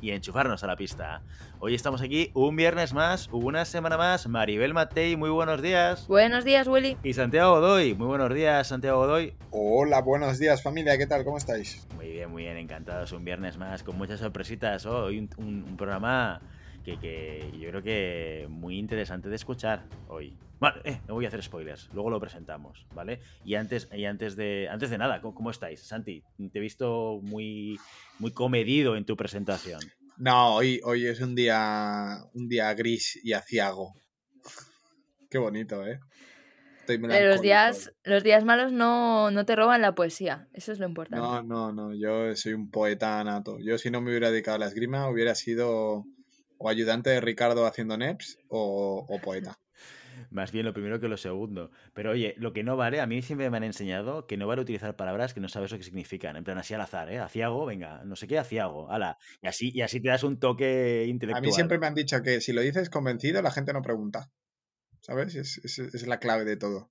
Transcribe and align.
y 0.00 0.10
enchufarnos 0.12 0.62
a 0.64 0.66
la 0.66 0.76
pista. 0.76 1.22
Hoy 1.60 1.74
estamos 1.74 2.00
aquí 2.02 2.30
un 2.34 2.54
viernes 2.56 2.92
más, 2.94 3.28
una 3.32 3.64
semana 3.64 3.96
más. 3.96 4.26
Maribel 4.28 4.74
Matei, 4.74 5.16
muy 5.16 5.30
buenos 5.30 5.60
días. 5.62 6.06
Buenos 6.08 6.44
días, 6.44 6.66
Willy. 6.68 6.96
Y 7.02 7.12
Santiago 7.14 7.60
Godoy, 7.60 7.94
muy 7.94 8.06
buenos 8.06 8.32
días, 8.32 8.66
Santiago 8.66 8.98
Godoy. 8.98 9.34
Hola, 9.50 10.00
buenos 10.02 10.38
días 10.38 10.62
familia, 10.62 10.96
¿qué 10.98 11.06
tal? 11.06 11.24
¿Cómo 11.24 11.38
estáis? 11.38 11.86
Muy 11.96 12.10
bien, 12.12 12.30
muy 12.30 12.44
bien, 12.44 12.56
encantados. 12.56 13.12
Un 13.12 13.24
viernes 13.24 13.56
más 13.58 13.82
con 13.82 13.96
muchas 13.98 14.20
sorpresitas. 14.20 14.86
Oh, 14.86 15.04
hoy 15.04 15.18
un, 15.18 15.30
un- 15.38 15.64
un 15.68 15.76
programa 15.76 16.40
que, 16.96 17.50
que 17.50 17.58
yo 17.58 17.68
creo 17.70 17.82
que 17.82 18.46
muy 18.48 18.78
interesante 18.78 19.28
de 19.28 19.36
escuchar 19.36 19.84
hoy. 20.08 20.36
Vale, 20.60 20.80
eh, 20.84 21.00
no 21.06 21.14
voy 21.14 21.24
a 21.24 21.28
hacer 21.28 21.42
spoilers, 21.42 21.88
luego 21.92 22.10
lo 22.10 22.18
presentamos, 22.18 22.86
¿vale? 22.94 23.20
Y 23.44 23.54
antes, 23.54 23.88
y 23.92 24.04
antes 24.06 24.34
de 24.34 24.68
antes 24.68 24.90
de 24.90 24.98
nada, 24.98 25.20
¿cómo, 25.20 25.34
cómo 25.34 25.50
estáis? 25.50 25.80
Santi, 25.82 26.24
te 26.36 26.58
he 26.58 26.60
visto 26.60 27.20
muy, 27.22 27.78
muy 28.18 28.32
comedido 28.32 28.96
en 28.96 29.04
tu 29.04 29.16
presentación. 29.16 29.80
No, 30.16 30.56
hoy, 30.56 30.80
hoy 30.82 31.06
es 31.06 31.20
un 31.20 31.36
día, 31.36 32.18
un 32.34 32.48
día 32.48 32.74
gris 32.74 33.20
y 33.22 33.34
aciago. 33.34 33.94
Qué 35.30 35.38
bonito, 35.38 35.86
¿eh? 35.86 36.00
Estoy 36.80 36.98
Pero 37.06 37.28
los 37.28 37.42
días, 37.42 37.92
los 38.02 38.24
días 38.24 38.44
malos 38.44 38.72
no, 38.72 39.30
no 39.30 39.44
te 39.44 39.54
roban 39.54 39.82
la 39.82 39.94
poesía. 39.94 40.48
Eso 40.54 40.72
es 40.72 40.78
lo 40.78 40.86
importante. 40.86 41.24
No, 41.24 41.42
no, 41.42 41.70
no, 41.70 41.94
yo 41.94 42.34
soy 42.34 42.54
un 42.54 42.70
poeta 42.70 43.22
nato. 43.22 43.58
Yo 43.60 43.76
si 43.76 43.90
no 43.90 44.00
me 44.00 44.10
hubiera 44.10 44.30
dedicado 44.30 44.56
a 44.56 44.58
la 44.58 44.66
esgrima 44.66 45.08
hubiera 45.08 45.34
sido 45.34 46.06
o 46.58 46.68
ayudante 46.68 47.10
de 47.10 47.20
Ricardo 47.20 47.66
haciendo 47.66 47.96
neps 47.96 48.38
o, 48.48 49.06
o 49.08 49.20
poeta. 49.20 49.58
Más 50.30 50.50
bien 50.52 50.66
lo 50.66 50.72
primero 50.74 51.00
que 51.00 51.08
lo 51.08 51.16
segundo. 51.16 51.70
Pero 51.94 52.10
oye, 52.10 52.34
lo 52.38 52.52
que 52.52 52.64
no 52.64 52.76
vale, 52.76 53.00
a 53.00 53.06
mí 53.06 53.22
siempre 53.22 53.48
me 53.50 53.56
han 53.56 53.64
enseñado 53.64 54.26
que 54.26 54.36
no 54.36 54.46
vale 54.46 54.62
utilizar 54.62 54.96
palabras 54.96 55.32
que 55.32 55.40
no 55.40 55.48
sabes 55.48 55.70
lo 55.70 55.78
que 55.78 55.84
significan. 55.84 56.36
En 56.36 56.44
plan, 56.44 56.58
así 56.58 56.74
al 56.74 56.80
azar, 56.80 57.10
¿eh? 57.10 57.18
Aciago, 57.18 57.64
venga, 57.64 58.02
no 58.04 58.16
sé 58.16 58.26
qué, 58.26 58.38
aciago, 58.38 58.90
ala. 58.90 59.16
Y 59.40 59.46
así, 59.46 59.70
y 59.72 59.82
así 59.82 60.00
te 60.00 60.08
das 60.08 60.24
un 60.24 60.38
toque 60.38 61.04
A 61.04 61.08
intelectual. 61.08 61.42
mí 61.42 61.52
siempre 61.52 61.78
me 61.78 61.86
han 61.86 61.94
dicho 61.94 62.20
que 62.22 62.40
si 62.40 62.52
lo 62.52 62.60
dices 62.60 62.90
convencido 62.90 63.40
la 63.42 63.50
gente 63.52 63.72
no 63.72 63.80
pregunta. 63.82 64.30
¿Sabes? 65.00 65.34
Es, 65.36 65.58
es- 65.64 65.78
es 65.78 66.06
la 66.06 66.18
clave 66.18 66.44
de 66.44 66.56
todo. 66.56 66.90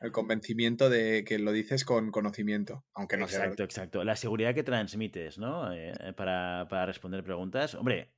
El 0.00 0.12
convencimiento 0.12 0.88
de 0.88 1.24
que 1.24 1.38
lo 1.38 1.52
dices 1.52 1.84
con 1.84 2.10
conocimiento, 2.10 2.86
aunque 2.94 3.18
no 3.18 3.28
sea 3.28 3.40
Exacto, 3.40 3.64
exacto. 3.64 4.04
La 4.04 4.16
seguridad 4.16 4.54
que 4.54 4.62
transmites, 4.62 5.36
¿no? 5.38 5.72
Eh, 5.74 5.92
para, 6.16 6.66
para 6.70 6.86
responder 6.86 7.22
preguntas. 7.22 7.74
Hombre, 7.74 8.14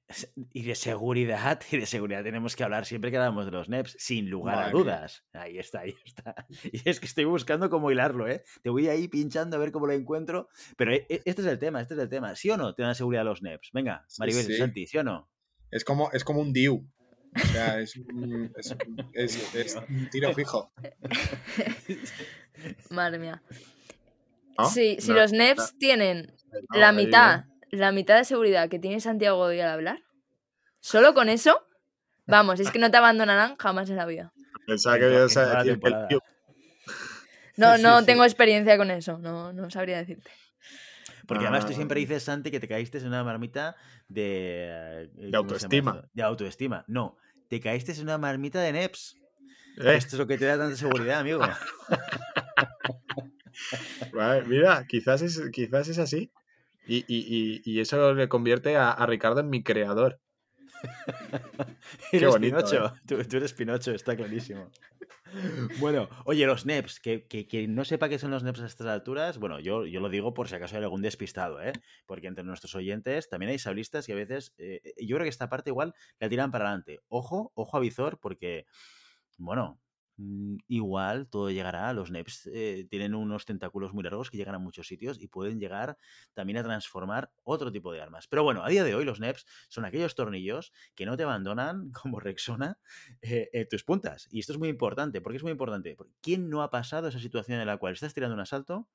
y 0.53 0.63
de 0.63 0.75
seguridad, 0.75 1.61
y 1.73 1.79
de 1.79 1.87
seguridad 1.87 2.23
tenemos 2.23 2.55
que 2.55 2.65
hablar 2.65 2.87
siempre 2.87 3.11
que 3.11 3.17
hablamos 3.17 3.47
de 3.47 3.51
los 3.51 3.69
NEPs, 3.69 3.97
sin 3.99 4.31
lugar 4.31 4.59
a 4.59 4.63
mía. 4.67 4.71
dudas. 4.71 5.25
Ahí 5.33 5.59
está, 5.59 5.81
ahí 5.81 5.97
está. 6.05 6.35
Y 6.73 6.89
es 6.89 7.01
que 7.01 7.07
estoy 7.07 7.25
buscando 7.25 7.69
cómo 7.69 7.91
hilarlo, 7.91 8.29
¿eh? 8.29 8.45
Te 8.63 8.71
voy 8.71 8.89
ahí 8.89 9.09
pinchando 9.09 9.57
a 9.57 9.61
ver 9.61 9.73
cómo 9.73 9.87
lo 9.87 9.93
encuentro. 9.93 10.49
Pero 10.77 10.93
eh, 10.93 11.07
eh, 11.09 11.23
este 11.25 11.43
es 11.43 11.49
el 11.49 11.59
tema, 11.59 11.81
este 11.81 11.95
es 11.95 12.01
el 12.01 12.09
tema. 12.09 12.37
¿Sí 12.37 12.51
o 12.51 12.57
no 12.57 12.75
te 12.75 12.83
dan 12.83 12.95
seguridad 12.95 13.25
los 13.25 13.43
NEPs? 13.43 13.71
Venga, 13.73 14.05
Sí, 14.07 14.21
Maribel, 14.21 14.45
sí. 14.45 14.57
Santi, 14.57 14.87
¿sí 14.87 14.99
o 14.99 15.05
no? 15.05 15.29
Es 15.71 15.85
como, 15.85 16.11
es 16.13 16.23
como 16.23 16.41
un 16.41 16.53
DIU. 16.53 16.87
O 17.35 17.47
sea, 17.47 17.81
es 17.81 17.97
un, 17.97 18.53
es, 18.57 18.77
es- 19.15 19.55
es 19.55 19.77
un 19.77 20.11
tiro 20.11 20.33
fijo. 20.35 20.71
Madre 22.91 23.19
mía. 23.19 23.43
¿no? 24.59 24.65
Sí, 24.67 24.97
si 25.01 25.11
No, 25.11 25.17
los 25.17 25.33
NEPs 25.33 25.77
tienen 25.79 26.33
no, 26.73 26.79
la 26.79 26.93
mitad, 26.93 27.45
la 27.71 27.93
mitad 27.93 28.17
de 28.19 28.25
seguridad 28.25 28.69
que 28.69 28.79
tiene 28.79 29.01
Santiago 29.01 29.39
Godoy 29.39 29.61
al 29.61 29.71
hablar, 29.71 30.03
solo 30.81 31.15
con 31.15 31.29
eso, 31.29 31.67
vamos, 32.27 32.61
es 32.61 32.71
que 32.71 32.79
no 32.79 32.91
te 32.91 32.97
abandonarán 32.99 33.57
jamás 33.57 33.89
en 33.91 33.97
la 33.97 34.07
vida. 34.07 34.33
Pensaba 34.67 34.99
que 34.99 35.09
ibas 35.11 35.37
a 35.37 35.63
decir 35.63 35.81
que 35.81 35.89
el. 35.89 35.95
No, 37.57 37.77
Sí, 37.77 37.83
no 37.83 38.01
sí. 38.01 38.07
tengo 38.07 38.25
experiencia 38.25 38.77
con 38.77 38.91
eso, 38.91 39.19
no, 39.19 39.53
no 39.53 39.71
sabría 39.71 39.99
decirte. 39.99 40.31
Porque 41.33 41.47
además 41.47 41.67
tú 41.67 41.73
siempre 41.75 42.01
dices, 42.01 42.23
Santi, 42.25 42.51
que 42.51 42.61
te 42.61 42.69
caíste 42.69 42.99
en 42.99 43.07
una 43.07 43.25
marmita 43.25 43.77
de... 44.09 45.05
eh, 45.05 45.11
¿cómo 45.15 45.29
se 45.29 45.29
llama 45.29 45.39
autoestima. 45.41 46.05
De 46.13 46.23
autoestima. 46.23 46.85
No, 46.89 47.17
te 47.49 47.61
caíste 47.61 47.93
en 47.93 48.03
una 48.03 48.19
marmita 48.19 48.61
de 48.61 48.69
NEPs. 48.71 49.17
Eh, 49.79 49.95
Esto 49.95 50.17
es 50.17 50.19
lo 50.19 50.27
que 50.27 50.37
te 50.37 50.45
da 50.45 50.59
tanta 50.59 50.77
seguridad, 50.77 51.21
amigo. 51.21 51.41
vale, 54.13 54.45
mira, 54.47 54.87
quizás 54.87 55.23
es, 55.23 55.41
quizás 55.53 55.89
es 55.89 55.99
así. 55.99 56.31
Y, 56.87 56.99
y- 57.07 57.61
y- 57.63 57.63
y 57.65 57.81
eso 57.81 58.13
le 58.15 58.29
convierte 58.29 58.77
a, 58.77 58.91
a 58.91 59.07
Ricardo 59.07 59.41
en 59.41 59.51
mi 59.51 59.63
creador. 59.63 60.21
Eres 62.13 62.29
bonito, 62.29 62.57
Pinocho. 62.59 62.95
Tú, 63.07 63.23
tú 63.25 63.37
eres 63.37 63.53
Pinocho, 63.53 63.93
está 63.93 64.17
clarísimo. 64.17 64.71
Bueno, 65.81 66.09
oye, 66.25 66.47
los 66.47 66.65
NEPs, 66.65 67.01
que, 67.01 67.27
que, 67.27 67.47
que 67.49 67.67
no 67.67 67.85
sepa 67.85 68.09
qué 68.09 68.19
son 68.19 68.31
los 68.31 68.43
NEPs 68.43 68.61
a 68.61 68.67
estas 68.67 68.87
alturas, 68.87 69.39
bueno, 69.39 69.61
yo, 69.61 69.87
yo 69.87 70.01
lo 70.01 70.09
digo 70.09 70.35
por 70.35 70.49
si 70.49 70.55
acaso 70.55 70.77
hay 70.77 70.83
algún 70.83 71.03
despistado, 71.03 71.63
¿eh? 71.63 71.73
Porque 72.07 72.27
entre 72.27 72.45
nuestros 72.45 72.75
oyentes 72.75 73.29
también 73.29 73.51
hay 73.51 73.59
sablistas 73.59 74.07
que 74.07 74.13
a 74.13 74.17
veces, 74.17 74.55
eh, 74.59 74.81
yo 74.99 75.17
creo 75.17 75.25
que 75.25 75.31
esta 75.31 75.49
parte 75.49 75.71
igual 75.71 75.95
la 76.19 76.29
tiran 76.29 76.51
para 76.51 76.67
adelante. 76.67 77.01
Ojo, 77.09 77.53
ojo 77.55 77.77
a 77.77 77.81
visor, 77.81 78.19
porque, 78.21 78.67
bueno, 79.39 79.82
igual 80.17 81.29
todo 81.29 81.51
llegará, 81.51 81.93
los 81.93 82.11
NEPs 82.11 82.49
eh, 82.53 82.87
tienen 82.89 83.15
unos 83.15 83.45
tentáculos 83.45 83.93
muy 83.93 84.05
largos 84.05 84.31
que 84.31 84.37
llegan 84.37 84.55
a 84.55 84.59
muchos 84.59 84.87
sitios 84.87 85.21
y 85.21 85.29
pueden 85.29 85.59
llegar 85.59 85.97
también 86.35 86.59
a 86.59 86.63
transformar 86.63 87.33
otro 87.45 87.73
tipo 87.73 87.93
de 87.93 88.01
armas. 88.01 88.29
Pero 88.29 88.43
bueno, 88.45 88.65
a 88.65 88.69
día 88.69 88.85
de 88.85 88.95
hoy 88.95 89.05
los 89.05 89.21
NEPs 89.21 89.47
son 89.69 89.85
aquellos 89.85 90.15
tornillos 90.15 90.73
que 90.95 91.07
no 91.07 91.17
te 91.17 91.23
abandonan 91.23 91.91
como 92.03 92.21
Rexona 92.21 92.79
eh, 93.23 93.67
tus 93.71 93.85
puntas. 93.85 94.29
Y 94.31 94.41
esto 94.41 94.53
es 94.53 94.59
muy 94.59 94.69
importante. 94.69 95.21
¿Por 95.21 95.33
qué 95.33 95.37
es 95.37 95.43
muy 95.43 95.53
importante? 95.53 95.95
Porque 95.97 96.15
¿quién 96.21 96.49
no 96.51 96.63
ha 96.63 96.71
pasado 96.71 97.09
esa 97.09 97.19
situación 97.19 97.61
en 97.61 97.67
la 97.67 97.79
cual 97.79 97.95
estás 97.95 98.15
tirando 98.15 98.35
un 98.35 98.41
asalto, 98.41 98.89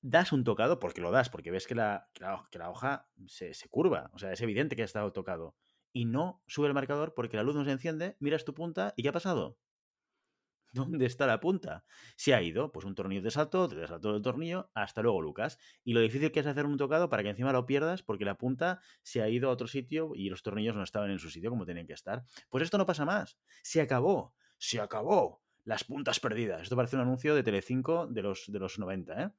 das 0.00 0.32
un 0.32 0.44
tocado, 0.44 0.78
porque 0.78 1.00
lo 1.00 1.10
das, 1.10 1.28
porque 1.28 1.50
ves 1.50 1.66
que 1.66 1.74
la, 1.74 2.08
que 2.12 2.58
la 2.58 2.70
hoja 2.70 3.08
se, 3.26 3.52
se 3.54 3.68
curva, 3.68 4.10
o 4.14 4.18
sea, 4.18 4.32
es 4.32 4.40
evidente 4.40 4.76
que 4.76 4.82
ha 4.82 4.84
estado 4.84 5.12
tocado, 5.12 5.56
y 5.92 6.04
no 6.04 6.42
sube 6.46 6.68
el 6.68 6.74
marcador 6.74 7.14
porque 7.14 7.36
la 7.36 7.42
luz 7.42 7.56
no 7.56 7.64
se 7.64 7.72
enciende, 7.72 8.16
miras 8.20 8.44
tu 8.44 8.54
punta 8.54 8.94
y 8.96 9.02
¿qué 9.02 9.08
ha 9.08 9.12
pasado? 9.12 9.58
¿Dónde 10.72 11.06
está 11.06 11.26
la 11.26 11.40
punta? 11.40 11.84
Se 12.16 12.34
ha 12.34 12.42
ido, 12.42 12.72
pues 12.72 12.84
un 12.84 12.94
tornillo 12.94 13.22
te 13.22 13.30
saltó, 13.30 13.68
te 13.68 13.86
saltó 13.86 14.14
el 14.14 14.22
tornillo, 14.22 14.70
hasta 14.74 15.02
luego, 15.02 15.22
Lucas. 15.22 15.58
Y 15.84 15.94
lo 15.94 16.00
difícil 16.00 16.30
que 16.30 16.40
es 16.40 16.46
hacer 16.46 16.66
un 16.66 16.76
tocado 16.76 17.08
para 17.08 17.22
que 17.22 17.30
encima 17.30 17.52
lo 17.52 17.66
pierdas 17.66 18.02
porque 18.02 18.24
la 18.24 18.36
punta 18.36 18.80
se 19.02 19.22
ha 19.22 19.28
ido 19.28 19.48
a 19.48 19.52
otro 19.52 19.66
sitio 19.66 20.12
y 20.14 20.28
los 20.28 20.42
tornillos 20.42 20.76
no 20.76 20.82
estaban 20.82 21.10
en 21.10 21.18
su 21.18 21.30
sitio 21.30 21.50
como 21.50 21.64
tenían 21.64 21.86
que 21.86 21.94
estar. 21.94 22.24
Pues 22.48 22.64
esto 22.64 22.78
no 22.78 22.86
pasa 22.86 23.04
más. 23.04 23.38
Se 23.62 23.80
acabó. 23.80 24.34
Se 24.58 24.80
acabó. 24.80 25.42
Las 25.64 25.84
puntas 25.84 26.20
perdidas. 26.20 26.62
Esto 26.62 26.76
parece 26.76 26.96
un 26.96 27.02
anuncio 27.02 27.34
de 27.34 27.42
Telecinco 27.42 28.06
de 28.06 28.22
los, 28.22 28.44
de 28.48 28.58
los 28.58 28.78
90, 28.78 29.22
¿eh? 29.22 29.30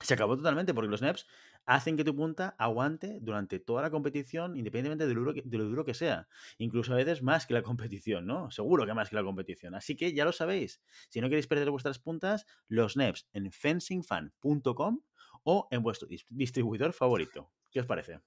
Se 0.00 0.14
acabó 0.14 0.36
totalmente 0.36 0.74
porque 0.74 0.90
los 0.90 1.02
NEPs 1.02 1.26
hacen 1.66 1.96
que 1.96 2.04
tu 2.04 2.14
punta 2.14 2.54
aguante 2.58 3.18
durante 3.20 3.58
toda 3.58 3.82
la 3.82 3.90
competición, 3.90 4.56
independientemente 4.56 5.06
de 5.06 5.14
lo, 5.14 5.20
duro 5.20 5.34
que, 5.34 5.42
de 5.44 5.58
lo 5.58 5.64
duro 5.64 5.84
que 5.84 5.94
sea. 5.94 6.28
Incluso 6.58 6.92
a 6.92 6.96
veces 6.96 7.22
más 7.22 7.46
que 7.46 7.54
la 7.54 7.62
competición, 7.64 8.26
¿no? 8.26 8.50
Seguro 8.50 8.86
que 8.86 8.94
más 8.94 9.10
que 9.10 9.16
la 9.16 9.22
competición. 9.24 9.74
Así 9.74 9.96
que 9.96 10.12
ya 10.12 10.24
lo 10.24 10.32
sabéis. 10.32 10.80
Si 11.08 11.20
no 11.20 11.28
queréis 11.28 11.46
perder 11.46 11.70
vuestras 11.70 11.98
puntas, 11.98 12.46
los 12.68 12.96
NEPs 12.96 13.26
en 13.32 13.50
fencingfan.com 13.50 15.00
o 15.44 15.68
en 15.70 15.82
vuestro 15.82 16.08
dis- 16.08 16.26
distribuidor 16.28 16.92
favorito. 16.92 17.50
¿Qué 17.70 17.80
os 17.80 17.86
parece? 17.86 18.20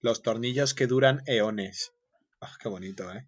Los 0.00 0.22
tornillos 0.22 0.74
que 0.74 0.86
duran 0.86 1.22
eones. 1.26 1.92
Ah, 2.40 2.52
qué 2.60 2.68
bonito, 2.68 3.10
¿eh? 3.12 3.26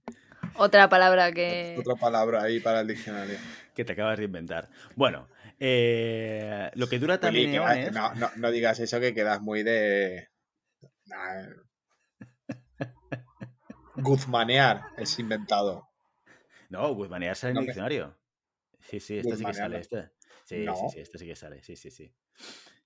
Otra 0.56 0.88
palabra 0.88 1.32
que... 1.32 1.76
Otra 1.79 1.96
palabra 1.96 2.43
ahí 2.43 2.61
para 2.61 2.81
el 2.81 2.87
diccionario. 2.87 3.37
Que 3.75 3.85
te 3.85 3.93
acabas 3.93 4.19
de 4.19 4.25
inventar. 4.25 4.69
Bueno, 4.94 5.29
eh, 5.58 6.70
lo 6.75 6.88
que 6.88 6.99
dura 6.99 7.19
también 7.20 7.50
que- 7.53 7.91
no, 7.91 8.14
no, 8.14 8.31
no 8.37 8.50
digas 8.50 8.79
eso 8.81 9.00
que 9.00 9.14
quedas 9.14 9.41
muy 9.41 9.62
de... 9.62 10.29
Guzmanear 13.97 14.82
es 14.97 15.19
inventado. 15.19 15.88
No, 16.69 16.93
Guzmanear 16.94 17.37
sale 17.37 17.53
en 17.53 17.56
el 17.58 17.64
diccionario. 17.67 18.19
Sí, 18.81 19.00
sí, 19.00 19.19
este 19.19 19.37
sí 19.37 19.44
que 19.44 19.55
sale. 19.55 19.75
no. 19.76 19.81
Este. 19.81 20.11
Sí, 20.44 20.64
No. 20.64 20.76
sí, 20.76 20.82
sí, 20.93 21.00
este 21.00 21.19
sí 21.19 21.26
que 21.26 21.37
sale. 21.37 21.62
Sí, 21.62 21.76
sí, 21.76 21.91
sí. 21.91 22.14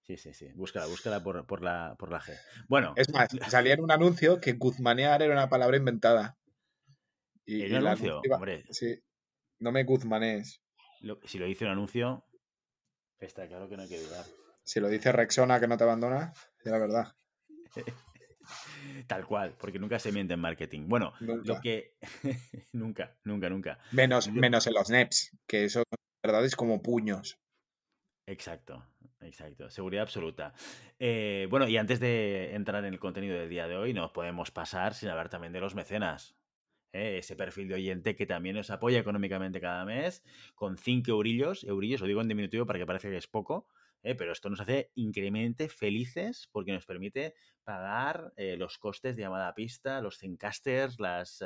Sí, 0.02 0.16
sí, 0.16 0.32
sí. 0.34 0.50
Búscala, 0.54 0.86
búscala 0.86 1.22
por, 1.22 1.46
por 1.46 1.62
la, 1.62 1.94
por 1.98 2.10
la 2.10 2.20
G. 2.20 2.32
Bueno, 2.68 2.94
Es 2.96 3.12
más, 3.12 3.28
salía 3.48 3.74
en 3.74 3.80
un 3.82 3.90
anuncio 3.90 4.40
que 4.40 4.52
guzmanear 4.54 5.22
era 5.22 5.32
una 5.32 5.48
palabra 5.48 5.76
inventada. 5.76 6.36
Y, 7.44 7.62
¿En 7.62 7.68
y 7.68 7.70
un 7.72 7.76
el 7.78 7.86
anuncio? 7.86 8.20
Hombre. 8.32 8.64
Sí. 8.70 8.98
No 9.58 9.72
me 9.72 9.84
guzmanees. 9.84 10.62
lo- 11.00 11.20
si 11.24 11.38
lo 11.38 11.46
dice 11.46 11.64
un 11.64 11.72
anuncio, 11.72 12.24
está 13.26 13.46
claro 13.46 13.68
que 13.68 13.76
no 13.76 13.82
hay 13.82 13.88
que 13.88 14.00
dudar. 14.00 14.24
Si 14.64 14.80
lo 14.80 14.88
dice 14.88 15.12
Rexona 15.12 15.58
que 15.60 15.66
no 15.66 15.76
te 15.76 15.84
abandona, 15.84 16.32
es 16.64 16.70
la 16.70 16.78
verdad. 16.78 17.14
Tal 19.06 19.26
cual, 19.26 19.54
porque 19.58 19.78
nunca 19.78 19.98
se 19.98 20.12
miente 20.12 20.34
en 20.34 20.40
marketing. 20.40 20.88
Bueno, 20.88 21.12
lo 21.20 21.60
que. 21.60 21.94
nunca, 22.72 23.16
nunca, 23.24 23.48
nunca. 23.48 23.78
Menos, 23.92 24.26
Lo- 24.26 24.32
menos 24.34 24.66
en 24.66 24.74
los 24.74 24.90
NEPs, 24.90 25.36
que 25.46 25.64
eso, 25.64 25.82
verdad, 26.22 26.44
es 26.44 26.56
como 26.56 26.82
puños. 26.82 27.38
Exacto, 28.26 28.84
exacto. 29.20 29.70
Seguridad 29.70 30.02
absoluta. 30.02 30.52
Eh, 30.98 31.46
bueno, 31.50 31.68
y 31.68 31.76
antes 31.76 32.00
de 32.00 32.54
entrar 32.54 32.84
en 32.84 32.92
el 32.94 33.00
contenido 33.00 33.38
del 33.38 33.48
día 33.48 33.68
de 33.68 33.76
hoy, 33.76 33.92
no 33.92 34.12
podemos 34.12 34.50
pasar 34.50 34.94
sin 34.94 35.08
hablar 35.08 35.28
también 35.28 35.52
de 35.52 35.60
los 35.60 35.74
mecenas. 35.74 36.34
¿Eh? 36.92 37.18
Ese 37.18 37.36
perfil 37.36 37.68
de 37.68 37.74
oyente 37.74 38.16
que 38.16 38.26
también 38.26 38.56
nos 38.56 38.70
apoya 38.70 38.98
económicamente 38.98 39.60
cada 39.60 39.84
mes 39.84 40.22
con 40.54 40.76
5 40.76 41.10
eurillos, 41.10 41.64
eurillos, 41.64 42.00
lo 42.00 42.06
digo 42.06 42.20
en 42.20 42.28
diminutivo 42.28 42.66
para 42.66 42.78
que 42.78 42.86
parezca 42.86 43.10
que 43.10 43.16
es 43.16 43.26
poco, 43.26 43.68
¿eh? 44.02 44.14
pero 44.14 44.32
esto 44.32 44.50
nos 44.50 44.60
hace 44.60 44.90
increíblemente 44.94 45.68
felices 45.68 46.48
porque 46.52 46.72
nos 46.72 46.86
permite 46.86 47.34
pagar 47.64 48.32
eh, 48.36 48.56
los 48.56 48.78
costes 48.78 49.16
de 49.16 49.22
llamada 49.22 49.48
a 49.48 49.54
pista, 49.54 50.00
los 50.00 50.18
Zencasters, 50.18 50.98
las, 50.98 51.44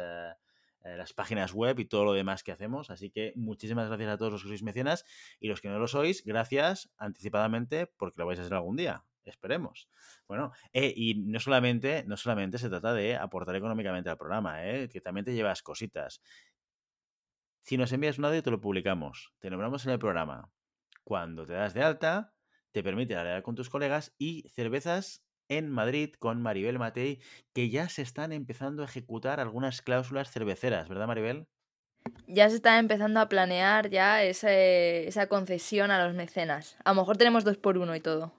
las 0.83 1.13
páginas 1.15 1.53
web 1.53 1.79
y 1.81 1.87
todo 1.87 2.05
lo 2.05 2.13
demás 2.13 2.43
que 2.43 2.53
hacemos. 2.53 2.91
Así 2.91 3.11
que 3.11 3.33
muchísimas 3.37 3.89
gracias 3.89 4.11
a 4.11 4.19
todos 4.19 4.33
los 4.33 4.43
que 4.43 4.49
sois 4.49 4.63
mecenas 4.63 5.05
y 5.41 5.49
los 5.49 5.61
que 5.61 5.69
no 5.69 5.79
lo 5.79 5.89
sois, 5.89 6.25
gracias 6.25 6.93
anticipadamente 6.99 7.87
porque 7.87 8.21
lo 8.21 8.27
vais 8.27 8.39
a 8.39 8.45
ser 8.45 8.55
algún 8.55 8.77
día. 8.77 9.05
Esperemos. 9.31 9.89
Bueno, 10.29 10.53
eh, 10.73 10.93
y 10.95 11.15
no 11.25 11.41
solamente, 11.41 12.05
no 12.07 12.17
solamente 12.17 12.59
se 12.59 12.69
trata 12.69 12.93
de 12.93 13.17
aportar 13.17 13.57
económicamente 13.57 14.11
al 14.11 14.19
programa, 14.19 14.65
eh, 14.67 14.89
que 14.89 15.01
también 15.01 15.25
te 15.25 15.35
llevas 15.35 15.63
cositas. 15.63 16.21
Si 17.63 17.77
nos 17.77 17.93
envías 17.93 18.19
un 18.19 18.27
audio, 18.27 18.43
te 18.43 18.51
lo 18.53 18.61
publicamos. 18.61 19.33
Te 19.41 19.51
nombramos 19.51 19.85
en 19.87 19.93
el 19.93 19.99
programa. 19.99 20.51
Cuando 21.05 21.47
te 21.47 21.53
das 21.55 21.75
de 21.75 21.83
alta, 21.83 22.35
te 22.73 22.83
permite 22.83 23.17
hablar 23.17 23.43
con 23.43 23.55
tus 23.55 23.71
colegas 23.71 24.15
y 24.19 24.49
cervezas 24.51 25.25
en 25.49 25.69
Madrid 25.71 26.15
con 26.19 26.41
Maribel 26.43 26.79
Matei, 26.79 27.21
que 27.53 27.69
ya 27.71 27.89
se 27.89 28.03
están 28.03 28.33
empezando 28.33 28.83
a 28.83 28.87
ejecutar 28.87 29.41
algunas 29.41 29.83
cláusulas 29.83 30.31
cerveceras, 30.31 30.89
¿verdad, 30.89 31.07
Maribel? 31.07 31.49
Ya 32.27 32.49
se 32.51 32.57
está 32.57 32.79
empezando 32.79 33.19
a 33.21 33.29
planear 33.31 33.89
ya 33.89 34.23
ese- 34.23 35.07
esa 35.09 35.27
concesión 35.29 35.91
a 35.91 36.05
los 36.05 36.15
mecenas. 36.15 36.77
A 36.85 36.91
lo 36.91 36.97
mejor 37.01 37.17
tenemos 37.17 37.45
dos 37.45 37.57
por 37.57 37.79
uno 37.79 37.95
y 37.97 38.01
todo. 38.01 38.35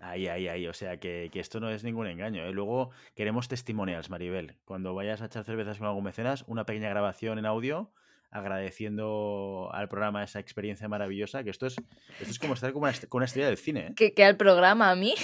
Ahí, 0.00 0.28
ahí, 0.28 0.46
ahí. 0.48 0.66
O 0.68 0.72
sea, 0.74 0.98
que, 0.98 1.30
que 1.32 1.40
esto 1.40 1.58
no 1.60 1.70
es 1.70 1.82
ningún 1.84 2.06
engaño. 2.06 2.44
¿eh? 2.44 2.52
Luego 2.52 2.90
queremos 3.14 3.48
testimonials, 3.48 4.10
Maribel. 4.10 4.54
Cuando 4.64 4.94
vayas 4.94 5.22
a 5.22 5.26
echar 5.26 5.44
cervezas 5.44 5.78
con 5.78 5.86
algún 5.88 6.04
mecenas, 6.04 6.44
una 6.46 6.64
pequeña 6.66 6.88
grabación 6.90 7.38
en 7.38 7.46
audio 7.46 7.90
agradeciendo 8.30 9.70
al 9.72 9.88
programa 9.88 10.22
esa 10.24 10.40
experiencia 10.40 10.88
maravillosa. 10.88 11.42
Que 11.44 11.50
esto 11.50 11.66
es, 11.66 11.76
esto 12.20 12.30
es 12.30 12.38
como 12.38 12.54
estar 12.54 12.72
con 12.72 12.82
una, 12.82 12.92
con 13.08 13.18
una 13.20 13.24
estrella 13.24 13.48
del 13.48 13.56
cine. 13.56 13.88
¿eh? 13.88 13.92
Que, 13.96 14.12
que 14.14 14.24
al 14.24 14.36
programa 14.36 14.90
a 14.90 14.96
mí. 14.96 15.14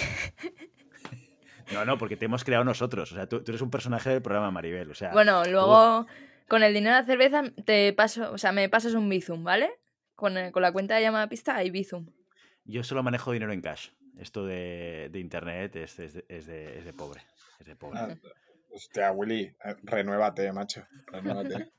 No, 1.72 1.84
no, 1.84 1.96
porque 1.96 2.16
te 2.16 2.24
hemos 2.26 2.44
creado 2.44 2.64
nosotros. 2.64 3.12
O 3.12 3.14
sea, 3.14 3.26
tú, 3.28 3.42
tú 3.42 3.50
eres 3.52 3.62
un 3.62 3.70
personaje 3.70 4.10
del 4.10 4.22
programa, 4.22 4.50
Maribel. 4.50 4.90
O 4.90 4.94
sea, 4.94 5.12
Bueno, 5.12 5.42
luego 5.44 6.06
con 6.48 6.62
el 6.62 6.74
dinero 6.74 6.94
de 6.96 7.00
la 7.02 7.06
cerveza 7.06 7.42
te 7.64 7.92
paso, 7.92 8.32
o 8.32 8.38
sea, 8.38 8.52
me 8.52 8.68
pasas 8.68 8.94
un 8.94 9.08
Bizum, 9.08 9.42
¿vale? 9.44 9.70
Con, 10.14 10.36
el- 10.36 10.52
con 10.52 10.62
la 10.62 10.72
cuenta 10.72 10.96
de 10.96 11.02
llamada 11.02 11.28
pista 11.28 11.56
hay 11.56 11.70
Bizum. 11.70 12.06
yo 12.64 12.82
solo 12.84 13.02
manejo 13.02 13.32
dinero 13.32 13.52
en 13.52 13.60
cash. 13.62 13.88
Esto 14.18 14.44
de, 14.46 15.08
de 15.10 15.18
internet 15.18 15.74
es, 15.76 15.98
es 15.98 16.14
de, 16.14 16.24
es 16.28 16.46
de- 16.46 16.78
es 16.78 16.84
de 16.84 16.92
pobre. 16.92 17.22
Es 17.60 17.66
de 17.66 17.76
pobre. 17.76 17.98
Ah, 18.00 18.14
hostia, 18.70 19.12
Willy, 19.12 19.44
eh, 19.44 19.76
renuévate, 19.82 20.52
macho. 20.52 20.84
Renuévate. 21.06 21.72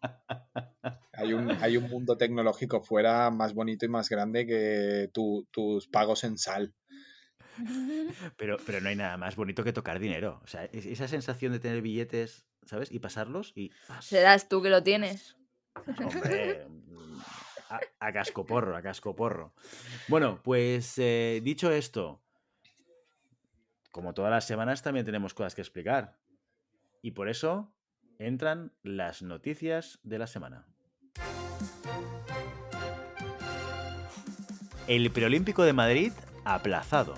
Hay 1.14 1.34
un, 1.34 1.52
hay 1.62 1.78
un 1.78 1.90
mundo 1.90 2.18
tecnológico 2.18 2.82
fuera 2.82 3.30
más 3.30 3.54
bonito 3.54 3.86
y 3.86 3.90
más 3.90 4.10
grande 4.10 4.46
que 4.48 5.10
tu- 5.14 5.48
tus 5.52 5.88
pagos 5.88 6.24
en 6.24 6.38
sal. 6.38 6.74
Pero, 8.36 8.58
pero 8.66 8.82
no 8.82 8.90
hay 8.90 8.96
nada 8.96 9.16
más 9.18 9.36
bonito 9.36 9.64
que 9.64 9.74
tocar 9.74 10.00
dinero. 10.00 10.42
O 10.44 10.48
sea, 10.48 10.66
es- 10.66 10.86
esa 10.88 11.08
sensación 11.08 11.52
de 11.52 11.60
tener 11.60 11.82
billetes, 11.82 12.46
¿sabes? 12.66 12.92
Y 12.92 13.00
pasarlos 13.00 13.52
y. 13.56 13.72
Serás 14.02 14.50
tú 14.50 14.62
que 14.64 14.70
lo 14.70 14.82
tienes. 14.84 15.38
Hombre, 16.04 16.66
mm, 16.68 17.20
a, 17.70 17.80
a 18.00 18.12
cascoporro, 18.14 18.76
a 18.76 18.82
cascoporro. 18.82 19.54
Bueno, 20.08 20.42
pues 20.44 20.96
eh, 20.98 21.42
dicho 21.44 21.72
esto, 21.72 22.23
como 23.94 24.16
todas 24.16 24.32
las 24.32 24.46
semanas 24.46 24.82
también 24.82 25.06
tenemos 25.06 25.36
cosas 25.36 25.54
que 25.54 25.62
explicar. 25.62 26.18
Y 27.04 27.12
por 27.12 27.30
eso 27.30 27.72
entran 28.18 28.74
las 28.82 29.22
noticias 29.22 30.00
de 30.04 30.18
la 30.18 30.26
semana. 30.26 30.66
El 34.88 35.12
preolímpico 35.12 35.64
de 35.64 35.74
Madrid 35.74 36.12
aplazado. 36.44 37.14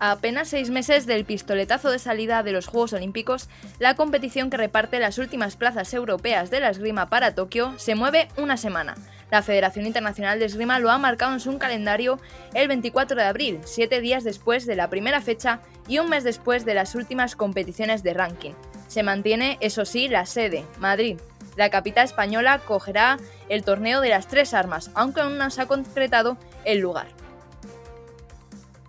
A 0.00 0.10
apenas 0.10 0.48
seis 0.48 0.70
meses 0.70 1.06
del 1.06 1.24
pistoletazo 1.24 1.90
de 1.90 2.00
salida 2.00 2.42
de 2.42 2.52
los 2.52 2.66
Juegos 2.66 2.92
Olímpicos, 2.92 3.48
la 3.78 3.94
competición 3.94 4.50
que 4.50 4.56
reparte 4.56 4.98
las 4.98 5.18
últimas 5.18 5.56
plazas 5.56 5.94
europeas 5.94 6.50
de 6.50 6.60
la 6.60 6.70
esgrima 6.70 7.08
para 7.08 7.36
Tokio 7.36 7.78
se 7.78 7.94
mueve 7.94 8.28
una 8.36 8.56
semana. 8.56 8.96
La 9.30 9.42
Federación 9.42 9.86
Internacional 9.86 10.38
de 10.38 10.46
Esgrima 10.46 10.78
lo 10.78 10.90
ha 10.90 10.98
marcado 10.98 11.32
en 11.32 11.40
su 11.40 11.56
calendario 11.58 12.18
el 12.54 12.68
24 12.68 13.16
de 13.16 13.24
abril, 13.24 13.60
siete 13.64 14.00
días 14.00 14.24
después 14.24 14.64
de 14.66 14.76
la 14.76 14.88
primera 14.88 15.20
fecha 15.20 15.60
y 15.86 15.98
un 15.98 16.08
mes 16.08 16.24
después 16.24 16.64
de 16.64 16.74
las 16.74 16.94
últimas 16.94 17.36
competiciones 17.36 18.02
de 18.02 18.14
ranking. 18.14 18.52
Se 18.88 19.02
mantiene, 19.02 19.58
eso 19.60 19.84
sí, 19.84 20.08
la 20.08 20.24
sede, 20.24 20.64
Madrid. 20.78 21.18
La 21.56 21.70
capital 21.70 22.04
española 22.04 22.60
cogerá 22.60 23.18
el 23.48 23.64
torneo 23.64 24.00
de 24.00 24.08
las 24.10 24.28
tres 24.28 24.54
armas, 24.54 24.90
aunque 24.94 25.20
aún 25.20 25.36
no 25.36 25.50
se 25.50 25.60
ha 25.60 25.66
concretado 25.66 26.38
el 26.64 26.78
lugar. 26.78 27.08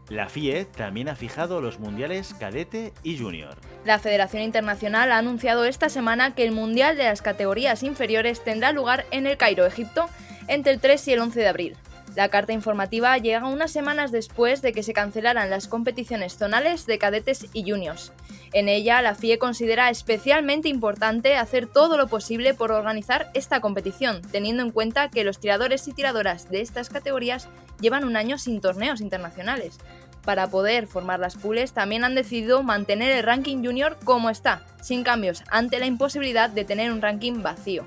La 0.10 0.28
FIE 0.28 0.66
también 0.66 1.08
ha 1.08 1.16
fijado 1.16 1.62
los 1.62 1.80
mundiales 1.80 2.34
cadete 2.34 2.94
y 3.04 3.20
junior. 3.20 3.58
La 3.86 4.00
Federación 4.00 4.42
Internacional 4.42 5.12
ha 5.12 5.20
anunciado 5.20 5.66
esta 5.66 5.88
semana 5.90 6.34
que 6.34 6.44
el 6.44 6.52
Mundial 6.52 6.98
de 6.98 7.04
las 7.04 7.22
categorías 7.22 7.84
inferiores 7.84 8.44
tendrá 8.44 8.72
lugar 8.72 9.06
en 9.12 9.28
el 9.28 9.38
Cairo, 9.38 9.68
Egipto, 9.68 10.08
entre 10.50 10.74
el 10.74 10.82
3 10.82 11.08
y 11.08 11.14
el 11.14 11.20
11 11.20 11.40
de 11.40 11.48
abril. 11.48 11.78
La 12.16 12.30
carta 12.30 12.54
informativa 12.54 13.18
llega 13.18 13.48
unas 13.48 13.72
semanas 13.72 14.12
después 14.12 14.62
de 14.62 14.74
que 14.74 14.84
se 14.84 14.94
cancelaran 14.94 15.50
las 15.50 15.68
competiciones 15.68 16.38
zonales 16.38 16.86
de 16.86 16.98
cadetes 16.98 17.46
y 17.54 17.70
juniors. 17.70 18.12
En 18.52 18.68
ella, 18.68 19.02
la 19.02 19.16
FIE 19.16 19.38
considera 19.38 19.90
especialmente 19.90 20.70
importante 20.70 21.38
hacer 21.38 21.68
todo 21.68 21.98
lo 21.98 22.08
posible 22.08 22.56
por 22.56 22.72
organizar 22.72 23.30
esta 23.36 23.62
competición, 23.62 24.22
teniendo 24.32 24.64
en 24.64 24.72
cuenta 24.72 25.10
que 25.10 25.24
los 25.24 25.40
tiradores 25.40 25.88
y 25.88 25.94
tiradoras 25.94 26.50
de 26.50 26.62
estas 26.62 26.90
categorías 26.90 27.48
llevan 27.80 28.04
un 28.04 28.18
año 28.18 28.38
sin 28.40 28.60
torneos 28.60 29.02
internacionales. 29.02 29.78
Para 30.26 30.50
poder 30.50 30.88
formar 30.88 31.20
las 31.20 31.38
pools, 31.38 31.74
también 31.74 32.04
han 32.04 32.16
decidido 32.16 32.64
mantener 32.64 33.12
el 33.16 33.24
ranking 33.24 33.64
junior 33.64 33.98
como 34.04 34.30
está, 34.30 34.66
sin 34.82 35.04
cambios, 35.04 35.44
ante 35.50 35.80
la 35.80 35.86
imposibilidad 35.86 36.50
de 36.50 36.66
tener 36.66 36.92
un 36.92 37.02
ranking 37.02 37.42
vacío. 37.42 37.86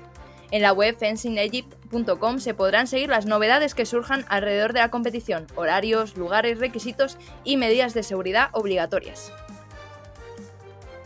En 0.53 0.61
la 0.61 0.71
web 0.71 0.95
fencingegypt.com 0.95 2.37
se 2.37 2.53
podrán 2.53 2.85
seguir 2.85 3.09
las 3.09 3.25
novedades 3.25 3.73
que 3.73 3.87
surjan 3.87 4.23
alrededor 4.29 4.71
de 4.71 4.81
la 4.81 4.91
competición, 4.91 5.47
horarios, 5.55 6.15
lugares, 6.15 6.59
requisitos 6.59 7.17
y 7.43 7.57
medidas 7.57 7.95
de 7.95 8.03
seguridad 8.03 8.49
obligatorias. 8.51 9.33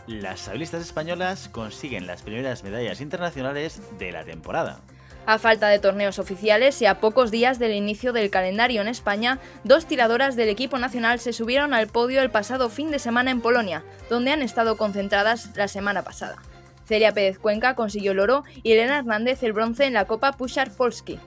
Las 0.06 0.40
sablistas 0.40 0.82
españolas 0.82 1.48
consiguen 1.48 2.06
las 2.06 2.20
primeras 2.20 2.62
medallas 2.62 3.00
internacionales 3.00 3.80
de 3.98 4.12
la 4.12 4.22
temporada. 4.22 4.82
A 5.24 5.38
falta 5.38 5.68
de 5.68 5.78
torneos 5.78 6.18
oficiales 6.18 6.82
y 6.82 6.86
a 6.86 7.00
pocos 7.00 7.30
días 7.30 7.58
del 7.58 7.72
inicio 7.72 8.12
del 8.12 8.28
calendario 8.28 8.82
en 8.82 8.88
España, 8.88 9.38
dos 9.64 9.86
tiradoras 9.86 10.36
del 10.36 10.50
equipo 10.50 10.78
nacional 10.78 11.20
se 11.20 11.32
subieron 11.32 11.72
al 11.72 11.86
podio 11.86 12.20
el 12.20 12.30
pasado 12.30 12.68
fin 12.68 12.90
de 12.90 12.98
semana 12.98 13.30
en 13.30 13.40
Polonia, 13.40 13.82
donde 14.10 14.30
han 14.30 14.42
estado 14.42 14.76
concentradas 14.76 15.56
la 15.56 15.68
semana 15.68 16.02
pasada. 16.02 16.36
Celia 16.88 17.12
Pérez 17.12 17.38
Cuenca 17.38 17.74
consiguió 17.74 18.12
el 18.12 18.18
oro 18.18 18.44
y 18.62 18.72
Elena 18.72 18.98
Hernández 18.98 19.42
el 19.42 19.52
bronce 19.52 19.84
en 19.84 19.92
la 19.92 20.06
Copa 20.06 20.32
Pushar 20.32 20.70
Polski. 20.70 21.18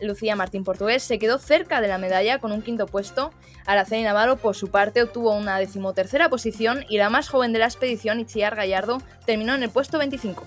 Lucía 0.00 0.36
Martín 0.36 0.64
Portugués 0.64 1.02
se 1.02 1.18
quedó 1.18 1.38
cerca 1.38 1.80
de 1.80 1.88
la 1.88 1.98
medalla 1.98 2.38
con 2.38 2.52
un 2.52 2.60
quinto 2.60 2.86
puesto. 2.86 3.32
Araceli 3.64 4.02
Navarro, 4.02 4.36
por 4.36 4.54
su 4.54 4.68
parte, 4.68 5.02
obtuvo 5.02 5.34
una 5.34 5.58
decimotercera 5.58 6.28
posición 6.28 6.84
y 6.90 6.98
la 6.98 7.08
más 7.08 7.30
joven 7.30 7.54
de 7.54 7.58
la 7.58 7.64
expedición, 7.64 8.20
Itziar 8.20 8.54
Gallardo, 8.54 8.98
terminó 9.24 9.54
en 9.54 9.62
el 9.62 9.70
puesto 9.70 9.98
25. 9.98 10.46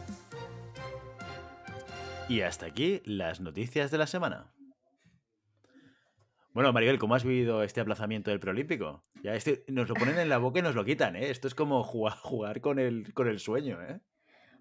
Y 2.29 2.41
hasta 2.41 2.67
aquí 2.67 3.01
las 3.05 3.41
noticias 3.41 3.89
de 3.89 3.97
la 3.97 4.05
semana. 4.05 4.53
Bueno, 6.53 6.71
Maribel, 6.71 6.99
¿cómo 6.99 7.15
has 7.15 7.23
vivido 7.23 7.63
este 7.63 7.81
aplazamiento 7.81 8.29
del 8.29 8.39
preolímpico? 8.39 9.03
Ya 9.23 9.33
este, 9.33 9.65
nos 9.67 9.89
lo 9.89 9.95
ponen 9.95 10.19
en 10.19 10.29
la 10.29 10.37
boca 10.37 10.59
y 10.59 10.61
nos 10.61 10.75
lo 10.75 10.85
quitan, 10.85 11.15
¿eh? 11.15 11.31
Esto 11.31 11.47
es 11.47 11.55
como 11.55 11.83
jugar, 11.83 12.13
jugar 12.21 12.61
con, 12.61 12.79
el, 12.79 13.13
con 13.13 13.27
el 13.27 13.39
sueño, 13.39 13.81
¿eh? 13.81 13.99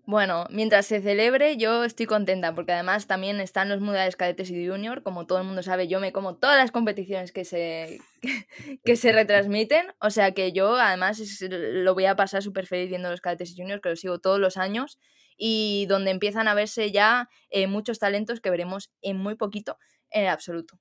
Bueno, 0.08 0.46
mientras 0.48 0.86
se 0.86 1.02
celebre, 1.02 1.58
yo 1.58 1.84
estoy 1.84 2.06
contenta 2.06 2.54
porque 2.54 2.72
además 2.72 3.06
también 3.06 3.40
están 3.40 3.68
los 3.68 3.82
mundiales 3.82 4.16
cadetes 4.16 4.50
y 4.50 4.66
junior. 4.66 5.02
Como 5.02 5.26
todo 5.26 5.36
el 5.36 5.44
mundo 5.44 5.62
sabe, 5.62 5.86
yo 5.86 6.00
me 6.00 6.12
como 6.12 6.34
todas 6.34 6.56
las 6.56 6.70
competiciones 6.70 7.30
que 7.30 7.44
se, 7.44 8.00
que 8.86 8.96
se 8.96 9.12
retransmiten. 9.12 9.92
O 10.00 10.08
sea 10.08 10.32
que 10.32 10.52
yo 10.52 10.76
además 10.76 11.20
lo 11.50 11.92
voy 11.92 12.06
a 12.06 12.16
pasar 12.16 12.42
súper 12.42 12.64
feliz 12.64 12.88
viendo 12.88 13.10
los 13.10 13.20
cadetes 13.20 13.50
y 13.50 13.60
junior, 13.60 13.82
que 13.82 13.90
los 13.90 14.00
sigo 14.00 14.18
todos 14.18 14.40
los 14.40 14.56
años. 14.56 14.98
Y 15.36 15.84
donde 15.90 16.10
empiezan 16.10 16.48
a 16.48 16.54
verse 16.54 16.90
ya 16.90 17.28
eh, 17.50 17.66
muchos 17.66 17.98
talentos 17.98 18.40
que 18.40 18.48
veremos 18.48 18.90
en 19.02 19.18
muy 19.18 19.34
poquito 19.34 19.76
en 20.08 20.22
el 20.22 20.28
absoluto. 20.28 20.80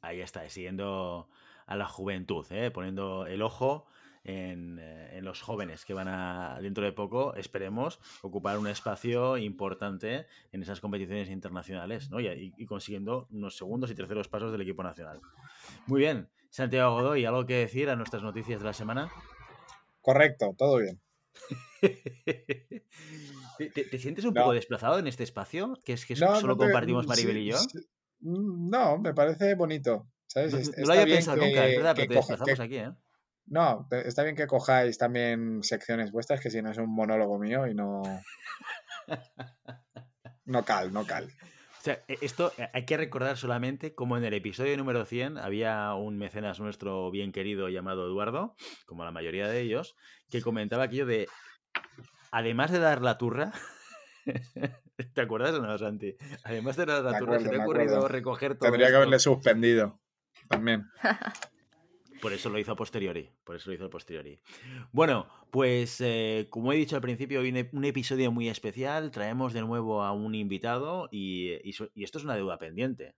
Ahí 0.00 0.22
está, 0.22 0.48
siguiendo 0.48 1.28
a 1.66 1.76
la 1.76 1.86
juventud, 1.86 2.44
¿eh? 2.50 2.72
poniendo 2.72 3.26
el 3.26 3.42
ojo 3.42 3.86
en, 4.24 4.78
eh, 4.78 5.16
en, 5.18 5.24
los 5.24 5.42
jóvenes 5.42 5.84
que 5.84 5.94
van 5.94 6.08
a, 6.08 6.58
dentro 6.60 6.84
de 6.84 6.92
poco, 6.92 7.34
esperemos, 7.34 8.00
ocupar 8.22 8.58
un 8.58 8.66
espacio 8.66 9.36
importante 9.38 10.26
en 10.52 10.62
esas 10.62 10.80
competiciones 10.80 11.30
internacionales 11.30 12.10
¿no? 12.10 12.20
y, 12.20 12.52
y, 12.56 12.66
consiguiendo 12.66 13.26
unos 13.30 13.56
segundos 13.56 13.90
y 13.90 13.94
terceros 13.94 14.28
pasos 14.28 14.52
del 14.52 14.60
equipo 14.60 14.82
nacional. 14.82 15.20
Muy 15.86 16.00
bien, 16.00 16.28
Santiago 16.50 16.94
Godoy, 16.94 17.24
¿algo 17.24 17.46
que 17.46 17.56
decir 17.56 17.88
a 17.90 17.96
nuestras 17.96 18.22
noticias 18.22 18.60
de 18.60 18.66
la 18.66 18.72
semana? 18.72 19.10
Correcto, 20.00 20.54
todo 20.56 20.78
bien. 20.78 21.00
¿Te, 23.58 23.84
te, 23.84 23.98
sientes 23.98 24.24
un 24.24 24.34
no. 24.34 24.42
poco 24.42 24.52
desplazado 24.52 24.98
en 24.98 25.06
este 25.06 25.22
espacio? 25.22 25.78
¿Que 25.84 25.92
es 25.92 26.04
que 26.04 26.14
no, 26.14 26.40
solo 26.40 26.56
compartimos 26.56 27.06
Maribel 27.06 27.36
sí, 27.36 27.40
y 27.40 27.46
yo? 27.50 27.58
Sí. 27.58 27.78
No, 28.20 28.98
me 28.98 29.14
parece 29.14 29.54
bonito. 29.54 30.06
¿sabes? 30.26 30.76
No, 30.76 30.86
lo 30.86 30.92
había 30.92 31.14
pensado 31.16 31.40
que- 31.40 31.46
nunca, 31.46 31.66
es 31.66 31.76
verdad, 31.76 31.94
pero 31.96 32.08
te 32.08 32.14
desplazamos 32.14 32.58
que- 32.58 32.62
aquí, 32.62 32.76
¿eh? 32.76 32.92
No, 33.50 33.88
está 33.90 34.22
bien 34.22 34.36
que 34.36 34.46
cojáis 34.46 34.96
también 34.96 35.62
secciones 35.64 36.12
vuestras, 36.12 36.40
que 36.40 36.50
si 36.50 36.62
no 36.62 36.70
es 36.70 36.78
un 36.78 36.94
monólogo 36.94 37.38
mío 37.38 37.66
y 37.66 37.74
no. 37.74 38.00
No 40.44 40.64
cal, 40.64 40.92
no 40.92 41.06
cal. 41.06 41.26
O 41.78 41.82
sea, 41.82 42.02
e- 42.08 42.18
esto 42.22 42.52
eh, 42.58 42.68
hay 42.72 42.84
que 42.84 42.96
recordar 42.96 43.36
solamente 43.36 43.94
como 43.94 44.16
en 44.16 44.24
el 44.24 44.34
episodio 44.34 44.76
número 44.76 45.04
100 45.04 45.38
había 45.38 45.94
un 45.94 46.18
mecenas 46.18 46.60
nuestro 46.60 47.10
bien 47.10 47.32
querido 47.32 47.68
llamado 47.68 48.06
Eduardo, 48.06 48.54
como 48.86 49.04
la 49.04 49.12
mayoría 49.12 49.48
de 49.48 49.60
ellos, 49.60 49.96
que 50.30 50.42
comentaba 50.42 50.84
aquello 50.84 51.06
de, 51.06 51.28
además 52.32 52.70
de 52.70 52.80
dar 52.80 53.00
la 53.00 53.16
turra, 53.16 53.52
¿te 55.14 55.20
acuerdas 55.20 55.54
o 55.54 55.62
no, 55.62 55.78
Santi? 55.78 56.16
Además 56.44 56.76
de 56.76 56.86
dar 56.86 57.02
la 57.02 57.12
Me 57.12 57.18
turra, 57.18 57.38
se 57.38 57.48
acuerdo, 57.48 57.50
te 57.50 57.56
ha 57.56 57.64
ocurrido 57.64 57.96
acuerdo. 57.96 58.08
recoger 58.08 58.58
todo 58.58 58.70
Tendría 58.70 58.90
que 58.90 58.96
haberle 58.96 59.18
suspendido. 59.18 60.00
También. 60.48 60.86
Por 62.20 62.32
eso 62.32 62.50
lo 62.50 62.58
hizo 62.58 62.72
a 62.72 62.76
posteriori. 62.76 63.30
Por 63.44 63.56
eso 63.56 63.70
lo 63.70 63.74
hizo 63.74 63.86
a 63.86 63.90
posteriori. 63.90 64.40
Bueno, 64.92 65.26
pues 65.50 66.00
eh, 66.00 66.48
como 66.50 66.72
he 66.72 66.76
dicho 66.76 66.96
al 66.96 67.02
principio, 67.02 67.40
hoy 67.40 67.48
un, 67.50 67.56
ep- 67.56 67.70
un 67.72 67.84
episodio 67.84 68.30
muy 68.30 68.48
especial. 68.48 69.10
Traemos 69.10 69.52
de 69.52 69.62
nuevo 69.62 70.02
a 70.02 70.12
un 70.12 70.34
invitado 70.34 71.04
so- 71.04 71.10
y 71.94 72.04
esto 72.04 72.18
es 72.18 72.24
una 72.24 72.36
deuda 72.36 72.58
pendiente. 72.58 73.14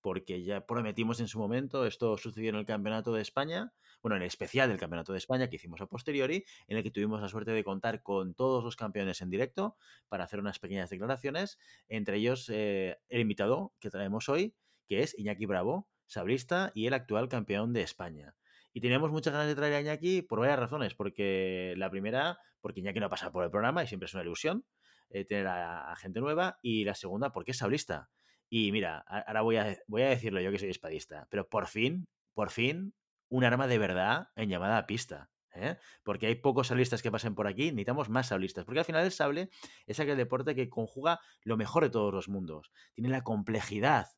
Porque 0.00 0.42
ya 0.44 0.66
prometimos 0.66 1.18
en 1.20 1.28
su 1.28 1.38
momento, 1.38 1.86
esto 1.86 2.18
sucedió 2.18 2.50
en 2.50 2.56
el 2.56 2.66
Campeonato 2.66 3.14
de 3.14 3.22
España, 3.22 3.72
bueno, 4.02 4.16
en 4.16 4.22
el 4.22 4.28
especial 4.28 4.68
del 4.68 4.76
Campeonato 4.76 5.12
de 5.12 5.18
España 5.18 5.48
que 5.48 5.56
hicimos 5.56 5.80
a 5.80 5.86
posteriori, 5.86 6.44
en 6.68 6.76
el 6.76 6.82
que 6.82 6.90
tuvimos 6.90 7.22
la 7.22 7.28
suerte 7.30 7.52
de 7.52 7.64
contar 7.64 8.02
con 8.02 8.34
todos 8.34 8.62
los 8.62 8.76
campeones 8.76 9.22
en 9.22 9.30
directo 9.30 9.78
para 10.10 10.24
hacer 10.24 10.40
unas 10.40 10.58
pequeñas 10.58 10.90
declaraciones, 10.90 11.58
entre 11.88 12.18
ellos 12.18 12.50
eh, 12.52 12.98
el 13.08 13.22
invitado 13.22 13.72
que 13.80 13.88
traemos 13.88 14.28
hoy, 14.28 14.54
que 14.86 15.00
es 15.00 15.18
Iñaki 15.18 15.46
Bravo, 15.46 15.88
sabrista 16.04 16.70
y 16.74 16.86
el 16.86 16.92
actual 16.92 17.30
campeón 17.30 17.72
de 17.72 17.80
España. 17.80 18.34
Y 18.74 18.80
teníamos 18.80 19.12
muchas 19.12 19.32
ganas 19.32 19.48
de 19.48 19.54
traer 19.54 19.74
a 19.74 19.80
Iñaki 19.80 20.22
por 20.22 20.40
varias 20.40 20.58
razones, 20.58 20.94
porque 20.94 21.74
la 21.76 21.88
primera, 21.90 22.38
porque 22.60 22.80
Iñaki 22.80 23.00
no 23.00 23.06
ha 23.06 23.08
pasado 23.08 23.32
por 23.32 23.44
el 23.44 23.50
programa 23.50 23.84
y 23.84 23.86
siempre 23.86 24.06
es 24.06 24.14
una 24.14 24.24
ilusión 24.24 24.66
eh, 25.10 25.24
tener 25.24 25.46
a, 25.46 25.94
gente 25.96 26.20
nueva, 26.20 26.58
y 26.60 26.84
la 26.84 26.94
segunda, 26.94 27.30
porque 27.30 27.52
es 27.52 27.58
sablista. 27.58 28.10
Y 28.50 28.72
mira, 28.72 28.98
ahora 29.08 29.42
voy 29.42 29.56
a, 29.56 29.78
voy 29.86 30.02
a 30.02 30.08
decirlo 30.08 30.40
yo 30.40 30.50
que 30.50 30.58
soy 30.58 30.70
espadista, 30.70 31.28
pero 31.30 31.48
por 31.48 31.68
fin, 31.68 32.08
por 32.34 32.50
fin, 32.50 32.94
un 33.28 33.44
arma 33.44 33.68
de 33.68 33.78
verdad 33.78 34.28
en 34.34 34.48
llamada 34.48 34.76
a 34.76 34.86
pista. 34.86 35.30
¿eh? 35.54 35.76
Porque 36.02 36.26
hay 36.26 36.34
pocos 36.34 36.66
sablistas 36.66 37.00
que 37.00 37.12
pasen 37.12 37.36
por 37.36 37.46
aquí, 37.46 37.66
necesitamos 37.66 38.08
más 38.08 38.28
sablistas. 38.28 38.64
Porque 38.64 38.80
al 38.80 38.84
final 38.84 39.04
el 39.04 39.12
sable 39.12 39.50
es 39.86 40.00
aquel 40.00 40.16
deporte 40.16 40.56
que 40.56 40.68
conjuga 40.68 41.20
lo 41.42 41.56
mejor 41.56 41.84
de 41.84 41.90
todos 41.90 42.12
los 42.12 42.28
mundos. 42.28 42.72
Tiene 42.92 43.08
la 43.08 43.22
complejidad 43.22 44.08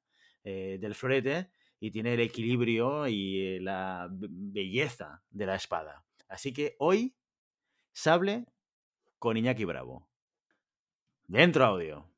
eh, 0.45 0.79
del 0.81 0.95
florete 0.95 1.51
y 1.81 1.91
tiene 1.91 2.15
el 2.15 2.21
equilibrio 2.21 3.07
y 3.07 3.41
eh, 3.41 3.61
la 3.61 4.09
be- 4.11 4.29
belleza 4.31 5.23
de 5.31 5.47
la 5.47 5.57
espada. 5.57 6.05
Así 6.29 6.53
que 6.53 6.77
hoy, 6.79 7.15
sable 7.93 8.47
con 9.19 9.37
Iñaki 9.37 9.65
Bravo. 9.65 10.09
Dentro 11.27 11.65
audio. 11.65 12.09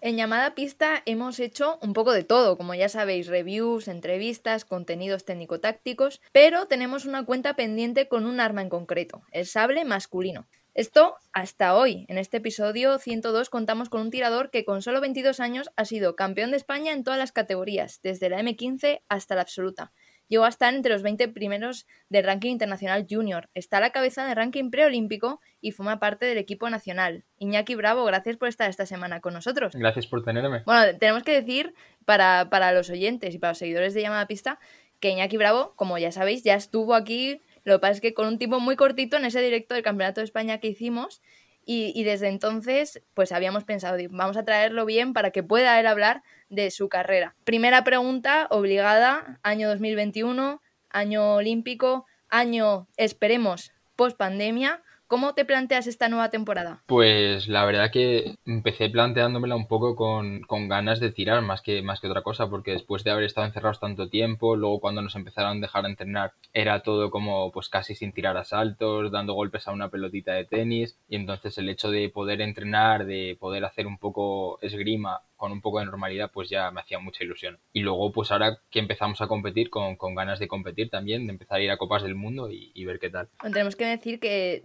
En 0.00 0.18
llamada 0.18 0.54
pista 0.54 1.02
hemos 1.06 1.40
hecho 1.40 1.78
un 1.80 1.94
poco 1.94 2.12
de 2.12 2.24
todo, 2.24 2.58
como 2.58 2.74
ya 2.74 2.90
sabéis, 2.90 3.26
reviews, 3.26 3.88
entrevistas, 3.88 4.66
contenidos 4.66 5.24
técnico-tácticos, 5.24 6.20
pero 6.30 6.66
tenemos 6.66 7.06
una 7.06 7.24
cuenta 7.24 7.56
pendiente 7.56 8.06
con 8.06 8.26
un 8.26 8.38
arma 8.38 8.60
en 8.60 8.68
concreto, 8.68 9.22
el 9.32 9.46
sable 9.46 9.86
masculino. 9.86 10.46
Esto 10.74 11.14
hasta 11.32 11.76
hoy. 11.76 12.04
En 12.08 12.18
este 12.18 12.38
episodio 12.38 12.98
102 12.98 13.48
contamos 13.48 13.88
con 13.88 14.00
un 14.00 14.10
tirador 14.10 14.50
que 14.50 14.64
con 14.64 14.82
solo 14.82 15.00
22 15.00 15.38
años 15.38 15.70
ha 15.76 15.84
sido 15.84 16.16
campeón 16.16 16.50
de 16.50 16.56
España 16.56 16.92
en 16.92 17.04
todas 17.04 17.16
las 17.16 17.30
categorías, 17.30 18.00
desde 18.02 18.28
la 18.28 18.40
M15 18.40 19.02
hasta 19.08 19.36
la 19.36 19.42
absoluta. 19.42 19.92
Llegó 20.26 20.46
a 20.46 20.48
estar 20.48 20.74
entre 20.74 20.92
los 20.92 21.04
20 21.04 21.28
primeros 21.28 21.86
del 22.08 22.24
ranking 22.24 22.50
internacional 22.50 23.06
junior. 23.08 23.50
Está 23.54 23.76
a 23.76 23.80
la 23.82 23.90
cabeza 23.90 24.26
del 24.26 24.34
ranking 24.34 24.72
preolímpico 24.72 25.40
y 25.60 25.70
forma 25.70 26.00
parte 26.00 26.26
del 26.26 26.38
equipo 26.38 26.68
nacional. 26.68 27.24
Iñaki 27.38 27.76
Bravo, 27.76 28.04
gracias 28.04 28.36
por 28.36 28.48
estar 28.48 28.68
esta 28.68 28.84
semana 28.84 29.20
con 29.20 29.32
nosotros. 29.32 29.76
Gracias 29.76 30.08
por 30.08 30.24
tenerme. 30.24 30.64
Bueno, 30.66 30.98
tenemos 30.98 31.22
que 31.22 31.40
decir 31.40 31.72
para, 32.04 32.48
para 32.50 32.72
los 32.72 32.90
oyentes 32.90 33.32
y 33.32 33.38
para 33.38 33.52
los 33.52 33.58
seguidores 33.58 33.94
de 33.94 34.02
Llamada 34.02 34.26
Pista 34.26 34.58
que 35.04 35.10
Iñaki 35.10 35.36
Bravo, 35.36 35.74
como 35.76 35.98
ya 35.98 36.10
sabéis, 36.10 36.42
ya 36.44 36.54
estuvo 36.54 36.94
aquí. 36.94 37.42
Lo 37.64 37.74
que 37.74 37.80
pasa 37.80 37.92
es 37.94 38.00
que 38.00 38.14
con 38.14 38.26
un 38.26 38.38
tiempo 38.38 38.60
muy 38.60 38.76
cortito 38.76 39.16
en 39.16 39.24
ese 39.24 39.40
directo 39.40 39.74
del 39.74 39.82
Campeonato 39.82 40.20
de 40.20 40.26
España 40.26 40.58
que 40.58 40.68
hicimos. 40.68 41.22
Y, 41.66 41.92
y 41.94 42.04
desde 42.04 42.28
entonces, 42.28 43.02
pues 43.14 43.32
habíamos 43.32 43.64
pensado, 43.64 43.96
vamos 44.10 44.36
a 44.36 44.44
traerlo 44.44 44.84
bien 44.84 45.14
para 45.14 45.30
que 45.30 45.42
pueda 45.42 45.80
él 45.80 45.86
hablar 45.86 46.22
de 46.50 46.70
su 46.70 46.90
carrera. 46.90 47.34
Primera 47.44 47.84
pregunta, 47.84 48.48
obligada, 48.50 49.40
año 49.42 49.68
2021, 49.70 50.60
año 50.90 51.34
olímpico, 51.36 52.04
año, 52.28 52.86
esperemos, 52.96 53.72
post 53.96 54.16
pandemia. 54.16 54.82
¿Cómo 55.14 55.32
te 55.32 55.44
planteas 55.44 55.86
esta 55.86 56.08
nueva 56.08 56.30
temporada? 56.30 56.82
Pues 56.86 57.46
la 57.46 57.64
verdad 57.64 57.92
que 57.92 58.34
empecé 58.44 58.90
planteándomela 58.90 59.54
un 59.54 59.68
poco 59.68 59.94
con, 59.94 60.40
con 60.40 60.66
ganas 60.66 60.98
de 60.98 61.12
tirar 61.12 61.40
más 61.40 61.62
que, 61.62 61.82
más 61.82 62.00
que 62.00 62.08
otra 62.08 62.22
cosa, 62.22 62.50
porque 62.50 62.72
después 62.72 63.04
de 63.04 63.12
haber 63.12 63.22
estado 63.22 63.46
encerrados 63.46 63.78
tanto 63.78 64.08
tiempo, 64.08 64.56
luego 64.56 64.80
cuando 64.80 65.02
nos 65.02 65.14
empezaron 65.14 65.58
a 65.58 65.60
dejar 65.60 65.86
entrenar 65.86 66.32
era 66.52 66.80
todo 66.80 67.12
como 67.12 67.52
pues 67.52 67.68
casi 67.68 67.94
sin 67.94 68.12
tirar 68.12 68.36
asaltos, 68.36 69.12
dando 69.12 69.34
golpes 69.34 69.68
a 69.68 69.70
una 69.70 69.88
pelotita 69.88 70.32
de 70.32 70.46
tenis, 70.46 70.98
y 71.08 71.14
entonces 71.14 71.56
el 71.58 71.68
hecho 71.68 71.92
de 71.92 72.08
poder 72.08 72.40
entrenar, 72.40 73.06
de 73.06 73.36
poder 73.38 73.64
hacer 73.64 73.86
un 73.86 73.98
poco 73.98 74.58
esgrima 74.62 75.20
con 75.36 75.52
un 75.52 75.60
poco 75.60 75.78
de 75.78 75.84
normalidad, 75.84 76.32
pues 76.32 76.48
ya 76.48 76.72
me 76.72 76.80
hacía 76.80 76.98
mucha 76.98 77.22
ilusión. 77.22 77.60
Y 77.72 77.82
luego 77.82 78.10
pues 78.10 78.32
ahora 78.32 78.58
que 78.68 78.80
empezamos 78.80 79.20
a 79.20 79.28
competir, 79.28 79.70
con, 79.70 79.94
con 79.94 80.16
ganas 80.16 80.40
de 80.40 80.48
competir 80.48 80.90
también, 80.90 81.28
de 81.28 81.34
empezar 81.34 81.58
a 81.58 81.62
ir 81.62 81.70
a 81.70 81.76
Copas 81.76 82.02
del 82.02 82.16
Mundo 82.16 82.50
y, 82.50 82.72
y 82.74 82.84
ver 82.84 82.98
qué 82.98 83.10
tal. 83.10 83.28
Tenemos 83.40 83.76
que 83.76 83.86
decir 83.86 84.18
que 84.18 84.64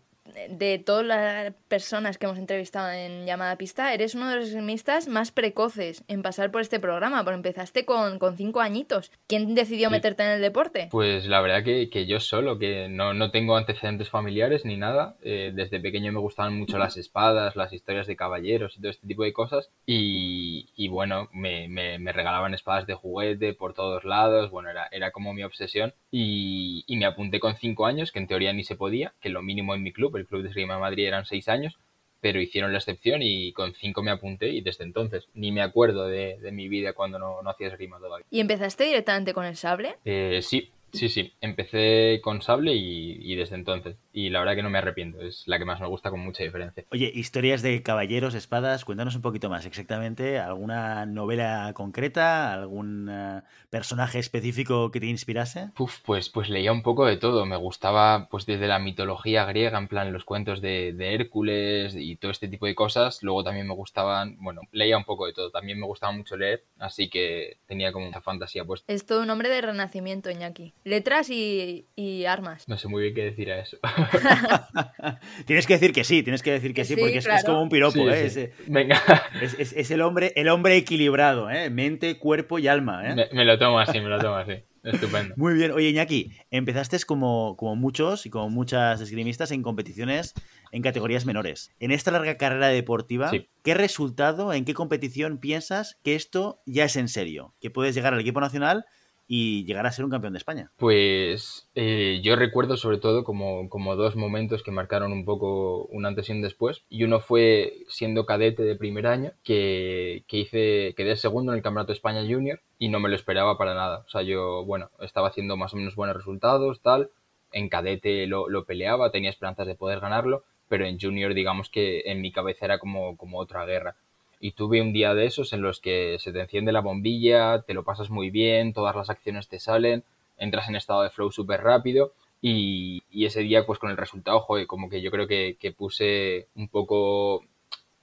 de 0.49 0.77
todas 0.77 1.05
las 1.05 1.53
personas 1.67 2.17
que 2.17 2.25
hemos 2.27 2.37
entrevistado 2.37 2.91
en 2.91 3.25
llamada 3.25 3.55
pista, 3.57 3.93
eres 3.93 4.13
uno 4.13 4.29
de 4.29 4.35
los 4.35 4.45
esgrimistas 4.49 5.07
más 5.07 5.31
precoces 5.31 6.03
en 6.07 6.21
pasar 6.21 6.51
por 6.51 6.61
este 6.61 6.79
programa, 6.79 7.23
porque 7.23 7.35
empezaste 7.37 7.83
con, 7.83 8.19
con 8.19 8.37
cinco 8.37 8.61
añitos. 8.61 9.11
¿Quién 9.27 9.55
decidió 9.55 9.87
Sí. 9.89 9.91
meterte 9.93 10.23
en 10.23 10.29
el 10.29 10.41
deporte? 10.41 10.87
Pues 10.91 11.25
la 11.25 11.41
verdad 11.41 11.63
que, 11.63 11.89
que 11.89 12.05
yo 12.05 12.19
solo, 12.19 12.59
que 12.59 12.87
no, 12.89 13.13
no 13.15 13.31
tengo 13.31 13.57
antecedentes 13.57 14.09
familiares 14.09 14.65
ni 14.65 14.77
nada. 14.77 15.17
Eh, 15.23 15.51
desde 15.55 15.79
pequeño 15.79 16.11
me 16.11 16.19
gustaban 16.19 16.55
mucho 16.57 16.77
las 16.77 16.95
espadas, 16.97 17.55
las 17.55 17.73
historias 17.73 18.05
de 18.05 18.15
caballeros 18.15 18.77
y 18.77 18.81
todo 18.81 18.91
este 18.91 19.07
tipo 19.07 19.23
de 19.23 19.33
cosas. 19.33 19.71
Y, 19.87 20.69
y 20.75 20.89
bueno, 20.89 21.27
me, 21.33 21.67
me- 21.67 21.97
me 21.97 22.11
regalaban 22.13 22.53
espadas 22.53 22.85
de 22.85 22.93
juguete 22.93 23.53
por 23.53 23.73
todos 23.73 24.03
lados. 24.03 24.51
Bueno, 24.51 24.69
era, 24.69 24.87
era 24.91 25.11
como 25.11 25.33
mi 25.33 25.43
obsesión. 25.43 25.93
Y, 26.11 26.83
y 26.87 26.97
me 26.97 27.05
apunté 27.05 27.39
con 27.39 27.55
cinco 27.55 27.85
años, 27.87 28.11
que 28.11 28.19
en 28.19 28.27
teoría 28.27 28.53
ni 28.53 28.63
se 28.63 28.75
podía, 28.75 29.13
que 29.21 29.29
lo 29.29 29.41
mínimo 29.41 29.73
en 29.75 29.81
mi 29.83 29.91
club, 29.91 30.18
el 30.19 30.27
Club 30.27 30.43
de 30.43 30.49
Esgrima 30.49 30.75
de 30.75 30.81
Madrid, 30.81 31.07
eran 31.07 31.25
seis 31.25 31.47
años. 31.49 31.77
Pero 32.21 32.41
hicieron 32.41 32.73
la 32.73 32.79
excepción 32.79 33.21
y 33.21 33.53
con 33.53 33.73
cinco 33.75 34.03
me 34.03 34.11
apunté 34.11 34.49
y 34.49 34.59
desde 34.59 34.83
entonces 34.83 35.29
ni 35.33 35.53
me 35.53 35.61
acuerdo 35.61 36.05
de, 36.05 36.37
de 36.39 36.51
mi 36.51 36.67
vida 36.67 36.91
cuando 36.91 37.17
no, 37.17 37.41
no 37.41 37.49
hacía 37.49 37.67
esgrima 37.67 37.97
todavía. 37.97 38.25
¿Y 38.29 38.41
empezaste 38.41 38.83
directamente 38.83 39.33
con 39.33 39.45
el 39.45 39.55
sable? 39.55 39.95
Eh, 40.03 40.41
sí, 40.43 40.69
sí, 40.91 41.07
sí. 41.07 41.31
Empecé 41.39 42.19
con 42.21 42.41
sable 42.41 42.73
y, 42.73 43.19
y 43.21 43.35
desde 43.35 43.55
entonces. 43.55 43.95
Y 44.19 44.29
la 44.29 44.39
verdad 44.39 44.55
que 44.55 44.63
no 44.63 44.69
me 44.69 44.79
arrepiento. 44.79 45.21
Es 45.21 45.43
la 45.47 45.57
que 45.57 45.63
más 45.63 45.79
me 45.79 45.87
gusta 45.87 46.09
con 46.09 46.19
mucha 46.19 46.43
diferencia. 46.43 46.83
Oye, 46.91 47.09
historias 47.15 47.61
de 47.61 47.81
caballeros, 47.81 48.33
espadas, 48.33 48.83
cuéntanos 48.83 49.15
un 49.15 49.21
poquito 49.21 49.49
más 49.49 49.65
exactamente. 49.65 50.39
¿Alguna 50.39 51.05
novela 51.05 51.71
concreta? 51.73 52.51
¿Algún 52.51 53.07
eh, 53.09 53.41
personaje 53.69 54.19
específico 54.19 54.91
que 54.91 54.99
te 54.99 55.05
inspirase? 55.05 55.69
Uf, 55.79 55.99
pues, 56.05 56.27
pues 56.27 56.49
leía 56.49 56.73
un 56.73 56.81
poco 56.81 57.05
de 57.05 57.15
todo. 57.15 57.45
Me 57.45 57.55
gustaba 57.55 58.27
pues 58.29 58.45
desde 58.45 58.67
la 58.67 58.77
mitología 58.79 59.45
griega, 59.45 59.77
en 59.77 59.87
plan 59.87 60.11
los 60.11 60.25
cuentos 60.25 60.59
de, 60.59 60.91
de 60.91 61.15
Hércules 61.15 61.95
y 61.95 62.17
todo 62.17 62.31
este 62.31 62.49
tipo 62.49 62.65
de 62.65 62.75
cosas. 62.75 63.23
Luego 63.23 63.45
también 63.45 63.67
me 63.67 63.73
gustaban, 63.73 64.35
bueno, 64.41 64.63
leía 64.73 64.97
un 64.97 65.05
poco 65.05 65.27
de 65.27 65.33
todo. 65.33 65.49
También 65.49 65.79
me 65.79 65.85
gustaba 65.85 66.11
mucho 66.11 66.35
leer, 66.35 66.65
así 66.77 67.09
que 67.09 67.55
tenía 67.67 67.93
como 67.93 68.07
mucha 68.07 68.19
fantasía 68.19 68.65
puesta. 68.65 68.91
Es 68.91 69.05
todo 69.05 69.21
un 69.21 69.29
hombre 69.29 69.47
de 69.47 69.61
renacimiento, 69.61 70.29
Iñaki. 70.29 70.73
Letras 70.83 71.29
y, 71.29 71.85
y 71.95 72.25
armas. 72.25 72.67
No 72.67 72.77
sé 72.77 72.89
muy 72.89 73.03
bien 73.03 73.15
qué 73.15 73.23
decir 73.23 73.49
a 73.51 73.59
eso. 73.59 73.77
tienes 75.45 75.65
que 75.67 75.73
decir 75.73 75.91
que 75.93 76.03
sí, 76.03 76.23
tienes 76.23 76.41
que 76.43 76.51
decir 76.51 76.73
que 76.73 76.85
sí, 76.85 76.95
Sí, 76.95 76.99
porque 76.99 77.17
es- 77.17 77.27
como 77.45 77.61
un 77.61 77.69
piropo, 77.69 77.93
Sí, 77.93 78.07
¿eh? 78.09 78.29
sí. 78.29 78.39
Es, 78.41 78.51
Venga, 78.67 79.01
es- 79.41 79.55
es- 79.59 79.73
es 79.73 79.91
el, 79.91 80.01
hombre, 80.01 80.33
el 80.35 80.49
hombre 80.49 80.75
equilibrado, 80.77 81.49
¿eh? 81.49 81.69
Mente, 81.69 82.17
cuerpo 82.17 82.59
y 82.59 82.67
alma, 82.67 83.09
¿eh? 83.09 83.15
me, 83.15 83.27
me 83.33 83.45
lo 83.45 83.57
tomo 83.57 83.79
así, 83.79 83.99
me 83.99 84.09
lo 84.09 84.19
tomo 84.19 84.35
así. 84.35 84.53
Estupendo. 84.81 85.33
Muy 85.35 85.55
bien. 85.55 85.71
Oye, 85.73 85.89
Iñaki, 85.89 86.31
empezaste 86.51 86.97
como, 87.05 87.57
como 87.57 87.75
muchos 87.75 88.25
y 88.25 88.29
como 88.29 88.49
muchas 88.49 89.01
esgrimistas 89.01 89.51
en 89.51 89.61
competiciones 89.61 90.33
en 90.71 90.81
categorías 90.81 91.25
menores. 91.25 91.71
En 91.81 91.91
esta 91.91 92.11
larga 92.11 92.37
carrera 92.37 92.69
deportiva, 92.69 93.29
Sí. 93.29 93.49
¿qué 93.61 93.73
resultado, 93.73 94.53
en 94.53 94.63
qué 94.63 94.73
competición 94.73 95.37
piensas 95.39 95.97
que 96.01 96.15
esto 96.15 96.61
ya 96.65 96.85
es 96.85 96.95
en 96.95 97.09
serio? 97.09 97.53
Que 97.59 97.69
puedes 97.69 97.93
llegar 97.93 98.13
al 98.13 98.21
equipo 98.21 98.39
nacional 98.39 98.85
y 99.31 99.63
llegar 99.65 99.85
a 99.85 99.91
ser 99.91 100.05
un 100.05 100.11
campeón 100.11 100.33
de 100.33 100.39
España. 100.39 100.71
Pues 100.77 101.69
eh, 101.75 102.19
yo 102.23 102.35
recuerdo 102.35 102.77
sobre 102.77 102.97
todo 102.97 103.23
como, 103.23 103.69
como 103.69 103.95
dos 103.95 104.15
momentos 104.15 104.63
que 104.63 104.71
marcaron 104.71 105.11
un 105.11 105.23
poco 105.23 105.85
un 105.85 106.07
antes 106.07 106.27
y 106.27 106.31
un 106.31 106.41
después. 106.41 106.83
Y 106.89 107.03
uno 107.03 107.19
fue 107.19 107.85
siendo 107.87 108.25
cadete 108.25 108.63
de 108.63 108.75
primer 108.75 109.05
año, 109.05 109.33
que, 109.43 110.23
que 110.27 110.37
hice, 110.37 110.95
quedé 110.97 111.15
segundo 111.15 111.51
en 111.51 111.57
el 111.57 111.63
Campeonato 111.63 111.93
España 111.93 112.21
Junior 112.27 112.59
y 112.79 112.89
no 112.89 112.99
me 112.99 113.07
lo 113.07 113.15
esperaba 113.15 113.55
para 113.55 113.75
nada. 113.75 113.99
O 114.07 114.09
sea, 114.09 114.23
yo, 114.23 114.65
bueno, 114.65 114.89
estaba 114.99 115.27
haciendo 115.27 115.55
más 115.55 115.75
o 115.75 115.77
menos 115.77 115.95
buenos 115.95 116.17
resultados, 116.17 116.81
tal. 116.81 117.11
En 117.51 117.69
cadete 117.69 118.25
lo, 118.25 118.49
lo 118.49 118.65
peleaba, 118.65 119.11
tenía 119.11 119.29
esperanzas 119.29 119.67
de 119.67 119.75
poder 119.75 119.99
ganarlo, 119.99 120.43
pero 120.67 120.87
en 120.87 120.99
junior 120.99 121.35
digamos 121.35 121.69
que 121.69 122.01
en 122.05 122.21
mi 122.21 122.31
cabeza 122.31 122.65
era 122.65 122.79
como, 122.79 123.15
como 123.15 123.37
otra 123.37 123.63
guerra. 123.65 123.95
Y 124.39 124.51
tuve 124.51 124.81
un 124.81 124.93
día 124.93 125.13
de 125.13 125.25
esos 125.25 125.53
en 125.53 125.61
los 125.61 125.79
que 125.79 126.17
se 126.19 126.31
te 126.31 126.39
enciende 126.39 126.71
la 126.71 126.81
bombilla, 126.81 127.61
te 127.61 127.73
lo 127.73 127.83
pasas 127.83 128.09
muy 128.09 128.29
bien, 128.29 128.73
todas 128.73 128.95
las 128.95 129.09
acciones 129.09 129.47
te 129.49 129.59
salen, 129.59 130.03
entras 130.37 130.69
en 130.69 130.75
estado 130.75 131.03
de 131.03 131.09
flow 131.09 131.31
súper 131.31 131.61
rápido 131.61 132.13
y, 132.41 133.03
y 133.11 133.25
ese 133.25 133.41
día 133.41 133.65
pues 133.65 133.79
con 133.79 133.91
el 133.91 133.97
resultado, 133.97 134.39
joder, 134.39 134.65
como 134.67 134.89
que 134.89 135.01
yo 135.01 135.11
creo 135.11 135.27
que, 135.27 135.57
que 135.59 135.71
puse 135.71 136.47
un 136.55 136.69
poco 136.69 137.43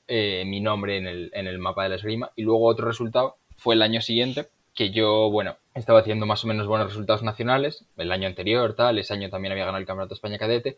eh, 0.08 0.44
mi 0.46 0.60
nombre 0.60 0.98
en 0.98 1.06
el, 1.06 1.30
en 1.34 1.46
el 1.46 1.58
mapa 1.58 1.82
de 1.82 1.88
la 1.90 1.94
esgrima. 1.96 2.30
Y 2.36 2.42
luego 2.42 2.66
otro 2.66 2.86
resultado 2.86 3.36
fue 3.56 3.74
el 3.74 3.82
año 3.82 4.00
siguiente, 4.00 4.48
que 4.74 4.90
yo, 4.90 5.30
bueno, 5.30 5.56
estaba 5.74 6.00
haciendo 6.00 6.26
más 6.26 6.44
o 6.44 6.48
menos 6.48 6.66
buenos 6.66 6.88
resultados 6.88 7.22
nacionales, 7.22 7.84
el 7.96 8.12
año 8.12 8.28
anterior, 8.28 8.74
tal, 8.74 8.98
ese 8.98 9.14
año 9.14 9.30
también 9.30 9.52
había 9.52 9.64
ganado 9.64 9.80
el 9.80 9.86
Campeonato 9.86 10.14
España 10.14 10.38
Cadete, 10.38 10.76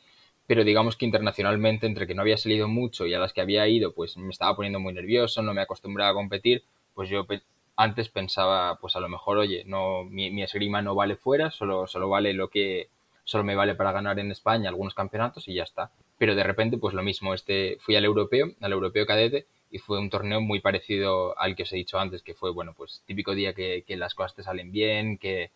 pero 0.49 0.65
digamos 0.65 0.97
que 0.97 1.05
internacionalmente, 1.05 1.87
entre 1.87 2.07
que 2.07 2.15
no 2.15 2.23
había 2.23 2.39
salido 2.39 2.69
mucho 2.69 3.07
y 3.07 3.13
a 3.13 3.19
las 3.19 3.35
que 3.35 3.43
había 3.43 3.69
ido, 3.69 3.93
pues 3.93 4.17
me 4.17 4.31
estaba 4.31 4.57
poniendo 4.57 4.81
muy 4.81 4.95
nervioso, 4.95 5.43
no 5.43 5.53
me 5.53 5.61
acostumbraba 5.61 6.11
a 6.11 6.15
competir, 6.15 6.65
pues 6.95 7.11
yo 7.11 7.27
antes 7.77 8.09
pensaba, 8.09 8.79
pues 8.81 8.97
a 8.97 9.01
lo 9.01 9.11
mejor, 9.11 9.37
oye, 9.37 9.63
no, 9.67 10.05
mi, 10.05 10.31
mi 10.31 10.43
esgrima 10.43 10.81
no 10.81 10.95
vale 10.95 11.17
fuera, 11.17 11.51
solo, 11.51 11.87
solo 11.87 12.09
vale 12.09 12.33
lo 12.33 12.49
que, 12.49 12.89
solo 13.25 13.45
me 13.45 13.57
vale 13.57 13.75
para 13.75 13.93
ganar 13.93 14.19
en 14.19 14.31
España 14.31 14.71
algunos 14.71 14.95
campeonatos 14.95 15.47
y 15.49 15.55
ya 15.55 15.65
está. 15.65 15.91
Pero 16.17 16.35
de 16.35 16.43
repente, 16.43 16.79
pues 16.79 16.95
lo 16.95 17.03
mismo, 17.03 17.35
este, 17.35 17.77
fui 17.81 17.97
al 17.97 18.07
europeo, 18.07 18.49
al 18.63 18.73
europeo 18.73 19.05
cadete, 19.05 19.47
y 19.71 19.79
fue 19.79 19.99
un 19.99 20.09
torneo 20.09 20.41
muy 20.41 20.61
parecido 20.61 21.39
al 21.39 21.57
que 21.57 21.65
os 21.65 21.73
he 21.75 21.77
dicho 21.77 21.99
antes, 21.99 22.23
que 22.23 22.33
fue, 22.33 22.53
bueno, 22.53 22.73
pues 22.75 23.03
típico 23.07 23.35
día 23.35 23.53
que, 23.53 23.85
que 23.87 23.99
las 23.99 24.15
cosas 24.15 24.35
te 24.35 24.43
salen 24.43 24.73
bien, 24.73 25.19
que, 25.19 25.51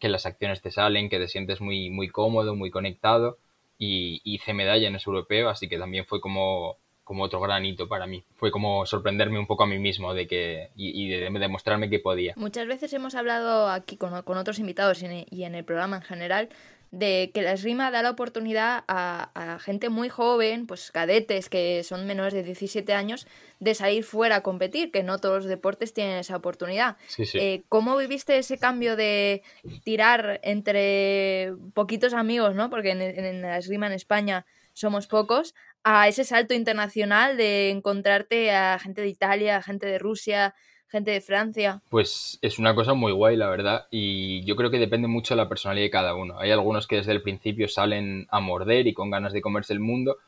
que 0.00 0.08
las 0.08 0.26
acciones 0.26 0.62
te 0.62 0.72
salen, 0.72 1.08
que 1.08 1.20
te 1.20 1.28
sientes 1.28 1.60
muy, 1.60 1.90
muy 1.90 2.08
cómodo, 2.08 2.56
muy 2.56 2.72
conectado, 2.72 3.38
y 3.78 4.20
hice 4.24 4.54
medalla 4.54 4.88
en 4.88 4.96
ese 4.96 5.10
europeo, 5.10 5.48
así 5.48 5.68
que 5.68 5.78
también 5.78 6.06
fue 6.06 6.20
como, 6.20 6.76
como 7.04 7.24
otro 7.24 7.40
gran 7.40 7.64
hito 7.64 7.88
para 7.88 8.06
mí. 8.06 8.24
Fue 8.36 8.50
como 8.50 8.86
sorprenderme 8.86 9.38
un 9.38 9.46
poco 9.46 9.64
a 9.64 9.66
mí 9.66 9.78
mismo 9.78 10.14
de 10.14 10.26
que, 10.26 10.70
y, 10.76 11.08
de 11.08 11.30
demostrarme 11.30 11.90
que 11.90 11.98
podía. 11.98 12.34
Muchas 12.36 12.66
veces 12.66 12.92
hemos 12.92 13.14
hablado 13.14 13.68
aquí 13.68 13.96
con, 13.96 14.22
con 14.22 14.38
otros 14.38 14.58
invitados 14.58 15.02
y 15.02 15.44
en 15.44 15.54
el 15.54 15.64
programa 15.64 15.96
en 15.96 16.02
general 16.02 16.48
de 16.92 17.30
que 17.32 17.40
la 17.40 17.54
esgrima 17.54 17.90
da 17.90 18.02
la 18.02 18.10
oportunidad 18.10 18.84
a, 18.86 19.30
a 19.34 19.58
gente 19.58 19.88
muy 19.88 20.10
joven, 20.10 20.66
pues 20.66 20.92
cadetes 20.92 21.48
que 21.48 21.82
son 21.84 22.06
menores 22.06 22.34
de 22.34 22.42
17 22.42 22.92
años, 22.92 23.26
de 23.60 23.74
salir 23.74 24.04
fuera 24.04 24.36
a 24.36 24.42
competir, 24.42 24.92
que 24.92 25.02
no 25.02 25.18
todos 25.18 25.36
los 25.36 25.46
deportes 25.46 25.94
tienen 25.94 26.18
esa 26.18 26.36
oportunidad. 26.36 26.98
Sí, 27.08 27.24
sí. 27.24 27.38
Eh, 27.38 27.62
¿Cómo 27.70 27.96
viviste 27.96 28.36
ese 28.36 28.58
cambio 28.58 28.94
de 28.94 29.42
tirar 29.84 30.38
entre 30.42 31.54
poquitos 31.72 32.12
amigos, 32.12 32.54
¿no? 32.54 32.68
Porque 32.68 32.90
en, 32.90 33.00
en 33.00 33.40
la 33.40 33.56
esgrima 33.56 33.86
en 33.86 33.94
España 33.94 34.44
somos 34.74 35.06
pocos, 35.06 35.54
a 35.84 36.08
ese 36.08 36.24
salto 36.24 36.52
internacional 36.54 37.38
de 37.38 37.70
encontrarte 37.70 38.52
a 38.52 38.78
gente 38.78 39.00
de 39.00 39.08
Italia, 39.08 39.62
gente 39.62 39.86
de 39.86 39.98
Rusia, 39.98 40.54
gente 40.92 41.10
de 41.10 41.22
Francia. 41.22 41.80
Pues 41.88 42.38
es 42.42 42.58
una 42.58 42.74
cosa 42.74 42.92
muy 42.92 43.12
guay, 43.12 43.34
la 43.34 43.48
verdad, 43.48 43.86
y 43.90 44.44
yo 44.44 44.56
creo 44.56 44.70
que 44.70 44.78
depende 44.78 45.08
mucho 45.08 45.34
de 45.34 45.38
la 45.38 45.48
personalidad 45.48 45.86
de 45.86 45.90
cada 45.90 46.14
uno. 46.14 46.38
Hay 46.38 46.50
algunos 46.50 46.86
que 46.86 46.96
desde 46.96 47.12
el 47.12 47.22
principio 47.22 47.66
salen 47.66 48.28
a 48.30 48.40
morder 48.40 48.86
y 48.86 48.92
con 48.92 49.10
ganas 49.10 49.32
de 49.32 49.40
comerse 49.40 49.72
el 49.72 49.80
mundo, 49.80 50.18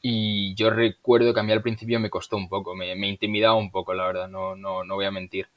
y 0.00 0.54
yo 0.54 0.70
recuerdo 0.70 1.34
que 1.34 1.40
a 1.40 1.42
mí 1.42 1.50
al 1.52 1.62
principio 1.62 1.98
me 1.98 2.10
costó 2.10 2.36
un 2.36 2.48
poco, 2.48 2.76
me, 2.76 2.94
intimidaba 3.08 3.56
un 3.56 3.72
poco, 3.72 3.92
la 3.92 4.06
verdad, 4.06 4.28
no, 4.28 4.54
no, 4.54 4.84
no 4.84 4.94
voy 4.94 5.06
a 5.06 5.10
mentir. 5.10 5.48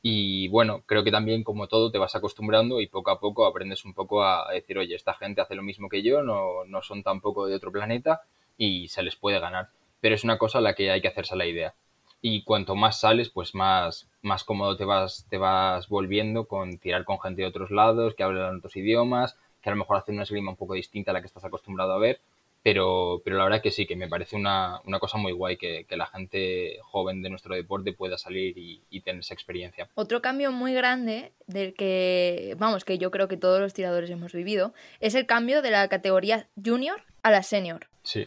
Y 0.00 0.48
bueno, 0.48 0.82
creo 0.86 1.04
que 1.04 1.10
también 1.10 1.42
como 1.42 1.66
todo 1.66 1.90
te 1.90 1.98
vas 1.98 2.14
acostumbrando 2.14 2.80
y 2.80 2.86
poco 2.86 3.10
a 3.10 3.20
poco 3.20 3.44
aprendes 3.44 3.84
un 3.84 3.92
poco 3.92 4.24
a 4.24 4.50
decir, 4.52 4.78
oye, 4.78 4.94
esta 4.94 5.14
gente 5.14 5.42
hace 5.42 5.56
lo 5.56 5.62
mismo 5.62 5.88
que 5.88 6.02
yo, 6.02 6.22
no, 6.22 6.64
no 6.66 6.80
son 6.82 7.02
tampoco 7.02 7.46
de 7.46 7.56
otro 7.56 7.72
planeta 7.72 8.22
y 8.56 8.88
se 8.88 9.02
les 9.02 9.16
puede 9.16 9.40
ganar. 9.40 9.68
Pero 10.00 10.14
es 10.14 10.24
una 10.24 10.38
cosa 10.38 10.58
a 10.58 10.60
la 10.62 10.74
que 10.74 10.90
hay 10.90 11.02
que 11.02 11.08
hacerse 11.08 11.36
la 11.36 11.46
idea 11.46 11.74
y 12.20 12.42
cuanto 12.42 12.74
más 12.74 13.00
sales, 13.00 13.28
pues 13.28 13.54
más, 13.54 14.08
más 14.22 14.44
cómodo 14.44 14.76
te 14.76 14.84
vas, 14.84 15.26
te 15.28 15.38
vas 15.38 15.88
volviendo 15.88 16.46
con 16.46 16.78
tirar 16.78 17.04
con 17.04 17.20
gente 17.20 17.42
de 17.42 17.48
otros 17.48 17.70
lados, 17.70 18.14
que 18.14 18.22
hablan 18.22 18.58
otros 18.58 18.76
idiomas, 18.76 19.36
que 19.62 19.70
a 19.70 19.72
lo 19.72 19.78
mejor 19.78 19.96
hacen 19.98 20.14
una 20.14 20.24
esgrima 20.24 20.50
un 20.50 20.56
poco 20.56 20.74
distinta 20.74 21.10
a 21.10 21.14
la 21.14 21.20
que 21.20 21.26
estás 21.26 21.44
acostumbrado 21.44 21.92
a 21.92 21.98
ver, 21.98 22.20
pero, 22.62 23.22
pero 23.24 23.36
la 23.36 23.44
verdad 23.44 23.62
que 23.62 23.70
sí, 23.70 23.86
que 23.86 23.94
me 23.94 24.08
parece 24.08 24.34
una, 24.34 24.80
una 24.86 24.98
cosa 24.98 25.18
muy 25.18 25.30
guay 25.30 25.56
que, 25.56 25.84
que, 25.88 25.96
la 25.96 26.06
gente 26.06 26.78
joven 26.82 27.22
de 27.22 27.30
nuestro 27.30 27.54
deporte 27.54 27.92
pueda 27.92 28.18
salir 28.18 28.58
y, 28.58 28.82
y, 28.90 29.02
tener 29.02 29.20
esa 29.20 29.34
experiencia. 29.34 29.88
Otro 29.94 30.20
cambio 30.20 30.50
muy 30.50 30.74
grande 30.74 31.32
del 31.46 31.74
que, 31.74 32.56
vamos, 32.58 32.84
que 32.84 32.98
yo 32.98 33.12
creo 33.12 33.28
que 33.28 33.36
todos 33.36 33.60
los 33.60 33.72
tiradores 33.72 34.10
hemos 34.10 34.32
vivido, 34.32 34.74
es 34.98 35.14
el 35.14 35.26
cambio 35.26 35.62
de 35.62 35.70
la 35.70 35.86
categoría 35.86 36.48
junior 36.64 37.02
a 37.22 37.30
la 37.30 37.44
senior. 37.44 37.86
Sí 38.02 38.26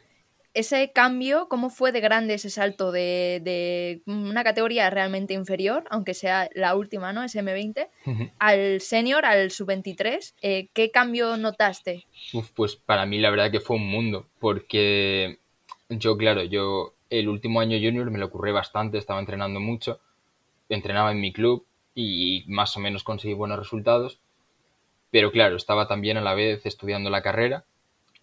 ese 0.60 0.92
cambio, 0.92 1.48
¿cómo 1.50 1.70
fue 1.70 1.92
de 1.92 2.02
grande 2.02 2.34
ese 2.34 2.50
salto 2.50 2.92
de, 2.92 3.42
de, 3.44 4.02
una 4.06 4.44
categoría 4.44 4.90
realmente 4.90 5.34
inferior, 5.34 5.86
aunque 5.90 6.14
sea 6.14 6.50
la 6.54 6.76
última, 6.76 7.14
¿no? 7.14 7.24
SM20, 7.24 7.88
uh 8.06 8.12
-huh. 8.12 8.32
al 8.40 8.82
senior, 8.82 9.26
al 9.26 9.52
sub-23? 9.52 10.34
Eh, 10.42 10.70
¿Qué 10.74 10.92
cambio 10.92 11.38
notaste? 11.38 12.06
Uf, 12.34 12.52
pues 12.52 12.76
para 12.76 13.06
mí 13.06 13.20
la 13.20 13.30
verdad 13.30 13.52
que 13.52 13.62
fue 13.62 13.78
un 13.78 13.88
mundo, 13.88 14.28
porque 14.40 15.40
yo, 15.90 16.18
claro, 16.18 16.44
yo 16.44 16.94
el 17.10 17.30
último 17.30 17.62
año 17.62 17.78
junior 17.78 18.12
me 18.12 18.20
lo 18.20 18.28
ocurrí 18.28 18.52
bastante, 18.52 18.98
estaba 18.98 19.20
entrenando 19.20 19.60
mucho, 19.60 20.00
entrenaba 20.68 21.12
en 21.12 21.22
mi 21.22 21.32
club 21.32 21.66
y 21.96 22.44
más 22.48 22.76
o 22.78 22.80
menos 22.80 23.04
conseguí 23.04 23.34
buenos 23.34 23.58
resultados, 23.58 24.20
pero 25.10 25.32
claro, 25.32 25.56
estaba 25.56 25.88
también 25.88 26.18
a 26.18 26.22
la 26.22 26.36
vez 26.36 26.66
estudiando 26.66 27.10
la 27.10 27.22
carrera 27.22 27.66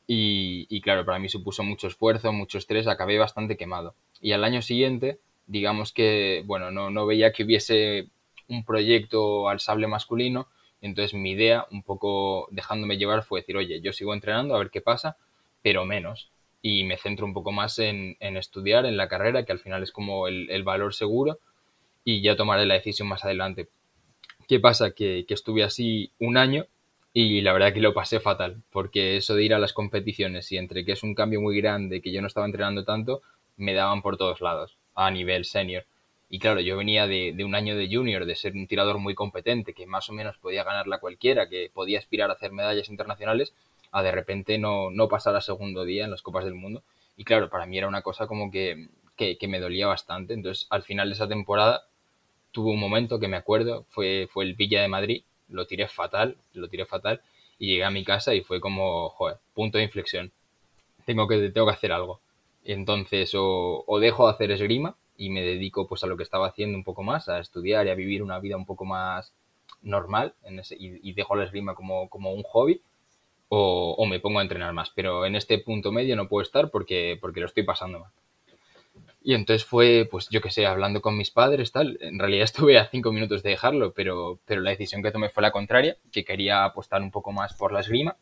y, 0.07 0.67
y, 0.69 0.81
claro, 0.81 1.05
para 1.05 1.19
mí 1.19 1.29
supuso 1.29 1.65
mucho 1.65 1.89
esfuerzo, 1.89 2.33
mucho 2.33 2.59
estrés, 2.59 2.87
acabé 2.87 3.19
bastante 3.19 3.57
quemado. 3.57 3.95
Y 4.21 4.33
al 4.33 4.45
año 4.45 4.63
siguiente, 4.63 5.19
digamos 5.47 5.93
que, 5.93 6.43
bueno, 6.47 6.71
no, 6.71 6.91
no 6.91 7.07
veía 7.07 7.33
que 7.33 7.45
hubiese 7.45 8.09
un 8.49 8.65
proyecto 8.65 9.49
al 9.49 9.61
sable 9.61 9.89
masculino, 9.89 10.49
entonces 10.81 11.15
mi 11.15 11.33
idea, 11.33 11.67
un 11.71 11.83
poco 11.83 12.49
dejándome 12.51 12.99
llevar, 12.99 13.25
fue 13.25 13.41
decir, 13.41 13.57
oye, 13.57 13.81
yo 13.81 13.93
sigo 13.93 14.15
entrenando 14.15 14.55
a 14.55 14.59
ver 14.59 14.71
qué 14.71 14.81
pasa, 14.81 15.17
pero 15.63 15.85
menos. 15.85 16.31
Y 16.63 16.85
me 16.85 16.97
centro 16.97 17.27
un 17.27 17.35
poco 17.35 17.53
más 17.53 17.79
en, 17.79 18.17
en 18.21 18.37
estudiar, 18.37 18.87
en 18.87 18.97
la 18.97 19.09
carrera, 19.09 19.45
que 19.45 19.53
al 19.53 19.59
final 19.59 19.83
es 19.83 19.91
como 19.91 20.29
el, 20.29 20.51
el, 20.51 20.63
valor 20.63 20.95
seguro, 20.95 21.39
y 22.05 22.23
ya 22.23 22.37
tomaré 22.37 22.67
la 22.67 22.75
decisión 22.75 23.09
más 23.09 23.25
adelante. 23.25 23.69
¿Qué 24.47 24.61
pasa? 24.61 24.93
Que, 24.93 25.25
que 25.27 25.35
estuve 25.35 25.65
así 25.65 26.13
un 26.21 26.37
año 26.37 26.67
y 27.19 27.41
la 27.41 27.55
verdad 27.55 27.73
que 27.73 27.81
lo 27.81 27.95
pasé 27.95 28.21
fatal, 28.21 28.63
porque 28.71 29.17
eso 29.17 29.35
de 29.35 29.43
ir 29.43 29.55
a 29.55 29.59
las 29.59 29.73
competiciones 29.73 30.53
y 30.53 30.59
entre 30.59 30.85
que 30.85 30.93
es 30.93 31.03
un 31.03 31.15
cambio 31.15 31.41
muy 31.41 31.57
grande, 31.57 32.03
que 32.03 32.13
yo 32.13 32.21
no 32.21 32.27
estaba 32.27 32.45
entrenando 32.45 32.85
tanto, 32.85 33.23
me 33.57 33.73
daban 33.73 34.03
por 34.03 34.19
todos 34.19 34.43
lados, 34.43 34.77
a 34.95 35.11
nivel 35.11 35.47
senior. 35.47 35.87
Y 36.29 36.39
claro, 36.41 36.61
yo 36.61 36.77
venía 36.77 37.07
de, 37.07 37.33
de, 37.35 37.43
un 37.43 37.55
año 37.55 37.75
de 37.75 37.89
junior, 37.91 38.27
de 38.27 38.37
ser 38.37 38.53
un 38.53 38.67
tirador 38.67 38.99
muy 38.99 39.15
competente, 39.15 39.73
que 39.73 39.87
más 39.87 40.11
o 40.11 40.13
menos 40.13 40.37
podía 40.37 40.63
ganarla 40.63 40.99
cualquiera, 40.99 41.49
que 41.49 41.71
podía 41.73 42.01
aspirar 42.01 42.29
a 42.29 42.35
hacer 42.35 42.53
medallas 42.53 42.91
internacionales, 42.91 43.55
a 43.93 44.03
de 44.03 44.13
repente 44.13 44.59
no, 44.59 44.91
no 44.91 45.09
pasar 45.09 45.35
a 45.37 45.41
segundo 45.41 45.87
día 45.87 46.05
en 46.05 46.11
las 46.11 46.21
Copas 46.21 46.45
del 46.45 46.55
Mundo. 46.55 46.83
Y 47.17 47.25
claro, 47.25 47.49
para 47.49 47.65
mí 47.65 47.79
era 47.79 47.89
una 47.89 48.03
cosa 48.03 48.27
como 48.27 48.51
que, 48.51 48.89
que, 49.17 49.49
me 49.49 49.61
dolía 49.61 49.87
bastante. 49.87 50.35
Entonces, 50.35 50.67
al 50.69 50.83
final 50.83 51.09
de 51.09 51.15
esa 51.15 51.29
temporada, 51.29 51.85
tuve 52.53 52.73
un 52.73 52.79
momento 52.79 53.19
que 53.19 53.29
me 53.29 53.39
acuerdo, 53.39 53.87
fue, 53.89 54.29
fue 54.31 54.45
el 54.45 54.53
Villa 54.53 54.83
de 54.83 54.89
Madrid, 54.89 55.23
lo 55.49 55.67
tiré 55.67 55.89
fatal, 55.89 56.37
lo 56.55 56.69
tiré 56.69 56.87
fatal 56.87 57.21
y 57.59 57.69
llegué 57.69 57.85
a 57.85 57.91
mi 57.91 58.05
casa 58.05 58.35
y 58.35 58.43
fue 58.43 58.61
como, 58.61 59.11
joder, 59.11 59.39
punto 59.55 59.79
de 59.79 59.85
inflexión. 59.85 60.33
Tengo 61.05 61.29
que, 61.29 61.51
tengo 61.51 61.67
que 61.67 61.73
hacer 61.73 61.93
algo. 61.93 62.21
Entonces, 62.65 63.35
o, 63.35 63.85
o, 63.87 63.99
dejo 64.01 64.27
de 64.27 64.33
hacer 64.33 64.51
esgrima 64.51 64.97
y 65.17 65.31
me 65.31 65.43
dedico 65.43 65.87
pues 65.87 66.03
a 66.05 66.07
lo 66.07 66.17
que 66.17 66.25
estaba 66.25 66.49
haciendo 66.49 66.77
un 66.77 66.85
poco 66.85 67.03
más, 67.03 67.29
a 67.29 67.39
estudiar 67.39 67.87
y 67.87 67.91
a 67.91 67.95
vivir 67.95 68.23
una 68.23 68.41
vida 68.41 68.57
un 68.57 68.67
poco 68.67 68.85
más 68.85 69.33
normal 69.83 70.35
y, 70.79 71.13
dejo 71.13 71.37
la 71.37 71.45
esgrima 71.45 71.75
como, 71.75 72.09
como 72.09 72.33
un 72.33 72.43
hobby, 72.43 72.81
o, 73.49 74.05
me 74.07 74.21
pongo 74.21 74.41
a 74.41 74.43
entrenar 74.43 74.73
más. 74.73 74.91
Pero 74.91 75.25
en 75.25 75.37
este 75.37 75.59
punto 75.59 75.93
medio 75.93 76.17
no 76.17 76.29
puedo 76.29 76.43
estar 76.43 76.71
porque, 76.71 77.19
porque 77.21 77.41
lo 77.41 77.47
estoy 77.47 77.63
pasando 77.63 78.01
mal. 78.01 78.11
Y 79.27 79.35
entonces 79.35 79.67
fue, 79.67 80.07
pues 80.09 80.29
yo 80.29 80.41
qué 80.41 80.53
sé, 80.53 80.67
hablando 80.67 81.03
con 81.03 81.17
mis 81.17 81.33
padres, 81.33 81.73
tal. 81.73 81.99
En 82.01 82.17
realidad 82.17 82.45
estuve 82.45 82.79
a 82.79 82.89
cinco 82.89 83.11
minutos 83.11 83.43
de 83.43 83.51
dejarlo, 83.51 83.93
pero, 83.93 84.39
pero 84.45 84.61
la 84.61 84.71
decisión 84.71 85.03
que 85.03 85.11
tomé 85.11 85.31
fue 85.31 85.43
la 85.43 85.51
contraria, 85.51 85.97
que 86.13 86.25
quería 86.25 86.65
apostar 86.65 87.03
un 87.03 87.11
poco 87.11 87.33
más 87.33 87.53
por 87.55 87.73
la 87.73 87.81
esgrima. 87.81 88.17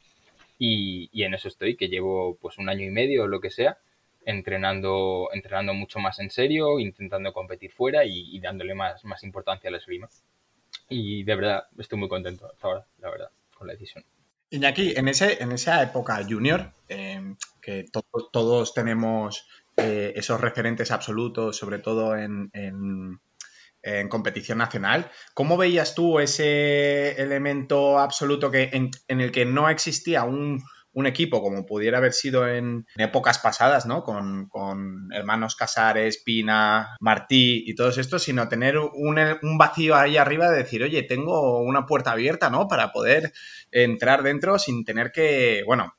Y, 0.59 1.11
y 1.13 1.25
en 1.25 1.35
eso 1.35 1.49
estoy, 1.49 1.77
que 1.77 1.89
llevo 1.89 2.39
pues 2.41 2.57
un 2.57 2.71
año 2.71 2.87
y 2.87 2.91
medio 2.91 3.25
o 3.25 3.27
lo 3.27 3.39
que 3.39 3.51
sea, 3.51 3.77
entrenando, 4.25 5.29
entrenando 5.35 5.75
mucho 5.75 5.99
más 5.99 6.19
en 6.21 6.31
serio, 6.31 6.81
intentando 6.81 7.35
competir 7.35 7.71
fuera 7.71 8.07
y, 8.07 8.41
dándole 8.41 8.75
más, 8.75 9.05
más 9.05 9.23
importancia 9.25 9.69
a 9.69 9.73
la 9.73 9.77
esgrima. 9.77 10.09
Y 10.89 11.23
de 11.25 11.37
verdad, 11.37 11.65
estoy 11.77 11.99
muy 11.99 12.09
contento 12.09 12.47
hasta 12.51 12.67
ahora, 12.67 12.87
la 13.01 13.11
verdad, 13.11 13.31
con 13.55 13.67
la 13.67 13.75
decisión. 13.75 14.07
Iñaki, 14.49 14.95
en, 14.97 15.09
ese, 15.09 15.43
en 15.43 15.53
esa 15.53 15.83
época 15.83 16.25
junior, 16.27 16.71
eh, 16.89 17.35
que 17.61 17.85
todos 18.33 18.73
tenemos 18.73 19.47
eh, 19.77 20.13
esos 20.17 20.41
referentes 20.41 20.91
absolutos, 20.91 21.57
sobre 21.57 21.79
todo 21.79 22.17
en, 22.17 22.51
en, 22.53 23.21
competición 24.09 24.59
nacional, 24.59 25.11
¿cómo 25.35 25.59
veías 25.59 25.95
tú 25.95 26.19
ese 26.19 27.21
elemento 27.21 27.99
absoluto 27.99 28.51
que, 28.51 28.71
en 28.73 29.21
el 29.21 29.31
que 29.31 29.45
no 29.45 29.69
existía 29.69 30.25
un, 30.25 30.63
un 30.95 31.07
equipo 31.07 31.43
como 31.43 31.67
pudiera 31.67 31.99
haber 31.99 32.13
sido 32.13 32.49
en, 32.49 32.87
épocas 32.97 33.39
pasadas, 33.39 33.85
¿no? 33.85 34.03
Con, 34.03 34.49
hermanos 35.13 35.57
Casares, 35.57 36.23
Pina, 36.25 36.97
Martí 37.01 37.65
y 37.67 37.75
todos 37.75 37.99
estos, 37.99 38.23
sino 38.23 38.49
tener 38.49 38.79
un, 38.79 39.19
un, 39.43 39.59
vacío 39.59 39.97
ahí 39.97 40.17
arriba 40.17 40.51
de 40.51 40.59
decir, 40.59 40.83
oye, 40.83 41.03
tengo 41.03 41.61
una 41.61 41.85
puerta 41.85 42.13
abierta, 42.13 42.49
¿no? 42.49 42.69
Para 42.69 42.93
poder 42.93 43.33
entrar 43.71 44.23
dentro 44.23 44.59
sin 44.59 44.85
tener 44.85 45.11
que, 45.13 45.63
bueno, 45.67 45.95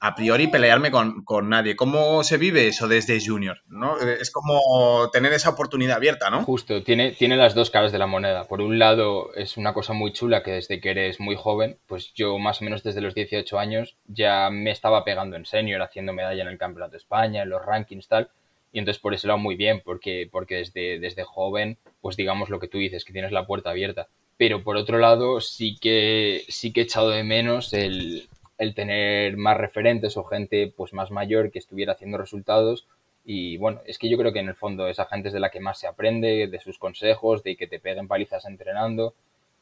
a 0.00 0.14
priori 0.14 0.46
pelearme 0.46 0.90
con, 0.90 1.48
nadie. 1.48 1.74
¿Cómo 1.74 2.22
se 2.22 2.36
vive 2.36 2.68
eso 2.68 2.86
desde 2.86 3.18
junior? 3.24 3.62
¿no? 3.66 3.98
Es 3.98 4.30
como 4.30 5.10
tener 5.12 5.32
esa 5.32 5.50
oportunidad 5.50 5.96
abierta, 5.96 6.30
¿no? 6.30 6.44
Justo, 6.44 6.82
tiene, 6.82 7.12
tiene 7.12 7.36
las 7.36 7.54
dos 7.54 7.70
caras 7.70 7.90
de 7.90 7.98
la 7.98 8.06
moneda. 8.06 8.44
Por 8.46 8.60
un 8.60 8.78
lado, 8.78 9.34
es 9.34 9.56
una 9.56 9.74
cosa 9.74 9.92
muy 9.94 10.12
chula 10.12 10.42
que 10.42 10.52
desde 10.52 10.80
que 10.80 10.90
eres 10.90 11.18
muy 11.18 11.34
joven, 11.34 11.78
pues 11.86 12.12
yo 12.14 12.38
más 12.38 12.60
o 12.60 12.64
menos 12.64 12.84
desde 12.84 13.00
los 13.00 13.14
18 13.14 13.58
años 13.58 13.96
ya 14.06 14.50
me 14.50 14.70
estaba 14.70 15.04
pegando 15.04 15.36
en 15.36 15.46
senior, 15.46 15.82
haciendo 15.82 16.12
medalla 16.12 16.42
en 16.42 16.48
el 16.48 16.58
Campeonato 16.58 16.92
de 16.92 16.98
España, 16.98 17.42
en 17.42 17.50
los 17.50 17.64
rankings, 17.64 18.06
tal. 18.06 18.30
Y 18.72 18.78
entonces 18.78 19.00
por 19.00 19.14
ese 19.14 19.26
lado 19.26 19.38
muy 19.38 19.56
bien, 19.56 19.82
porque, 19.84 20.28
porque 20.30 20.56
desde, 20.56 21.00
desde 21.00 21.24
joven, 21.24 21.78
pues 22.00 22.16
digamos 22.16 22.50
lo 22.50 22.60
que 22.60 22.68
tú 22.68 22.78
dices, 22.78 23.04
que 23.04 23.12
tienes 23.12 23.32
la 23.32 23.46
puerta 23.46 23.70
abierta. 23.70 24.06
Pero 24.36 24.62
por 24.62 24.76
otro 24.76 24.98
lado, 24.98 25.40
sí 25.40 25.76
que, 25.80 26.44
sí 26.48 26.72
que 26.72 26.82
he 26.82 26.84
echado 26.84 27.10
de 27.10 27.24
menos 27.24 27.72
el, 27.72 28.28
el 28.58 28.74
tener 28.74 29.36
más 29.36 29.56
referentes 29.56 30.16
o 30.16 30.24
gente 30.24 30.72
pues 30.76 30.92
más 30.92 31.10
mayor 31.10 31.50
que 31.50 31.58
estuviera 31.58 31.92
haciendo 31.92 32.18
resultados 32.18 32.86
y 33.30 33.58
bueno, 33.58 33.82
es 33.84 33.98
que 33.98 34.08
yo 34.08 34.16
creo 34.16 34.32
que 34.32 34.38
en 34.38 34.48
el 34.48 34.54
fondo 34.54 34.88
esa 34.88 35.04
gente 35.04 35.28
es 35.28 35.34
de 35.34 35.40
la 35.40 35.50
que 35.50 35.60
más 35.60 35.78
se 35.78 35.86
aprende, 35.86 36.48
de 36.48 36.60
sus 36.60 36.78
consejos, 36.78 37.42
de 37.42 37.56
que 37.56 37.66
te 37.66 37.78
peguen 37.78 38.08
palizas 38.08 38.46
entrenando 38.46 39.14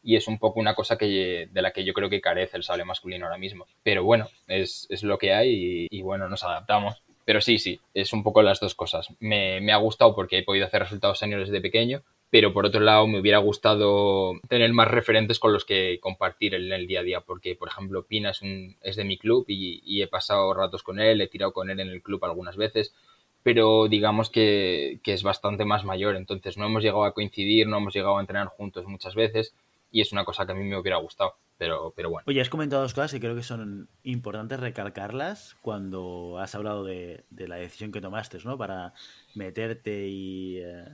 y 0.04 0.14
es 0.14 0.28
un 0.28 0.38
poco 0.38 0.60
una 0.60 0.76
cosa 0.76 0.96
que, 0.96 1.48
de 1.50 1.62
la 1.62 1.72
que 1.72 1.84
yo 1.84 1.92
creo 1.92 2.08
que 2.08 2.20
carece 2.20 2.56
el 2.56 2.62
sable 2.62 2.84
masculino 2.84 3.26
ahora 3.26 3.38
mismo. 3.38 3.66
Pero 3.82 4.04
bueno, 4.04 4.28
es, 4.46 4.86
lo 5.02 5.18
que 5.18 5.34
hay 5.34 5.88
y, 5.90 6.02
bueno, 6.02 6.28
nos 6.28 6.44
adaptamos. 6.44 7.02
Pero 7.24 7.40
sí, 7.40 7.58
sí, 7.58 7.80
es 7.92 8.12
un 8.12 8.22
poco 8.22 8.40
las 8.40 8.60
dos 8.60 8.76
cosas. 8.76 9.08
Me, 9.18 9.60
me 9.60 9.72
ha 9.72 9.78
gustado 9.78 10.14
porque 10.14 10.38
he 10.38 10.44
podido 10.44 10.64
hacer 10.64 10.82
resultados 10.82 11.18
seniors 11.18 11.48
desde 11.48 11.60
pequeño, 11.60 12.04
pero 12.30 12.52
por 12.52 12.66
otro 12.66 12.80
lado 12.80 13.06
me 13.06 13.20
hubiera 13.20 13.38
gustado 13.38 14.32
tener 14.48 14.72
más 14.72 14.88
referentes 14.88 15.38
con 15.38 15.52
los 15.52 15.64
que 15.64 15.98
compartir 16.00 16.54
en 16.54 16.72
el 16.72 16.86
día 16.86 17.00
a 17.00 17.04
día, 17.04 17.20
porque 17.20 17.54
por 17.54 17.68
ejemplo 17.68 18.04
Pina 18.04 18.30
es, 18.30 18.42
un, 18.42 18.76
es 18.82 18.96
de 18.96 19.04
mi 19.04 19.16
club 19.16 19.44
y, 19.48 20.02
he 20.02 20.06
pasado 20.08 20.52
ratos 20.52 20.82
con 20.82 21.00
él, 21.00 21.20
he 21.20 21.28
tirado 21.28 21.52
con 21.52 21.70
él 21.70 21.80
en 21.80 21.88
el 21.88 22.02
club 22.02 22.24
algunas 22.24 22.56
veces, 22.56 22.94
pero 23.42 23.88
digamos 23.88 24.28
que, 24.30 25.00
que, 25.02 25.12
es 25.12 25.22
bastante 25.22 25.64
más 25.64 25.84
mayor, 25.84 26.16
entonces 26.16 26.58
no 26.58 26.66
hemos 26.66 26.82
llegado 26.82 27.04
a 27.04 27.14
coincidir, 27.14 27.66
no 27.68 27.78
hemos 27.78 27.94
llegado 27.94 28.18
a 28.18 28.20
entrenar 28.20 28.48
juntos 28.48 28.86
muchas 28.86 29.14
veces 29.14 29.54
y 29.90 30.00
es 30.00 30.12
una 30.12 30.24
cosa 30.24 30.44
que 30.44 30.52
a 30.52 30.54
mí 30.54 30.64
me 30.64 30.78
hubiera 30.78 30.98
gustado. 30.98 31.36
Pero, 31.58 31.94
pero 31.96 32.10
bueno. 32.10 32.24
Oye, 32.28 32.42
has 32.42 32.50
comentado 32.50 32.82
dos 32.82 32.92
cosas 32.92 33.14
y 33.14 33.20
creo 33.20 33.34
que 33.34 33.42
son 33.42 33.88
importantes 34.02 34.60
recalcarlas 34.60 35.56
cuando 35.62 36.38
has 36.38 36.54
hablado 36.54 36.84
de, 36.84 37.24
de 37.30 37.48
la 37.48 37.56
decisión 37.56 37.92
que 37.92 38.02
tomaste, 38.02 38.38
¿no? 38.44 38.58
Para 38.58 38.92
meterte 39.34 40.06
y 40.06 40.58
eh, 40.58 40.84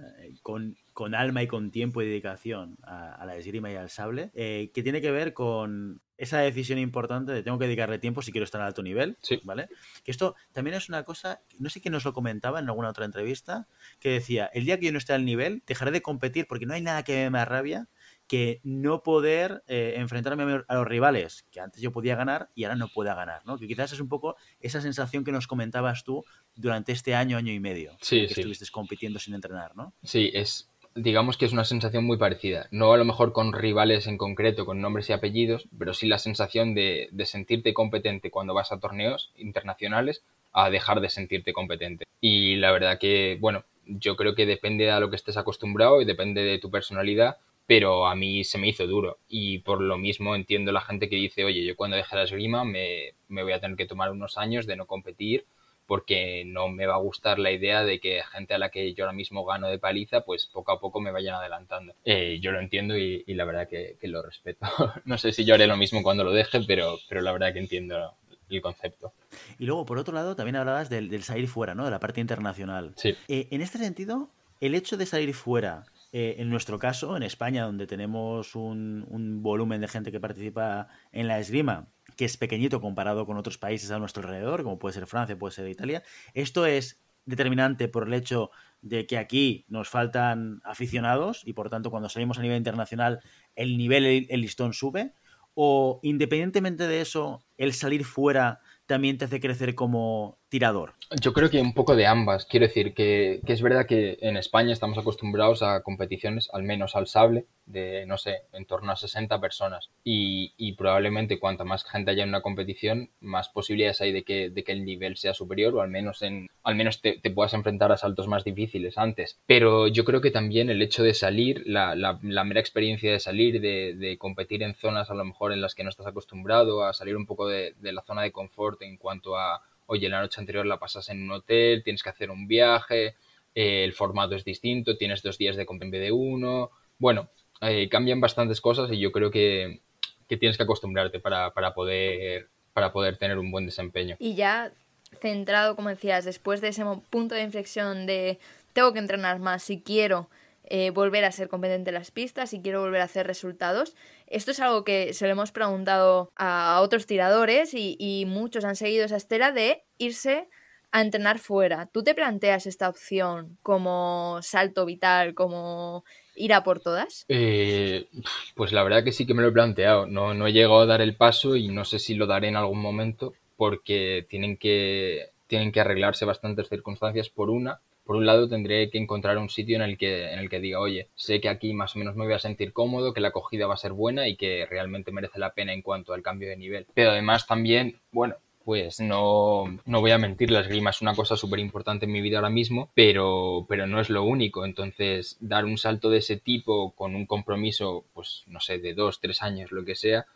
con, 0.41 0.77
con, 0.93 1.15
alma 1.15 1.43
y 1.43 1.47
con 1.47 1.71
tiempo 1.71 2.03
y 2.03 2.07
dedicación 2.07 2.77
a, 2.83 3.25
la 3.27 3.37
esgrima 3.37 3.71
y 3.71 3.77
al 3.77 3.91
sable, 3.91 4.31
eh, 4.35 4.71
que 4.75 4.83
tiene 4.83 5.01
que 5.01 5.11
ver 5.11 5.33
con 5.33 6.01
esa 6.19 6.39
decisión 6.39 6.79
importante 6.79 7.33
de 7.33 7.43
tengo 7.43 7.59
que 7.59 7.65
dedicarle 7.65 7.99
tiempo 7.99 8.23
si 8.23 8.31
quiero 8.31 8.45
estar 8.45 8.61
a 8.61 8.67
alto 8.67 8.83
nivel, 8.83 9.17
¿vale? 9.43 9.69
Que 10.05 10.13
esto 10.13 10.37
también 10.53 10.77
es 10.77 10.89
una 10.89 11.03
cosa, 11.03 11.41
no 11.59 11.69
sé 11.69 11.81
quién 11.81 11.93
nos 11.93 12.05
lo 12.05 12.13
comentaba 12.13 12.61
en 12.61 12.69
alguna 12.69 12.91
otra 12.91 13.05
entrevista, 13.05 13.67
que 13.99 14.11
decía, 14.11 14.49
el 14.55 14.65
día 14.65 14.79
que 14.79 14.87
yo 14.87 14.93
no 14.93 14.99
esté 14.99 15.15
al 15.15 15.25
nivel, 15.25 15.63
dejaré 15.67 15.91
de 15.91 16.03
competir 16.03 16.47
porque 16.47 16.67
no 16.67 16.75
hay 16.75 16.81
nada 16.81 17.03
que 17.03 17.25
me, 17.25 17.31
me 17.31 17.45
rabia 17.45 17.89
que 18.33 18.61
no 18.65 19.03
poder 19.03 19.63
eh, 19.67 19.95
enfrentarme 19.97 20.65
a 20.67 20.75
los 20.75 20.87
rivales, 20.87 21.45
que 21.51 21.61
antes 21.61 21.83
yo 21.83 21.93
podía 21.93 22.17
ganar 22.17 22.49
y 22.55 22.65
ahora 22.65 22.77
no 22.77 22.89
pueda 22.89 23.15
ganar, 23.15 23.45
¿no? 23.45 23.59
Que 23.59 23.67
quizás 23.67 23.93
es 23.93 24.01
un 24.01 24.09
poco 24.09 24.37
esa 24.61 24.81
sensación 24.81 25.23
que 25.23 25.33
nos 25.33 25.47
comentabas 25.47 26.03
tú 26.03 26.25
durante 26.55 26.93
este 26.93 27.15
año, 27.15 27.37
año 27.37 27.53
y 27.53 27.61
medio, 27.61 27.95
que 28.09 28.25
estuviste 28.25 28.65
compitiendo 28.71 29.19
sin 29.19 29.35
entrenar, 29.35 29.77
¿no? 29.77 29.93
Sí, 30.03 30.31
es, 30.33 30.72
digamos 30.95 31.37
que 31.37 31.47
es 31.47 31.53
una 31.53 31.65
sensación 31.65 32.05
muy 32.05 32.17
parecida. 32.17 32.69
No 32.71 32.93
a 32.93 32.97
lo 32.97 33.05
mejor 33.05 33.33
con 33.33 33.53
rivales 33.53 34.07
en 34.07 34.19
concreto, 34.19 34.67
con 34.67 34.81
nombres 34.81 35.09
y 35.11 35.13
apellidos, 35.13 35.69
pero 35.79 35.95
sí 35.95 36.07
la 36.07 36.19
sensación 36.19 36.75
de, 36.75 37.09
de 37.13 37.27
sentirte 37.27 37.75
competente 37.75 38.31
cuando 38.31 38.55
vas 38.55 38.73
a 38.73 38.81
torneos 38.81 39.33
internacionales 39.37 40.25
a 40.53 40.71
dejar 40.71 41.01
de 41.01 41.11
sentirte 41.11 41.53
competente. 41.53 42.05
Y 42.21 42.57
la 42.57 42.73
verdad 42.73 42.99
que, 42.99 43.39
bueno, 43.41 43.65
yo 43.87 44.17
creo 44.17 44.35
que 44.35 44.47
depende 44.47 44.91
a 44.91 45.01
lo 45.01 45.11
que 45.11 45.17
estés 45.17 45.37
acostumbrado 45.37 46.01
y 46.01 46.05
depende 46.05 46.43
de 46.43 46.59
tu 46.59 46.71
personalidad, 46.71 47.39
pero 47.67 48.07
a 48.07 48.15
mí 48.15 48.45
se 48.45 48.59
me 48.59 48.69
hizo 48.69 48.87
duro 48.87 49.19
y 49.29 49.59
por 49.61 49.81
lo 49.81 49.97
mismo 49.97 50.35
entiendo 50.35 50.73
la 50.73 50.81
gente 50.81 51.09
que 51.09 51.17
dice, 51.17 51.45
oye, 51.45 51.65
yo 51.65 51.77
cuando 51.77 51.97
deje 51.97 52.17
la 52.17 52.25
esgrima 52.25 52.65
me, 52.65 53.15
me 53.29 53.43
voy 53.43 53.53
a 53.53 53.61
tener 53.61 53.77
que 53.77 53.87
tomar 53.87 54.11
unos 54.11 54.37
años 54.37 54.67
de 54.67 54.77
no 54.77 54.87
competir 54.87 55.45
porque 55.87 56.45
no 56.47 56.69
me 56.69 56.87
va 56.87 56.95
a 56.95 56.99
gustar 56.99 57.39
la 57.39 57.51
idea 57.51 57.85
de 57.85 58.01
que 58.01 58.23
gente 58.33 58.55
a 58.55 58.59
la 58.59 58.71
que 58.71 58.95
yo 58.95 59.05
ahora 59.05 59.17
mismo 59.17 59.45
gano 59.45 59.69
de 59.69 59.79
paliza, 59.79 60.23
pues 60.23 60.47
poco 60.47 60.73
a 60.73 60.81
poco 60.81 61.01
me 61.01 61.11
vayan 61.11 61.35
adelantando. 61.35 61.95
Eh, 62.05 62.39
yo 62.41 62.53
lo 62.53 62.61
entiendo 62.61 62.97
y, 62.97 63.25
la 63.27 63.45
verdad 63.45 63.69
que, 63.69 63.97
lo 64.03 64.23
respeto. 64.23 64.67
no 65.05 65.19
sé 65.19 65.33
si 65.33 65.45
yo 65.45 65.55
haré 65.55 65.67
lo 65.67 65.77
mismo 65.77 66.03
cuando 66.03 66.25
lo 66.25 66.33
deje, 66.33 66.61
pero, 66.67 66.99
pero 67.09 67.21
la 67.21 67.33
verdad 67.33 67.53
que 67.53 67.61
entiendo 67.61 68.15
el 68.49 68.61
concepto. 68.61 69.13
Y 69.59 69.65
luego, 69.65 69.87
por 69.87 69.99
otro 69.99 70.15
lado, 70.15 70.37
también 70.37 70.57
hablabas 70.57 70.91
del, 70.91 71.23
salir 71.23 71.49
fuera, 71.49 71.75
¿no? 71.75 71.85
De 71.85 71.91
la 71.91 72.01
parte 72.01 72.21
internacional. 72.21 72.93
Sí. 72.97 73.17
Eh, 73.29 73.49
en 73.51 73.63
este 73.63 73.79
sentido, 73.79 74.29
el 74.61 74.75
hecho 74.75 74.97
de 74.97 75.07
salir 75.07 75.35
fuera 75.35 75.87
eh, 76.15 76.37
en 76.39 76.51
nuestro 76.51 76.79
caso, 76.79 77.17
en 77.17 77.23
España, 77.23 77.65
donde 77.65 77.87
tenemos 77.87 78.55
un, 78.55 79.41
volumen 79.43 79.81
de 79.81 79.89
gente 79.89 80.13
que 80.13 80.21
participa 80.21 80.89
en 81.11 81.27
la 81.27 81.39
esgrima, 81.39 81.87
que 82.17 82.25
es 82.25 82.37
pequeñito 82.37 82.81
comparado 82.81 83.27
con 83.27 83.37
otros 83.37 83.59
países 83.59 83.91
a 83.91 83.99
nuestro 83.99 84.23
alrededor, 84.23 84.63
como 84.63 84.79
puede 84.79 84.95
ser 84.95 85.07
Francia, 85.07 85.39
puede 85.39 85.55
ser 85.55 85.69
Italia, 85.69 86.03
esto 86.35 86.67
es 86.67 87.03
determinante 87.25 87.89
por 87.89 88.07
el 88.07 88.15
hecho 88.15 88.51
de 88.81 89.07
que 89.07 89.17
aquí 89.17 89.65
nos 89.69 89.89
faltan 89.89 90.61
aficionados 90.65 91.43
y 91.47 91.53
por 91.53 91.71
tanto 91.71 91.91
cuando 91.91 92.09
salimos 92.09 92.39
a 92.39 92.43
nivel 92.43 92.57
internacional 92.57 93.21
el 93.55 93.79
nivel, 93.79 94.27
el 94.29 94.41
listón 94.41 94.73
sube, 94.73 95.13
o 95.55 96.01
independientemente 96.03 96.89
de 96.89 97.01
eso, 97.01 97.45
el 97.59 97.75
salir 97.75 98.05
fuera 98.05 98.61
también 98.87 99.19
te 99.19 99.27
hace 99.27 99.41
crecer 99.41 99.75
como 99.75 100.39
tirador? 100.53 100.93
Yo 101.19 101.33
creo 101.33 101.49
que 101.49 101.63
un 101.63 101.73
poco 101.73 101.97
de 101.97 102.07
ambas. 102.07 102.45
Quiero 102.45 102.67
decir 102.67 102.93
que, 102.93 103.41
es 103.47 103.63
verdad 103.63 103.87
que 103.87 104.19
en 104.21 104.37
España 104.37 104.75
estamos 104.75 104.99
acostumbrados 104.99 105.63
a 105.63 105.83
competiciones, 105.83 106.51
al 106.53 106.63
menos 106.63 106.95
al 106.95 107.07
sable, 107.07 107.47
de, 107.65 108.05
no 108.05 108.19
sé, 108.19 108.43
en 108.53 108.67
torno 108.67 108.93
a 108.93 108.97
60 108.97 109.41
personas. 109.41 109.91
Y, 110.05 110.73
probablemente 110.77 111.39
cuanta 111.39 111.65
más 111.65 111.85
gente 111.85 112.11
haya 112.11 112.25
en 112.25 112.29
una 112.29 112.43
competición, 112.43 113.11
más 113.21 113.49
posibilidades 113.49 114.03
hay 114.03 114.13
de 114.13 114.25
que, 114.25 114.51
de 114.51 114.63
que 114.63 114.73
el 114.73 114.85
nivel 114.85 115.17
sea 115.17 115.33
superior 115.33 115.75
o 115.75 115.81
al 115.81 115.89
menos, 115.89 116.21
en, 116.21 116.49
al 116.65 116.75
menos 116.75 117.01
te, 117.01 117.19
puedas 117.31 117.55
enfrentar 117.55 117.91
a 117.91 117.97
saltos 117.97 118.29
más 118.29 118.45
difíciles 118.45 118.99
antes. 118.99 119.39
Pero 119.47 119.87
yo 119.87 120.05
creo 120.05 120.21
que 120.21 120.31
también 120.31 120.69
el 120.69 120.83
hecho 120.83 121.03
de 121.03 121.15
salir, 121.15 121.63
la, 121.65 121.95
la, 121.95 122.45
mera 122.45 122.61
experiencia 122.61 123.11
de 123.11 123.21
salir, 123.21 123.61
de, 123.61 124.17
competir 124.19 124.63
en 124.63 124.75
zonas 124.75 125.11
a 125.11 125.15
lo 125.15 125.25
mejor 125.25 125.53
en 125.53 125.63
las 125.63 125.75
que 125.75 125.85
no 125.85 125.89
estás 125.89 126.07
acostumbrado, 126.07 126.85
a 126.85 126.93
salir 126.93 127.17
un 127.17 127.25
poco 127.25 127.49
de 127.49 127.75
la 127.81 128.03
zona 128.03 128.21
de 128.21 128.33
confort 128.33 128.83
en 128.83 128.99
cuanto 128.99 129.39
a 129.39 129.63
oye, 129.93 130.09
la 130.09 130.21
noche 130.21 130.41
anterior 130.41 130.65
la 130.65 130.79
pasas 130.79 131.11
en 131.11 131.23
un 131.23 131.33
hotel, 131.33 131.83
tienes 131.83 132.03
que 132.03 132.09
hacer 132.09 132.31
un 132.31 132.47
viaje, 132.47 133.15
eh, 133.55 133.85
el 133.85 133.93
formato 133.93 134.35
es 134.35 134.43
distinto, 134.43 134.97
tienes 134.97 135.23
dos 135.23 135.37
días 135.37 135.55
de 135.55 135.67
compra 135.67 135.85
en 135.85 135.91
vez 135.91 136.01
de 136.01 136.13
uno. 136.13 136.71
Bueno, 136.99 137.29
eh, 137.61 137.91
cambian 137.91 138.21
bastantes 138.21 138.63
cosas 138.63 138.91
y 138.91 138.99
yo 138.99 139.13
creo 139.13 139.31
que, 139.31 139.83
tienes 140.27 140.57
que 140.57 140.63
acostumbrarte 140.63 141.21
para, 141.21 141.53
poder, 141.75 142.49
para 142.73 142.91
poder 142.91 143.19
tener 143.19 143.37
un 143.37 143.51
buen 143.51 143.67
desempeño. 143.67 144.17
Y 144.19 144.35
ya 144.35 144.73
centrado, 145.21 145.77
como 145.77 145.91
decías, 145.91 146.25
después 146.25 146.63
de 146.63 146.69
ese 146.69 146.87
punto 147.11 147.35
de 147.35 147.43
inflexión 147.43 148.07
de 148.07 148.39
tengo 148.73 148.95
que 148.95 148.99
entrenar 148.99 149.41
más 149.41 149.63
si 149.63 149.83
quiero 149.83 150.31
eh, 150.75 150.91
volver 150.91 151.23
a 151.27 151.33
ser 151.33 151.51
competente 151.51 151.91
en 151.91 151.95
las 151.97 152.11
pistas 152.11 152.55
y 152.55 152.63
quiero 152.63 152.81
volver 152.81 153.03
a 153.03 153.05
hacer 153.05 153.27
resultados. 153.27 153.95
Esto 154.27 154.53
es 154.53 154.61
algo 154.61 154.85
que 154.85 155.13
se 155.13 155.27
lo 155.27 155.33
hemos 155.33 155.53
preguntado 155.53 156.33
a 156.35 156.81
otros 156.81 157.05
tiradores 157.05 157.75
y, 157.75 158.25
muchos 158.27 158.65
han 158.65 158.75
seguido 158.75 159.05
esa 159.05 159.19
estela 159.19 159.53
de 159.53 159.83
irse 159.99 160.49
a 160.91 161.03
entrenar 161.03 161.39
fuera. 161.39 161.91
¿Tú 161.93 162.03
te 162.03 162.15
planteas 162.15 162.67
esta 162.67 162.89
opción 162.89 163.59
como 163.61 164.39
salto 164.41 164.87
vital, 164.87 165.35
como 165.35 166.07
ir 166.37 166.55
a 166.55 166.65
por 166.65 166.81
todas? 166.81 167.27
Eh, 167.29 168.09
pues 168.55 168.73
la 168.73 168.83
verdad 168.83 169.05
que 169.05 169.13
sí 169.13 169.27
que 169.27 169.35
me 169.35 169.43
lo 169.43 169.49
he 169.49 169.53
planteado. 169.53 170.07
No, 170.07 170.33
no 170.33 170.47
he 170.47 170.55
llegado 170.55 170.81
a 170.81 170.87
dar 170.87 171.03
el 171.03 171.17
paso 171.17 171.55
y 171.55 171.69
no 171.69 171.85
sé 171.85 171.99
si 171.99 172.15
lo 172.15 172.27
daré 172.27 172.49
en 172.49 172.57
algún 172.57 172.81
momento 172.81 173.35
porque 173.59 174.25
tienen 174.27 174.57
que, 174.57 175.33
tienen 175.49 175.71
que 175.71 175.81
arreglarse 175.81 176.25
bastantes 176.25 176.71
circunstancias 176.71 177.29
por 177.29 177.51
una. 177.51 177.83
Por 178.13 178.19
un 178.19 178.27
lado 178.27 178.47
tendré 178.47 178.91
que 178.91 178.99
encontrar 178.99 179.39
un 179.39 179.49
sitio 179.49 179.77
en 179.77 179.81
el 179.81 179.97
que 179.97 180.31
en 180.35 180.39
el 180.39 180.51
que 180.51 180.61
diga, 180.61 180.81
oye, 180.81 181.09
sé 181.15 181.41
que 181.41 181.49
aquí 181.49 181.73
más 181.73 181.97
o 181.97 181.99
menos 181.99 182.15
me 182.15 182.27
voy 182.27 182.35
a 182.35 182.39
sentir 182.39 182.75
cómodo, 182.75 183.15
que 183.15 183.23
la 183.23 183.29
acogida 183.29 183.67
va 183.67 183.73
a 183.73 183.79
ser 183.79 183.95
buena 183.95 184.29
y 184.29 184.37
que 184.37 184.67
realmente 184.69 185.13
merece 185.13 185.39
la 185.39 185.55
pena 185.55 185.73
en 185.73 185.81
cuanto 185.81 186.13
al 186.13 186.21
cambio 186.21 186.51
de 186.51 186.59
nivel. 186.59 186.87
Pero 186.93 187.13
además 187.13 187.47
también, 187.47 188.01
bueno, 188.11 188.35
pues 188.67 189.01
no, 189.01 189.65
no 189.87 190.01
voy 190.03 190.11
a 190.11 190.19
mentir, 190.19 190.51
la 190.51 190.61
esgrima 190.61 190.91
es 190.91 191.01
una 191.01 191.15
cosa 191.15 191.39
súper 191.39 191.59
importante 191.59 192.05
en 192.05 192.13
mi 192.13 192.21
vida 192.21 192.37
ahora 192.37 192.51
mismo, 192.51 192.91
pero, 192.95 193.65
pero 193.67 193.87
no 193.87 193.99
es 193.99 194.11
lo 194.11 194.25
único. 194.25 194.67
Entonces, 194.67 195.39
dar 195.41 195.65
un 195.65 195.79
salto 195.79 196.11
de 196.11 196.19
ese 196.19 196.37
tipo 196.37 196.91
con 196.91 197.15
un 197.15 197.25
compromiso, 197.25 198.05
pues 198.13 198.45
no 198.47 198.61
sé, 198.61 198.77
de 198.77 198.93
dos, 198.93 199.21
tres 199.21 199.41
años, 199.41 199.73
lo 199.73 199.87
que 199.87 199.95
sea, 199.95 200.27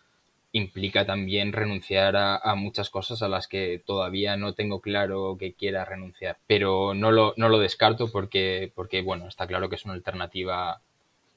implica 0.56 1.04
también 1.04 1.52
renunciar 1.52 2.16
a, 2.16 2.54
muchas 2.54 2.88
cosas 2.88 3.22
a 3.22 3.28
las 3.28 3.46
que 3.46 3.82
todavía 3.84 4.36
no 4.36 4.54
tengo 4.54 4.80
claro 4.80 5.36
que 5.38 5.52
quiera 5.52 5.84
renunciar. 5.84 6.38
Pero 6.46 6.94
no 6.94 7.12
lo, 7.12 7.34
no 7.36 7.48
lo 7.48 7.58
descarto 7.58 8.10
porque, 8.10 8.72
porque, 8.74 9.02
bueno, 9.02 9.28
está 9.28 9.46
claro 9.46 9.68
que 9.68 9.76
es 9.76 9.84
una 9.84 9.94
alternativa 9.94 10.80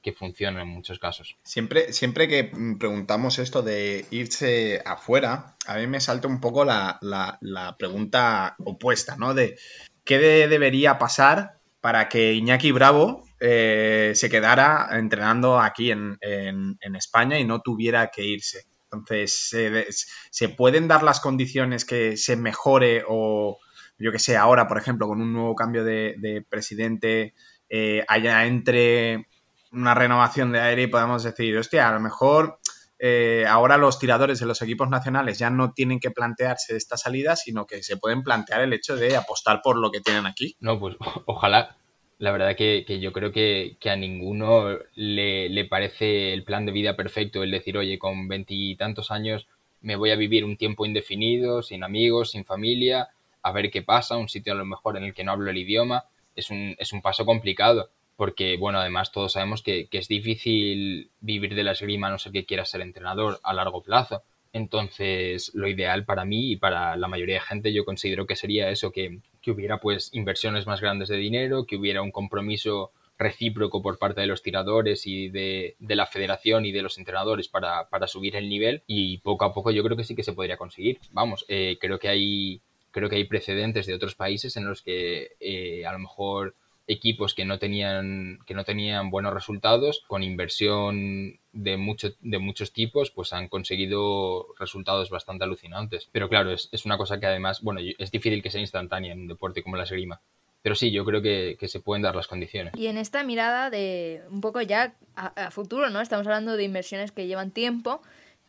que 0.02 0.12
funciona 0.12 0.62
en 0.62 0.68
muchos 0.68 0.98
casos. 0.98 1.36
Siempre, 1.42 1.92
siempre 1.92 2.26
que 2.26 2.44
preguntamos 2.78 3.38
esto 3.38 3.60
de 3.60 4.06
irse 4.10 4.82
afuera, 4.86 5.56
a 5.66 5.76
mí 5.76 5.86
me 5.86 6.00
salta 6.00 6.26
un 6.26 6.40
poco 6.40 6.64
la, 6.64 6.98
la, 7.02 7.36
la 7.42 7.76
pregunta 7.76 8.56
opuesta, 8.64 9.16
¿no? 9.16 9.34
De 9.34 9.58
qué 10.04 10.18
de, 10.18 10.48
debería 10.48 10.98
pasar 10.98 11.60
para 11.82 12.08
que 12.08 12.32
Iñaki 12.32 12.72
Bravo 12.72 13.24
eh, 13.40 14.12
se 14.14 14.28
quedara 14.28 14.88
entrenando 14.92 15.58
aquí 15.58 15.90
en, 15.90 16.18
en, 16.20 16.96
España 16.96 17.38
y 17.38 17.44
no 17.44 17.60
tuviera 17.60 18.10
que 18.10 18.24
irse. 18.24 18.66
Entonces, 18.92 20.08
¿se 20.30 20.48
pueden 20.48 20.88
dar 20.88 21.02
las 21.02 21.20
condiciones 21.20 21.84
que 21.84 22.16
se 22.16 22.36
mejore 22.36 23.04
o, 23.08 23.58
yo 23.98 24.12
que 24.12 24.18
sé, 24.18 24.36
ahora, 24.36 24.66
por 24.66 24.78
ejemplo, 24.78 25.06
con 25.06 25.20
un 25.20 25.32
nuevo 25.32 25.54
cambio 25.54 25.84
de, 25.84 26.14
de 26.18 26.42
presidente, 26.42 27.34
eh, 27.68 28.04
haya 28.08 28.46
entre 28.46 29.28
una 29.72 29.94
renovación 29.94 30.52
de 30.52 30.60
aire 30.60 30.82
y 30.82 30.86
podemos 30.88 31.22
decir, 31.22 31.56
hostia, 31.56 31.88
a 31.88 31.92
lo 31.92 32.00
mejor 32.00 32.58
eh, 32.98 33.46
ahora 33.48 33.78
los 33.78 33.98
tiradores 33.98 34.40
de 34.40 34.46
los 34.46 34.60
equipos 34.60 34.88
nacionales 34.90 35.38
ya 35.38 35.48
no 35.48 35.72
tienen 35.72 36.00
que 36.00 36.10
plantearse 36.10 36.76
esta 36.76 36.96
salida, 36.96 37.34
sino 37.36 37.66
que 37.66 37.82
se 37.82 37.96
pueden 37.96 38.22
plantear 38.22 38.60
el 38.60 38.72
hecho 38.72 38.96
de 38.96 39.16
apostar 39.16 39.62
por 39.62 39.78
lo 39.78 39.90
que 39.90 40.00
tienen 40.00 40.26
aquí. 40.26 40.56
No, 40.60 40.78
pues 40.78 40.96
ojalá. 41.26 41.76
La 42.20 42.32
verdad 42.32 42.54
que, 42.54 42.84
que 42.86 43.00
yo 43.00 43.12
creo 43.12 43.32
que, 43.32 43.76
que 43.80 43.88
a 43.88 43.96
ninguno 43.96 44.78
le, 44.94 45.48
le, 45.48 45.64
parece 45.64 46.34
el 46.34 46.44
plan 46.44 46.66
de 46.66 46.72
vida 46.72 46.94
perfecto 46.94 47.42
el 47.42 47.50
decir, 47.50 47.78
oye, 47.78 47.98
con 47.98 48.28
veintitantos 48.28 49.10
años 49.10 49.48
me 49.80 49.96
voy 49.96 50.10
a 50.10 50.16
vivir 50.16 50.44
un 50.44 50.58
tiempo 50.58 50.84
indefinido, 50.84 51.62
sin 51.62 51.82
amigos, 51.82 52.32
sin 52.32 52.44
familia, 52.44 53.08
a 53.42 53.52
ver 53.52 53.70
qué 53.70 53.80
pasa, 53.80 54.18
un 54.18 54.28
sitio 54.28 54.52
a 54.52 54.56
lo 54.56 54.66
mejor 54.66 54.98
en 54.98 55.04
el 55.04 55.14
que 55.14 55.24
no 55.24 55.32
hablo 55.32 55.50
el 55.50 55.56
idioma. 55.56 56.04
Es 56.36 56.50
un, 56.50 56.76
es 56.78 56.92
un 56.92 57.00
paso 57.00 57.24
complicado 57.24 57.88
porque, 58.16 58.58
bueno, 58.58 58.80
además 58.80 59.12
todos 59.12 59.32
sabemos 59.32 59.62
que, 59.62 59.86
que, 59.86 59.96
es 59.96 60.06
difícil 60.06 61.10
vivir 61.22 61.54
de 61.54 61.64
la 61.64 61.72
esgrima 61.72 62.08
a 62.08 62.10
no 62.10 62.18
ser 62.18 62.32
que 62.32 62.44
quieras 62.44 62.68
ser 62.68 62.82
entrenador 62.82 63.40
a 63.42 63.54
largo 63.54 63.82
plazo. 63.82 64.22
Entonces, 64.52 65.52
lo 65.54 65.68
ideal 65.68 66.04
para 66.04 66.24
mí 66.24 66.52
y 66.52 66.56
para 66.56 66.96
la 66.96 67.08
mayoría 67.08 67.36
de 67.36 67.40
gente 67.40 67.72
yo 67.72 67.84
considero 67.84 68.26
que 68.26 68.36
sería 68.36 68.70
eso, 68.70 68.90
que, 68.90 69.20
que 69.40 69.50
hubiera 69.50 69.78
pues 69.78 70.10
inversiones 70.12 70.66
más 70.66 70.80
grandes 70.80 71.08
de 71.08 71.16
dinero, 71.16 71.66
que 71.66 71.76
hubiera 71.76 72.02
un 72.02 72.10
compromiso 72.10 72.90
recíproco 73.20 73.82
por 73.82 73.98
parte 73.98 74.22
de 74.22 74.26
los 74.26 74.42
tiradores 74.42 75.06
y 75.06 75.28
de, 75.28 75.76
de 75.78 75.94
la 75.94 76.06
federación 76.06 76.64
y 76.64 76.72
de 76.72 76.82
los 76.82 76.96
entrenadores 76.98 77.48
para, 77.48 77.88
para, 77.90 78.06
subir 78.06 78.34
el 78.34 78.48
nivel 78.48 78.82
y 78.86 79.18
poco 79.18 79.44
a 79.44 79.52
poco 79.52 79.70
yo 79.70 79.84
creo 79.84 79.96
que 79.96 80.04
sí 80.04 80.16
que 80.16 80.24
se 80.24 80.32
podría 80.32 80.56
conseguir. 80.56 80.98
Vamos, 81.12 81.44
eh, 81.48 81.76
creo 81.80 81.98
que 81.98 82.08
hay 82.08 82.62
creo 82.90 83.08
que 83.08 83.16
hay 83.16 83.24
precedentes 83.24 83.86
de 83.86 83.94
otros 83.94 84.14
países 84.14 84.56
en 84.56 84.64
los 84.64 84.82
que 84.82 85.32
eh, 85.38 85.84
a 85.86 85.92
lo 85.92 85.98
mejor 86.00 86.54
equipos 86.86 87.34
que 87.34 87.44
no 87.44 87.58
tenían, 87.58 88.40
que 88.46 88.54
no 88.54 88.64
tenían 88.64 89.10
buenos 89.10 89.32
resultados, 89.32 90.02
con 90.08 90.22
inversión 90.22 91.38
de, 91.52 91.76
mucho, 91.76 92.10
de 92.20 92.38
muchos 92.38 92.72
tipos, 92.72 93.10
pues 93.10 93.32
han 93.32 93.48
conseguido 93.48 94.46
resultados 94.58 95.10
bastante 95.10 95.44
alucinantes. 95.44 96.08
Pero 96.12 96.28
claro, 96.28 96.52
es, 96.52 96.68
es 96.72 96.84
una 96.84 96.96
cosa 96.96 97.18
que 97.20 97.26
además, 97.26 97.62
bueno, 97.62 97.80
es 97.80 98.10
difícil 98.10 98.42
que 98.42 98.50
sea 98.50 98.60
instantánea 98.60 99.12
en 99.12 99.20
un 99.20 99.28
deporte 99.28 99.62
como 99.62 99.76
la 99.76 99.84
esgrima. 99.84 100.20
Pero 100.62 100.74
sí, 100.74 100.90
yo 100.90 101.04
creo 101.04 101.22
que, 101.22 101.56
que, 101.58 101.68
se 101.68 101.80
pueden 101.80 102.02
dar 102.02 102.14
las 102.14 102.26
condiciones. 102.26 102.74
Y 102.76 102.86
en 102.86 102.98
esta 102.98 103.24
mirada 103.24 103.70
de 103.70 104.22
un 104.30 104.40
poco 104.40 104.60
ya 104.60 104.94
a, 105.16 105.50
futuro, 105.50 105.88
¿no? 105.88 106.00
Estamos 106.00 106.26
hablando 106.26 106.56
de 106.56 106.64
inversiones 106.64 107.12
que 107.12 107.26
llevan 107.26 107.50
tiempo, 107.50 108.02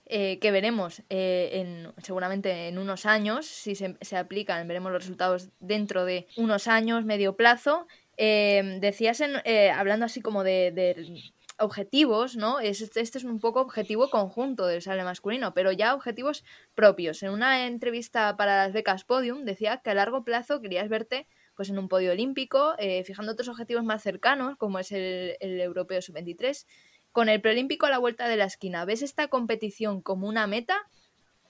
eh, 0.07 0.37
que 0.39 0.51
veremos 0.51 1.03
eh, 1.09 1.49
en, 1.53 1.93
seguramente 2.03 2.67
en 2.67 2.77
unos 2.77 3.05
años, 3.05 3.45
si 3.45 3.75
se, 3.75 3.95
se, 4.01 4.17
aplican, 4.17 4.67
veremos 4.67 4.91
los 4.91 5.03
resultados 5.03 5.49
dentro 5.61 6.03
de 6.03 6.27
unos 6.35 6.67
años, 6.67 7.05
medio 7.05 7.37
plazo. 7.37 7.87
Eh, 8.17 8.77
decías, 8.81 9.23
hablando 9.73 10.05
así 10.05 10.21
como 10.21 10.43
de 10.43 11.31
objetivos, 11.61 12.35
¿no? 12.35 12.59
Este, 12.59 12.99
este 12.99 13.17
es 13.17 13.23
un 13.23 13.39
poco 13.39 13.61
objetivo 13.61 14.09
conjunto 14.09 14.65
del 14.65 14.81
sable 14.81 15.03
masculino, 15.03 15.53
pero 15.53 15.71
ya 15.71 15.93
objetivos 15.93 16.43
propios. 16.75 17.23
En 17.23 17.31
una 17.31 17.67
entrevista 17.67 18.35
para 18.35 18.57
las 18.57 18.73
becas 18.73 19.03
Podium 19.03 19.45
decía 19.45 19.81
que 19.83 19.91
a 19.91 19.93
largo 19.93 20.23
plazo 20.23 20.61
querías 20.61 20.89
verte 20.89 21.27
pues 21.55 21.69
en 21.69 21.77
un 21.77 21.87
podio 21.89 22.11
olímpico, 22.11 22.73
eh, 22.79 23.03
fijando 23.03 23.33
otros 23.33 23.49
objetivos 23.49 23.83
más 23.83 24.01
cercanos, 24.01 24.57
como 24.57 24.79
es 24.79 24.91
el, 24.91 25.37
el 25.39 25.61
Europeo 25.61 26.01
Sub-23, 26.01 26.65
con 27.11 27.29
el 27.29 27.41
preolímpico 27.41 27.85
a 27.85 27.89
la 27.89 27.99
vuelta 27.99 28.27
de 28.27 28.37
la 28.37 28.45
esquina. 28.45 28.85
¿Ves 28.85 29.01
esta 29.01 29.27
competición 29.27 30.01
como 30.01 30.27
una 30.27 30.47
meta 30.47 30.77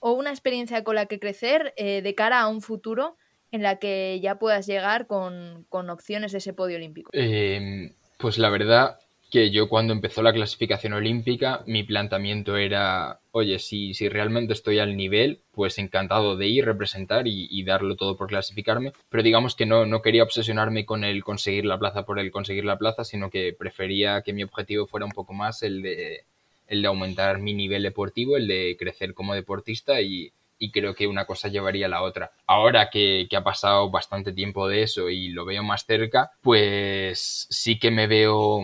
o 0.00 0.12
una 0.12 0.30
experiencia 0.30 0.84
con 0.84 0.96
la 0.96 1.06
que 1.06 1.20
crecer 1.20 1.72
eh, 1.76 2.02
de 2.02 2.14
cara 2.14 2.40
a 2.40 2.48
un 2.48 2.60
futuro 2.60 3.16
en 3.52 3.62
la 3.62 3.78
que 3.78 4.18
ya 4.20 4.38
puedas 4.38 4.66
llegar 4.66 5.06
con, 5.06 5.64
con 5.68 5.88
opciones 5.90 6.32
de 6.32 6.38
ese 6.38 6.52
podio 6.52 6.76
olímpico? 6.76 7.10
Eh, 7.12 7.94
pues 8.18 8.38
la 8.38 8.50
verdad 8.50 8.98
que 9.32 9.50
yo 9.50 9.66
cuando 9.66 9.94
empezó 9.94 10.22
la 10.22 10.34
clasificación 10.34 10.92
olímpica, 10.92 11.64
mi 11.66 11.84
planteamiento 11.84 12.58
era, 12.58 13.20
oye, 13.30 13.58
si, 13.58 13.94
si 13.94 14.10
realmente 14.10 14.52
estoy 14.52 14.78
al 14.78 14.94
nivel, 14.94 15.40
pues 15.52 15.78
encantado 15.78 16.36
de 16.36 16.48
ir, 16.48 16.66
representar 16.66 17.26
y, 17.26 17.48
y, 17.50 17.64
darlo 17.64 17.96
todo 17.96 18.18
por 18.18 18.28
clasificarme, 18.28 18.92
pero 19.08 19.22
digamos 19.22 19.56
que 19.56 19.64
no, 19.64 19.86
no 19.86 20.02
quería 20.02 20.22
obsesionarme 20.22 20.84
con 20.84 21.02
el 21.02 21.24
conseguir 21.24 21.64
la 21.64 21.78
plaza 21.78 22.04
por 22.04 22.18
el 22.18 22.30
conseguir 22.30 22.66
la 22.66 22.76
plaza, 22.76 23.04
sino 23.04 23.30
que 23.30 23.56
prefería 23.58 24.20
que 24.20 24.34
mi 24.34 24.42
objetivo 24.42 24.86
fuera 24.86 25.06
un 25.06 25.12
poco 25.12 25.32
más 25.32 25.62
el 25.62 25.80
de, 25.80 26.24
el 26.68 26.82
de 26.82 26.88
aumentar 26.88 27.38
mi 27.38 27.54
nivel 27.54 27.84
deportivo, 27.84 28.36
el 28.36 28.46
de 28.46 28.76
crecer 28.78 29.14
como 29.14 29.34
deportista 29.34 30.02
y, 30.02 30.30
y 30.58 30.70
creo 30.70 30.94
que 30.94 31.06
una 31.06 31.24
cosa 31.24 31.48
llevaría 31.48 31.86
a 31.86 31.88
la 31.88 32.02
otra. 32.02 32.32
Ahora 32.46 32.90
que, 32.90 33.26
que, 33.30 33.36
ha 33.36 33.42
pasado 33.42 33.90
bastante 33.90 34.34
tiempo 34.34 34.68
de 34.68 34.82
eso 34.82 35.08
y 35.08 35.28
lo 35.28 35.46
veo 35.46 35.62
más 35.62 35.86
cerca, 35.86 36.32
pues 36.42 37.46
sí 37.48 37.78
que 37.78 37.90
me 37.90 38.06
veo 38.06 38.60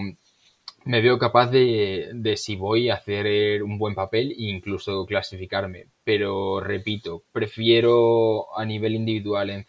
me 0.88 1.02
veo 1.02 1.18
capaz 1.18 1.50
de, 1.50 2.12
de, 2.14 2.38
si 2.38 2.56
voy 2.56 2.88
a 2.88 2.94
hacer 2.94 3.62
un 3.62 3.76
buen 3.76 3.94
papel 3.94 4.30
e 4.30 4.44
incluso 4.48 5.04
clasificarme. 5.04 5.88
Pero 6.02 6.60
repito, 6.60 7.24
prefiero 7.30 8.58
a 8.58 8.64
nivel 8.64 8.94
individual 8.94 9.66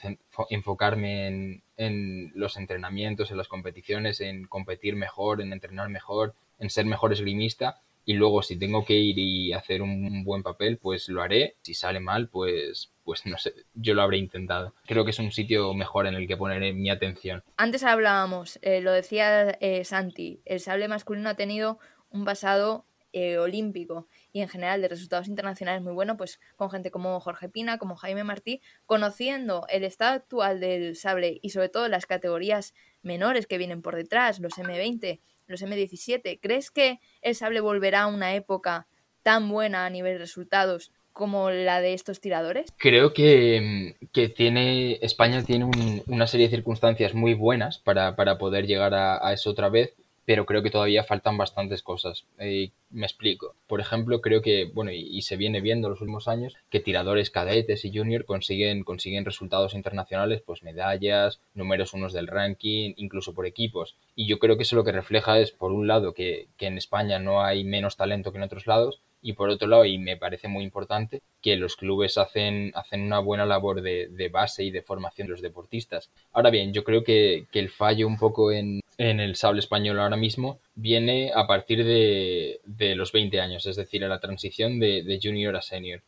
enfocarme 0.49 1.27
en, 1.27 1.63
en, 1.75 2.31
los 2.35 2.55
entrenamientos, 2.55 3.31
en 3.31 3.37
las 3.37 3.49
competiciones, 3.49 4.21
en 4.21 4.45
competir 4.47 4.95
mejor, 4.95 5.41
en 5.41 5.51
entrenar 5.51 5.89
mejor, 5.89 6.35
en 6.57 6.69
ser 6.69 6.85
mejor 6.85 7.11
esgrimista. 7.11 7.81
Y 8.09 8.13
luego 8.13 8.41
si 8.41 8.57
tengo 8.57 8.83
que 8.83 8.95
ir 8.95 9.19
y 9.19 9.53
hacer 9.53 9.83
un 9.83 10.23
buen 10.23 10.41
papel, 10.41 10.79
pues 10.79 11.09
lo 11.09 11.21
haré. 11.21 11.57
Si 11.61 11.75
sale 11.75 11.99
mal, 11.99 12.27
pues 12.27 12.91
pues 13.03 13.23
no 13.27 13.37
sé, 13.37 13.53
yo 13.75 13.93
lo 13.93 14.01
habré 14.01 14.17
intentado. 14.17 14.73
Creo 14.87 15.05
que 15.05 15.11
es 15.11 15.19
un 15.19 15.31
sitio 15.31 15.75
mejor 15.75 16.07
en 16.07 16.15
el 16.15 16.27
que 16.27 16.35
poner 16.35 16.73
mi 16.73 16.89
atención. 16.89 17.43
Antes 17.55 17.83
hablábamos, 17.83 18.57
eh, 18.63 18.81
lo 18.81 18.91
decía 18.91 19.51
eh, 19.61 19.83
Santi, 19.85 20.41
el 20.45 20.59
sable 20.59 20.87
masculino 20.87 21.29
ha 21.29 21.35
tenido 21.35 21.77
un 22.09 22.25
pasado 22.25 22.87
eh, 23.13 23.37
olímpico 23.37 24.07
y 24.31 24.41
en 24.41 24.49
general 24.49 24.81
de 24.81 24.87
resultados 24.87 25.27
internacionales 25.27 25.83
muy 25.83 25.93
bueno, 25.93 26.17
pues 26.17 26.39
con 26.55 26.71
gente 26.71 26.89
como 26.89 27.19
Jorge 27.19 27.47
Pina, 27.47 27.77
como 27.77 27.95
Jaime 27.95 28.23
Martí, 28.23 28.59
conociendo 28.87 29.67
el 29.69 29.83
estado 29.83 30.15
actual 30.15 30.59
del 30.59 30.95
sable 30.95 31.37
y 31.43 31.49
sobre 31.51 31.69
todo 31.69 31.87
las 31.87 32.07
categorías 32.07 32.73
menores 33.03 33.45
que 33.45 33.59
vienen 33.59 33.83
por 33.83 33.95
detrás, 33.95 34.39
los 34.39 34.53
M20, 34.53 35.19
los 35.49 35.61
M17, 35.61 36.39
¿crees 36.41 36.71
que 36.71 36.99
el 37.21 37.35
sable 37.35 37.59
volverá 37.59 38.03
a 38.03 38.07
una 38.07 38.35
época 38.35 38.87
tan 39.23 39.49
buena 39.49 39.85
a 39.85 39.89
nivel 39.89 40.13
de 40.13 40.19
resultados 40.19 40.91
como 41.11 41.49
la 41.49 41.81
de 41.81 41.93
estos 41.93 42.21
tiradores? 42.21 42.71
Creo 42.77 43.13
que, 43.13 43.97
que 44.13 44.29
tiene 44.29 44.99
España 45.01 45.43
tiene 45.43 45.65
un, 45.65 46.03
una 46.07 46.27
serie 46.27 46.47
de 46.47 46.55
circunstancias 46.55 47.13
muy 47.13 47.33
buenas 47.33 47.79
para, 47.79 48.15
para 48.15 48.37
poder 48.37 48.67
llegar 48.67 48.93
a, 48.93 49.27
a, 49.27 49.33
eso 49.33 49.49
otra 49.49 49.69
vez, 49.69 49.95
pero 50.29 50.45
creo 50.45 50.61
que 50.61 50.69
todavía 50.69 51.03
faltan 51.03 51.39
bastantes 51.39 51.81
cosas. 51.81 52.27
Eh, 52.37 52.69
me 52.91 53.07
explico. 53.07 53.55
Por 53.65 53.79
ejemplo, 53.81 54.21
creo 54.21 54.43
que, 54.43 54.65
bueno, 54.65 54.91
y, 54.91 55.23
se 55.23 55.37
viene 55.37 55.59
viendo 55.59 55.89
los 55.89 56.01
últimos 56.01 56.27
años, 56.27 56.53
que 56.69 56.79
tiradores 56.79 57.31
cadetes 57.31 57.83
y 57.83 57.91
junior 57.91 58.25
consiguen, 58.25 58.83
consiguen 58.83 59.25
resultados 59.25 59.73
internacionales, 59.73 60.43
pues 60.45 60.61
medallas, 60.61 61.41
números 61.55 61.95
unos 61.95 62.13
del 62.13 62.27
ranking, 62.27 62.93
incluso 62.97 63.33
por 63.33 63.47
equipos. 63.47 63.95
Y 64.13 64.27
yo 64.27 64.37
creo 64.37 64.55
que 64.55 64.61
eso 64.61 64.75
lo 64.75 64.83
que 64.83 64.91
refleja 64.91 65.39
es, 65.39 65.49
por 65.49 65.71
un 65.71 65.87
lado, 65.87 66.13
que, 66.13 66.49
que 66.57 66.67
en 66.67 66.77
España 66.77 67.17
no 67.17 67.41
hay 67.41 67.63
menos 67.63 67.97
talento 67.97 68.31
que 68.31 68.37
en 68.37 68.43
otros 68.43 68.67
lados, 68.67 69.01
y 69.21 69.33
por 69.33 69.49
otro 69.49 69.67
lado, 69.67 69.85
y 69.85 69.97
me 69.97 70.17
parece 70.17 70.47
muy 70.47 70.63
importante, 70.63 71.21
que 71.41 71.55
los 71.55 71.75
clubes 71.75 72.17
hacen, 72.17 72.71
hacen 72.75 73.01
una 73.01 73.19
buena 73.19 73.45
labor 73.45 73.81
de, 73.81 74.07
de 74.07 74.29
base 74.29 74.63
y 74.63 74.71
de 74.71 74.81
formación 74.81 75.27
de 75.27 75.31
los 75.31 75.41
deportistas. 75.41 76.09
Ahora 76.31 76.49
bien, 76.49 76.73
yo 76.73 76.83
creo 76.83 77.03
que, 77.03 77.45
que 77.51 77.59
el 77.59 77.69
fallo 77.69 78.07
un 78.07 78.17
poco 78.17 78.51
en, 78.51 78.81
en, 78.97 79.19
el 79.19 79.35
sable 79.35 79.59
español 79.59 79.99
ahora 79.99 80.17
mismo 80.17 80.59
viene 80.75 81.31
a 81.33 81.47
partir 81.47 81.83
de, 81.83 82.61
de 82.65 82.95
los 82.95 83.11
20 83.11 83.39
años, 83.41 83.65
es 83.65 83.75
decir, 83.75 84.03
a 84.03 84.09
la 84.09 84.19
transición 84.19 84.79
de, 84.79 85.03
de 85.03 85.19
junior 85.21 85.55
a 85.55 85.61
senior. 85.61 86.01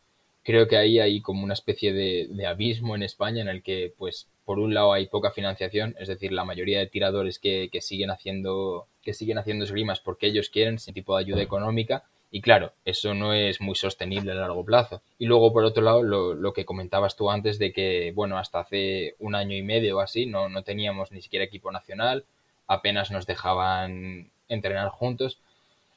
Creo 0.43 0.67
que 0.67 0.78
ahí 0.78 1.00
hay 1.00 1.21
como 1.21 1.43
una 1.43 1.54
especie 1.54 1.93
de, 1.93 2.47
abismo 2.47 2.95
en 2.95 3.04
España 3.04 3.41
en 3.41 3.47
el 3.47 3.62
que, 3.62 3.93
pues, 3.97 4.28
por 4.43 4.58
un 4.58 4.74
lado 4.74 4.91
hay 4.91 5.06
poca 5.06 5.32
financiación, 5.32 5.95
es 6.00 6.08
decir, 6.08 6.32
la 6.32 6.45
mayoría 6.45 6.80
de 6.80 6.88
tiradores 6.88 7.38
que, 7.38 7.69
que 7.71 7.82
siguen 7.82 8.10
haciendo 8.10 8.88
que 9.04 9.13
siguen 9.13 9.39
haciendo 9.39 9.65
esgrimas 9.65 10.00
porque 10.00 10.28
ellos 10.28 10.50
quieren 10.50 10.78
sin 10.78 10.93
tipo 10.93 11.15
de 11.15 11.24
ayuda 11.24 11.41
económica 11.41 12.04
y 12.32 12.41
claro, 12.41 12.72
eso 12.86 13.13
no 13.13 13.34
es 13.34 13.60
muy 13.60 13.76
sostenible 13.76 14.32
a 14.32 14.36
largo 14.36 14.63
plazo. 14.63 15.02
Y 15.20 15.26
luego, 15.26 15.52
por 15.52 15.65
otro 15.65 15.84
lado, 15.84 16.02
lo, 16.02 16.34
lo, 16.34 16.54
que 16.54 16.63
comentabas 16.63 17.17
tú 17.17 17.30
antes 17.30 17.60
de 17.60 17.74
que, 17.74 18.13
bueno, 18.15 18.38
hasta 18.38 18.62
hace 18.62 19.15
un 19.20 19.36
año 19.36 19.56
y 19.58 19.62
medio 19.62 19.98
o 19.98 20.00
así 20.00 20.26
no, 20.26 20.48
no 20.48 20.63
teníamos 20.63 21.12
ni 21.12 21.22
siquiera 21.22 21.44
equipo 21.44 21.72
nacional, 21.72 22.24
apenas 22.67 23.12
nos 23.12 23.26
dejaban 23.26 24.32
entrenar 24.48 24.89
juntos. 24.89 25.39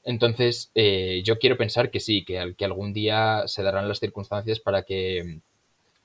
Entonces, 0.03 0.73
eh, 0.75 1.23
yo 1.25 1.39
quiero 1.39 1.57
pensar 1.57 1.91
que 1.91 2.01
sí, 2.01 2.25
que, 2.25 2.55
que, 2.59 2.65
algún 2.65 2.93
día 2.93 3.45
se 3.47 3.63
darán 3.63 3.89
las 3.89 4.01
circunstancias 4.01 4.59
para 4.59 4.83
que, 4.83 5.39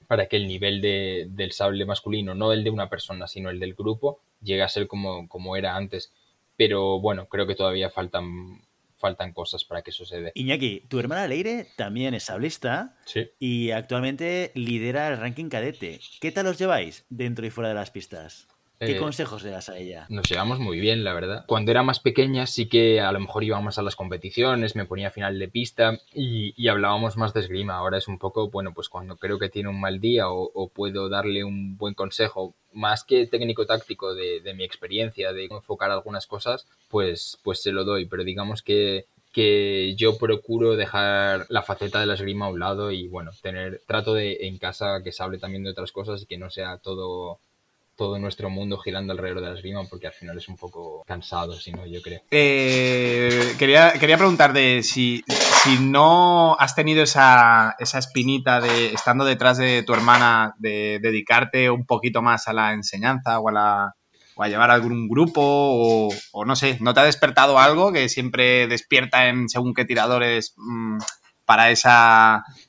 para 0.07 0.27
que 0.27 0.37
el 0.37 0.47
nivel 0.47 0.79
de, 0.79 1.27
del 1.31 1.53
sable 1.53 1.85
masculino, 1.85 2.35
no 2.35 2.53
el 2.53 2.63
de 2.63 2.69
una 2.69 2.87
persona, 2.87 3.27
sino 3.27 3.49
el 3.49 3.59
del 3.59 3.73
grupo, 3.73 4.19
llegue 4.43 4.61
a 4.61 4.69
ser 4.69 4.87
como, 4.87 5.27
como 5.27 5.57
era 5.57 5.75
antes. 5.75 6.11
Pero 6.55 6.99
bueno, 6.99 7.27
creo 7.27 7.47
que 7.47 7.55
todavía 7.55 7.89
faltan 7.89 8.61
faltan 8.99 9.33
cosas 9.33 9.63
para 9.63 9.81
que 9.81 9.91
dé. 10.21 10.31
Iñaki, 10.35 10.81
tu 10.89 10.99
hermana 10.99 11.27
Leire 11.27 11.67
también 11.77 12.13
es 12.13 12.23
sablista 12.23 12.97
sí. 13.05 13.31
y 13.39 13.71
actualmente 13.71 14.51
lidera 14.55 15.07
el 15.07 15.17
ranking 15.17 15.49
cadete. 15.49 15.99
¿Qué 16.19 16.31
tal 16.31 16.47
os 16.47 16.59
lleváis 16.59 17.05
dentro 17.09 17.45
y 17.45 17.49
fuera 17.49 17.69
de 17.69 17.75
las 17.75 17.91
pistas? 17.91 18.48
¿Qué 18.79 18.93
eh, 18.93 18.97
consejos 18.97 19.43
le 19.43 19.49
das 19.49 19.67
a 19.67 19.77
ella? 19.77 20.05
Nos 20.07 20.29
llevamos 20.29 20.59
muy 20.59 20.79
bien, 20.79 21.03
la 21.03 21.13
verdad. 21.13 21.43
Cuando 21.47 21.71
era 21.71 21.83
más 21.83 21.99
pequeña 21.99 22.47
sí 22.47 22.67
que 22.67 23.01
a 23.01 23.11
lo 23.11 23.19
mejor 23.19 23.43
íbamos 23.43 23.77
a 23.77 23.81
las 23.81 23.97
competiciones, 23.97 24.77
me 24.77 24.85
ponía 24.85 25.11
final 25.11 25.37
de 25.37 25.49
pista 25.49 25.99
y, 26.13 26.53
y, 26.55 26.69
hablábamos 26.69 27.17
más 27.17 27.33
de 27.33 27.41
esgrima. 27.41 27.75
Ahora 27.75 27.97
es 27.97 28.07
un 28.07 28.17
poco, 28.17 28.49
bueno, 28.49 28.73
pues 28.73 28.87
cuando 28.87 29.17
creo 29.17 29.37
que 29.37 29.49
tiene 29.49 29.67
un 29.67 29.81
mal 29.81 29.99
día 29.99 30.29
o, 30.29 30.49
o 30.53 30.69
puedo 30.69 31.09
darle 31.09 31.43
un 31.43 31.75
buen 31.75 31.93
consejo, 31.93 32.55
más 32.71 33.03
que 33.03 33.27
técnico-táctico 33.27 34.15
de, 34.15 34.39
de, 34.39 34.53
mi 34.53 34.63
experiencia, 34.63 35.33
de 35.33 35.45
enfocar 35.45 35.91
algunas 35.91 36.25
cosas, 36.25 36.65
pues, 36.87 37.37
pues 37.43 37.61
se 37.61 37.73
lo 37.73 37.83
doy. 37.83 38.05
Pero 38.05 38.23
digamos 38.23 38.61
que 38.61 39.07
que 39.31 39.93
yo 39.95 40.17
procuro 40.17 40.75
dejar 40.75 41.45
la 41.49 41.61
faceta 41.61 41.99
de 41.99 42.07
la 42.07 42.15
esgrima 42.15 42.47
a 42.47 42.49
un 42.49 42.59
lado 42.59 42.91
y 42.91 43.07
bueno, 43.07 43.29
tener 43.43 43.81
trato 43.85 44.15
de 44.15 44.47
en 44.47 44.57
casa 44.57 45.03
que 45.03 45.11
se 45.11 45.21
hable 45.21 45.37
también 45.37 45.63
de 45.63 45.69
otras 45.69 45.91
cosas 45.91 46.23
y 46.23 46.25
que 46.25 46.39
no 46.39 46.49
sea 46.49 46.79
todo 46.79 47.39
todo 47.99 48.17
nuestro 48.17 48.49
mundo 48.49 48.77
girando 48.77 49.11
alrededor 49.11 49.41
de 49.41 49.49
la 49.49 49.55
esgrima 49.55 49.83
porque 49.83 50.07
al 50.07 50.13
final 50.13 50.37
es 50.37 50.47
un 50.47 50.55
poco 50.55 51.03
cansado, 51.05 51.53
si 51.59 51.73
no, 51.73 51.85
yo 51.85 52.01
creo. 52.01 52.21
Eh, 52.31 53.55
quería, 53.59 53.91
quería 53.91 54.17
preguntarte 54.17 54.83
si, 54.83 55.21
si 55.27 55.79
no 55.79 56.55
has 56.57 56.75
tenido 56.75 57.03
esa, 57.03 57.75
esa 57.77 57.99
espinita 57.99 58.61
de, 58.61 58.93
estando 58.93 59.25
detrás 59.25 59.57
de 59.57 59.83
tu 59.83 59.93
hermana, 59.93 60.55
de 60.59 60.99
dedicarte 61.01 61.69
un 61.69 61.85
poquito 61.85 62.21
más 62.21 62.47
a 62.47 62.53
la 62.53 62.71
enseñanza 62.71 63.37
o 63.41 63.49
a, 63.49 63.51
la, 63.51 63.95
o 64.35 64.43
a 64.43 64.47
llevar 64.47 64.71
algún 64.71 65.09
grupo 65.09 65.41
o, 65.43 66.09
o, 66.31 66.45
no 66.45 66.55
sé, 66.55 66.77
¿no 66.79 66.93
te 66.93 67.01
ha 67.01 67.03
despertado 67.03 67.59
algo 67.59 67.91
que 67.91 68.07
siempre 68.07 68.67
despierta 68.67 69.27
en 69.27 69.49
según 69.49 69.73
qué 69.73 69.83
tiradores 69.83 70.53
mmm, 70.55 70.99
para 71.43 71.69
ese 71.69 71.89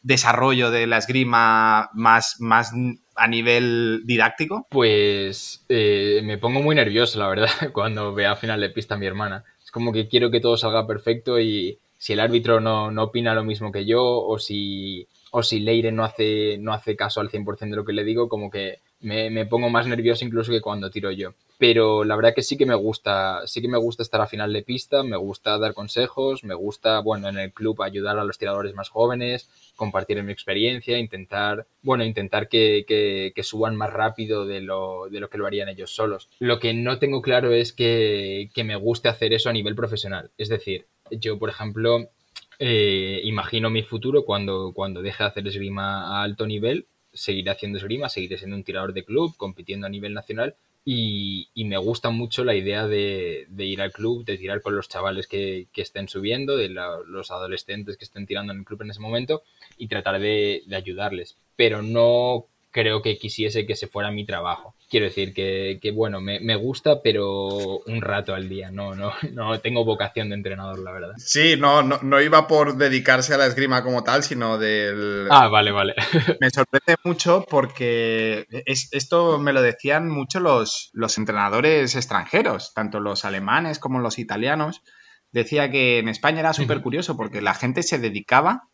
desarrollo 0.02 0.72
de 0.72 0.88
la 0.88 0.96
esgrima 0.96 1.88
más, 1.92 2.36
más 2.40 2.72
a 3.20 3.28
nivel 3.28 4.00
didáctico? 4.04 4.66
Pues 4.70 5.64
eh, 5.68 6.22
me 6.24 6.38
pongo 6.38 6.62
muy 6.62 6.74
nervioso, 6.74 7.18
la 7.18 7.28
verdad, 7.28 7.50
cuando 7.72 8.14
vea 8.14 8.32
a 8.32 8.36
final 8.36 8.60
de 8.60 8.70
pista 8.70 8.94
a 8.94 8.98
mi 8.98 9.06
hermana. 9.06 9.44
Es 9.62 9.70
como 9.70 9.92
que 9.92 10.08
quiero 10.08 10.30
que 10.30 10.40
todo 10.40 10.56
salga 10.56 10.86
perfecto 10.86 11.38
y 11.38 11.78
si 11.98 12.14
el 12.14 12.20
árbitro 12.20 12.60
no, 12.60 12.90
no 12.90 13.04
opina 13.04 13.34
lo 13.34 13.44
mismo 13.44 13.72
que 13.72 13.84
yo 13.84 14.02
o 14.02 14.38
si, 14.38 15.06
o 15.32 15.42
si 15.42 15.60
Leire 15.60 15.92
no 15.92 16.02
hace, 16.02 16.56
no 16.58 16.72
hace 16.72 16.96
caso 16.96 17.20
al 17.20 17.28
100% 17.28 17.58
de 17.70 17.76
lo 17.76 17.84
que 17.84 17.92
le 17.92 18.04
digo, 18.04 18.30
como 18.30 18.50
que 18.50 18.78
me, 19.00 19.30
me, 19.30 19.46
pongo 19.46 19.70
más 19.70 19.86
nervioso 19.86 20.24
incluso 20.24 20.52
que 20.52 20.60
cuando 20.60 20.90
tiro 20.90 21.10
yo. 21.10 21.34
Pero 21.58 22.04
la 22.04 22.16
verdad 22.16 22.34
que 22.34 22.42
sí 22.42 22.56
que 22.56 22.64
me 22.64 22.74
gusta, 22.74 23.46
sí 23.46 23.60
que 23.60 23.68
me 23.68 23.76
gusta 23.76 24.02
estar 24.02 24.20
a 24.20 24.26
final 24.26 24.52
de 24.52 24.62
pista, 24.62 25.02
me 25.02 25.16
gusta 25.16 25.58
dar 25.58 25.74
consejos, 25.74 26.42
me 26.42 26.54
gusta, 26.54 27.00
bueno, 27.00 27.28
en 27.28 27.38
el 27.38 27.52
club 27.52 27.82
ayudar 27.82 28.18
a 28.18 28.24
los 28.24 28.38
tiradores 28.38 28.74
más 28.74 28.88
jóvenes, 28.88 29.50
compartir 29.76 30.22
mi 30.22 30.32
experiencia, 30.32 30.98
intentar, 30.98 31.66
bueno, 31.82 32.04
intentar 32.04 32.48
que, 32.48 32.84
que, 32.88 33.32
que 33.34 33.42
suban 33.42 33.76
más 33.76 33.92
rápido 33.92 34.46
de 34.46 34.62
lo, 34.62 35.08
de 35.10 35.20
lo, 35.20 35.28
que 35.28 35.38
lo 35.38 35.46
harían 35.46 35.68
ellos 35.68 35.94
solos. 35.94 36.30
Lo 36.38 36.58
que 36.58 36.72
no 36.72 36.98
tengo 36.98 37.20
claro 37.20 37.52
es 37.52 37.74
que, 37.74 38.50
que 38.54 38.64
me 38.64 38.76
guste 38.76 39.08
hacer 39.08 39.34
eso 39.34 39.50
a 39.50 39.52
nivel 39.52 39.74
profesional. 39.74 40.30
Es 40.38 40.48
decir, 40.48 40.86
yo, 41.10 41.38
por 41.38 41.50
ejemplo, 41.50 42.10
eh, 42.58 43.20
imagino 43.24 43.68
mi 43.68 43.82
futuro 43.82 44.24
cuando, 44.24 44.72
cuando 44.74 45.02
deje 45.02 45.24
de 45.24 45.28
hacer 45.28 45.46
esgrima 45.46 46.18
a 46.18 46.22
alto 46.22 46.46
nivel 46.46 46.86
seguiré 47.20 47.50
haciendo 47.50 47.76
esgrima, 47.76 48.08
seguiré 48.08 48.38
siendo 48.38 48.56
un 48.56 48.64
tirador 48.64 48.94
de 48.94 49.04
club, 49.04 49.36
compitiendo 49.36 49.86
a 49.86 49.90
nivel 49.90 50.14
nacional 50.14 50.56
y, 50.86 51.50
me 51.54 51.76
gusta 51.76 52.08
mucho 52.08 52.42
la 52.44 52.54
idea 52.54 52.86
de, 52.86 53.46
ir 53.58 53.82
al 53.82 53.92
club, 53.92 54.24
de 54.24 54.38
tirar 54.38 54.62
con 54.62 54.74
los 54.74 54.88
chavales 54.88 55.26
que, 55.26 55.68
estén 55.74 56.08
subiendo, 56.08 56.56
de 56.56 56.70
los 56.70 57.30
adolescentes 57.30 57.98
que 57.98 58.06
estén 58.06 58.26
tirando 58.26 58.52
en 58.52 58.60
el 58.60 58.64
club 58.64 58.82
en 58.82 58.90
ese 58.90 59.00
momento 59.00 59.42
y 59.76 59.88
tratar 59.88 60.18
de, 60.18 60.62
de 60.66 60.76
ayudarles. 60.76 61.36
Pero 61.56 61.82
no 61.82 62.46
creo 62.70 63.02
que 63.02 63.18
quisiese 63.18 63.66
que 63.66 63.76
se 63.76 63.86
fuera 63.86 64.10
mi 64.10 64.24
trabajo. 64.24 64.74
Quiero 64.90 65.06
decir 65.06 65.32
que, 65.32 65.78
que 65.80 65.92
bueno, 65.92 66.20
me, 66.20 66.40
me, 66.40 66.56
gusta, 66.56 67.00
pero 67.00 67.78
un 67.86 68.02
rato 68.02 68.34
al 68.34 68.48
día. 68.48 68.72
No, 68.72 68.96
no, 68.96 69.12
no 69.32 69.60
tengo 69.60 69.84
vocación 69.84 70.30
de 70.30 70.34
entrenador, 70.34 70.80
la 70.80 70.90
verdad. 70.90 71.12
Sí, 71.16 71.54
no, 71.56 71.84
no, 71.84 72.00
no 72.02 72.20
iba 72.20 72.48
por 72.48 72.76
dedicarse 72.76 73.32
a 73.34 73.38
la 73.38 73.46
esgrima 73.46 73.84
como 73.84 74.02
tal, 74.02 74.24
sino 74.24 74.58
del. 74.58 75.28
Ah, 75.30 75.46
vale, 75.46 75.70
vale. 75.70 75.94
me 76.40 76.50
sorprende 76.50 76.96
mucho 77.04 77.46
porque 77.48 78.46
es, 78.66 78.88
esto 78.90 79.38
me 79.38 79.52
lo 79.52 79.62
decían 79.62 80.08
mucho 80.08 80.40
los, 80.40 80.90
los 80.92 81.16
entrenadores 81.18 81.94
extranjeros, 81.94 82.74
tanto 82.74 82.98
los 82.98 83.24
alemanes 83.24 83.78
como 83.78 84.00
los 84.00 84.18
italianos. 84.18 84.82
Decía 85.30 85.70
que 85.70 86.00
en 86.00 86.08
España 86.08 86.40
era 86.40 86.52
súper 86.52 86.82
curioso 86.82 87.16
porque 87.16 87.40
la 87.40 87.54
gente 87.54 87.84
se 87.84 88.00
dedicaba 88.00 88.68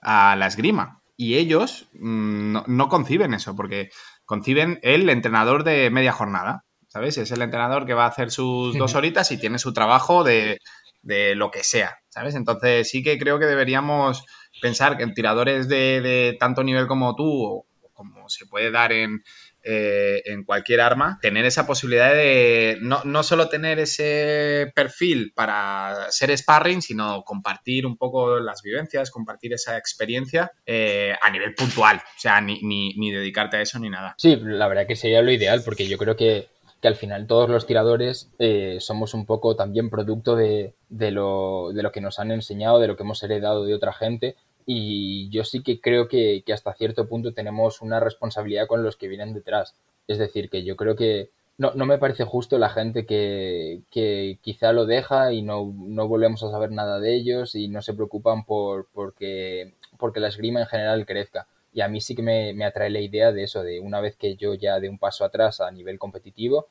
a 0.00 0.34
la 0.36 0.46
esgrima 0.46 1.02
y 1.20 1.34
ellos 1.34 1.88
mmm, 1.92 2.52
no, 2.52 2.64
no, 2.66 2.88
conciben 2.88 3.34
eso, 3.34 3.54
porque 3.56 3.90
conciben 4.28 4.78
el 4.82 5.08
entrenador 5.08 5.64
de 5.64 5.88
media 5.88 6.12
jornada, 6.12 6.66
¿sabes? 6.88 7.16
Es 7.16 7.30
el 7.30 7.40
entrenador 7.40 7.86
que 7.86 7.94
va 7.94 8.04
a 8.04 8.08
hacer 8.08 8.30
sus 8.30 8.76
dos 8.76 8.94
horitas 8.94 9.32
y 9.32 9.38
tiene 9.38 9.58
su 9.58 9.72
trabajo 9.72 10.22
de, 10.22 10.60
de 11.00 11.34
lo 11.34 11.50
que 11.50 11.64
sea, 11.64 11.96
¿sabes? 12.10 12.34
Entonces 12.34 12.90
sí 12.90 13.02
que 13.02 13.18
creo 13.18 13.38
que 13.38 13.46
deberíamos 13.46 14.26
pensar 14.60 14.98
que 14.98 15.04
en 15.04 15.14
tiradores 15.14 15.66
de, 15.66 16.02
de 16.02 16.36
tanto 16.38 16.62
nivel 16.62 16.86
como 16.86 17.16
tú, 17.16 17.24
o 17.24 17.66
como 17.94 18.28
se 18.28 18.44
puede 18.44 18.70
dar 18.70 18.92
en, 18.92 19.24
eh, 19.64 20.22
en 20.24 20.44
cualquier 20.44 20.80
arma, 20.80 21.18
tener 21.20 21.44
esa 21.44 21.66
posibilidad 21.66 22.12
de 22.12 22.78
no, 22.80 23.02
no, 23.04 23.22
solo 23.22 23.48
tener 23.48 23.78
ese 23.78 24.70
perfil 24.74 25.32
para 25.34 26.06
ser 26.10 26.36
sparring, 26.36 26.80
sino 26.80 27.22
compartir 27.24 27.84
un 27.84 27.96
poco 27.96 28.38
las 28.38 28.62
vivencias, 28.62 29.10
compartir 29.10 29.52
esa 29.52 29.76
experiencia 29.76 30.52
eh, 30.64 31.14
a 31.20 31.30
nivel 31.30 31.54
puntual, 31.54 31.96
o 31.96 32.20
sea, 32.20 32.40
ni, 32.40 32.60
ni, 32.62 32.94
ni, 32.94 33.10
dedicarte 33.10 33.56
a 33.56 33.62
eso 33.62 33.78
ni 33.78 33.90
nada. 33.90 34.14
Sí, 34.16 34.36
la 34.42 34.68
verdad 34.68 34.86
que 34.86 34.96
sería 34.96 35.22
lo 35.22 35.32
ideal, 35.32 35.62
porque 35.64 35.88
yo 35.88 35.98
creo 35.98 36.16
que, 36.16 36.48
que 36.80 36.88
al 36.88 36.96
final 36.96 37.26
todos 37.26 37.50
los 37.50 37.66
tiradores 37.66 38.30
eh, 38.38 38.78
somos 38.80 39.12
un 39.14 39.26
poco 39.26 39.56
también 39.56 39.90
producto 39.90 40.36
de, 40.36 40.74
de, 40.88 41.10
lo, 41.10 41.72
de 41.72 41.82
lo 41.82 41.92
que 41.92 42.00
nos 42.00 42.18
han 42.18 42.30
enseñado, 42.30 42.78
de 42.78 42.86
lo 42.86 42.96
que 42.96 43.02
hemos 43.02 43.22
heredado 43.22 43.64
de 43.64 43.74
otra 43.74 43.92
gente 43.92 44.36
y 44.70 45.30
yo 45.30 45.44
sí 45.44 45.62
que 45.62 45.80
creo 45.80 46.08
que, 46.08 46.42
que, 46.44 46.52
hasta 46.52 46.74
cierto 46.74 47.08
punto 47.08 47.32
tenemos 47.32 47.80
una 47.80 48.00
responsabilidad 48.00 48.66
con 48.66 48.82
los 48.82 48.98
que 48.98 49.08
vienen 49.08 49.32
detrás. 49.32 49.74
Es 50.06 50.18
decir, 50.18 50.50
que 50.50 50.62
yo 50.62 50.76
creo 50.76 50.94
que 50.94 51.30
no, 51.56 51.72
no 51.74 51.86
me 51.86 51.96
parece 51.96 52.24
justo 52.24 52.58
la 52.58 52.68
gente 52.68 53.06
que, 53.06 53.80
que 53.90 54.38
quizá 54.42 54.74
lo 54.74 54.84
deja 54.84 55.32
y 55.32 55.40
no, 55.40 55.72
no, 55.74 56.06
volvemos 56.06 56.42
a 56.42 56.50
saber 56.50 56.70
nada 56.70 57.00
de 57.00 57.14
ellos 57.14 57.54
y 57.54 57.68
no 57.68 57.80
se 57.80 57.94
preocupan 57.94 58.44
por 58.44 58.88
porque, 58.92 59.72
porque 59.98 60.20
la 60.20 60.28
esgrima 60.28 60.60
en 60.60 60.66
general 60.66 61.06
crezca. 61.06 61.46
Y 61.72 61.80
a 61.80 61.88
mí 61.88 62.02
sí 62.02 62.14
que 62.14 62.22
me, 62.22 62.52
me 62.52 62.66
atrae 62.66 62.90
la 62.90 63.00
idea 63.00 63.32
de 63.32 63.44
eso, 63.44 63.62
de 63.62 63.80
una 63.80 64.02
vez 64.02 64.16
que 64.16 64.36
yo 64.36 64.52
ya 64.52 64.80
de 64.80 64.90
un 64.90 64.98
paso 64.98 65.24
atrás 65.24 65.62
a 65.62 65.70
nivel 65.70 65.98
competitivo, 65.98 66.66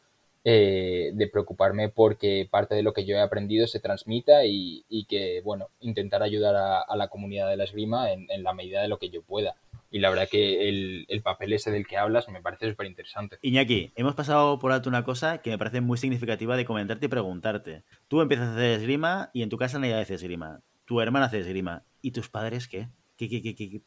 eh, 0.50 1.12
de 1.14 1.28
preocuparme 1.28 1.90
porque 1.90 2.48
parte 2.50 2.74
de 2.74 2.82
lo 2.82 2.94
que 2.94 3.04
yo 3.04 3.18
he 3.18 3.20
aprendido 3.20 3.68
se 3.68 3.82
transmita 3.82 4.46
y, 4.46 4.86
que, 5.10 5.42
bueno, 5.44 5.72
intentar 5.82 6.24
ayudar 6.24 6.56
a, 6.56 6.96
la 6.96 7.10
comunidad 7.10 7.50
de 7.50 7.58
la 7.58 7.66
esgrima 7.66 8.14
en, 8.14 8.44
la 8.44 8.54
medida 8.54 8.82
de 8.82 8.88
lo 8.88 8.98
que 8.98 9.10
yo 9.10 9.22
pueda. 9.24 9.58
Y 9.92 10.00
la 10.00 10.10
verdad 10.10 10.30
que 10.32 10.70
el, 10.70 11.06
el 11.10 11.22
papel 11.22 11.52
ese 11.52 11.70
del 11.70 11.86
que 11.86 11.98
hablas 11.98 12.30
me 12.30 12.42
parece 12.42 12.70
súper 12.70 12.88
interesante. 12.88 13.40
Iñaki, 13.42 13.92
hemos 13.98 14.16
pasado 14.16 14.58
por 14.58 14.72
alto 14.72 14.88
una 14.88 15.04
cosa 15.04 15.40
que 15.40 15.50
me 15.50 15.58
parece 15.58 15.82
muy 15.82 15.98
significativa 15.98 16.56
de 16.56 16.64
comentarte 16.64 17.08
y 17.08 17.10
preguntarte. 17.10 17.84
Tú 18.08 18.22
empiezas 18.22 18.48
a 18.48 18.54
hacer 18.54 18.80
esgrima 18.80 19.32
y 19.34 19.42
en 19.42 19.50
tu 19.50 19.58
casa 19.58 19.80
nadie 19.80 19.96
hace 19.96 20.14
esgrima. 20.14 20.62
Tu 20.86 21.02
hermana 21.02 21.26
hace 21.26 21.40
esgrima. 21.40 21.84
¿Y 22.02 22.12
tus 22.12 22.30
padres 22.30 22.70
qué? 22.70 22.88
¿Qué, 23.18 23.28
qué, 23.28 23.42
qué, 23.54 23.82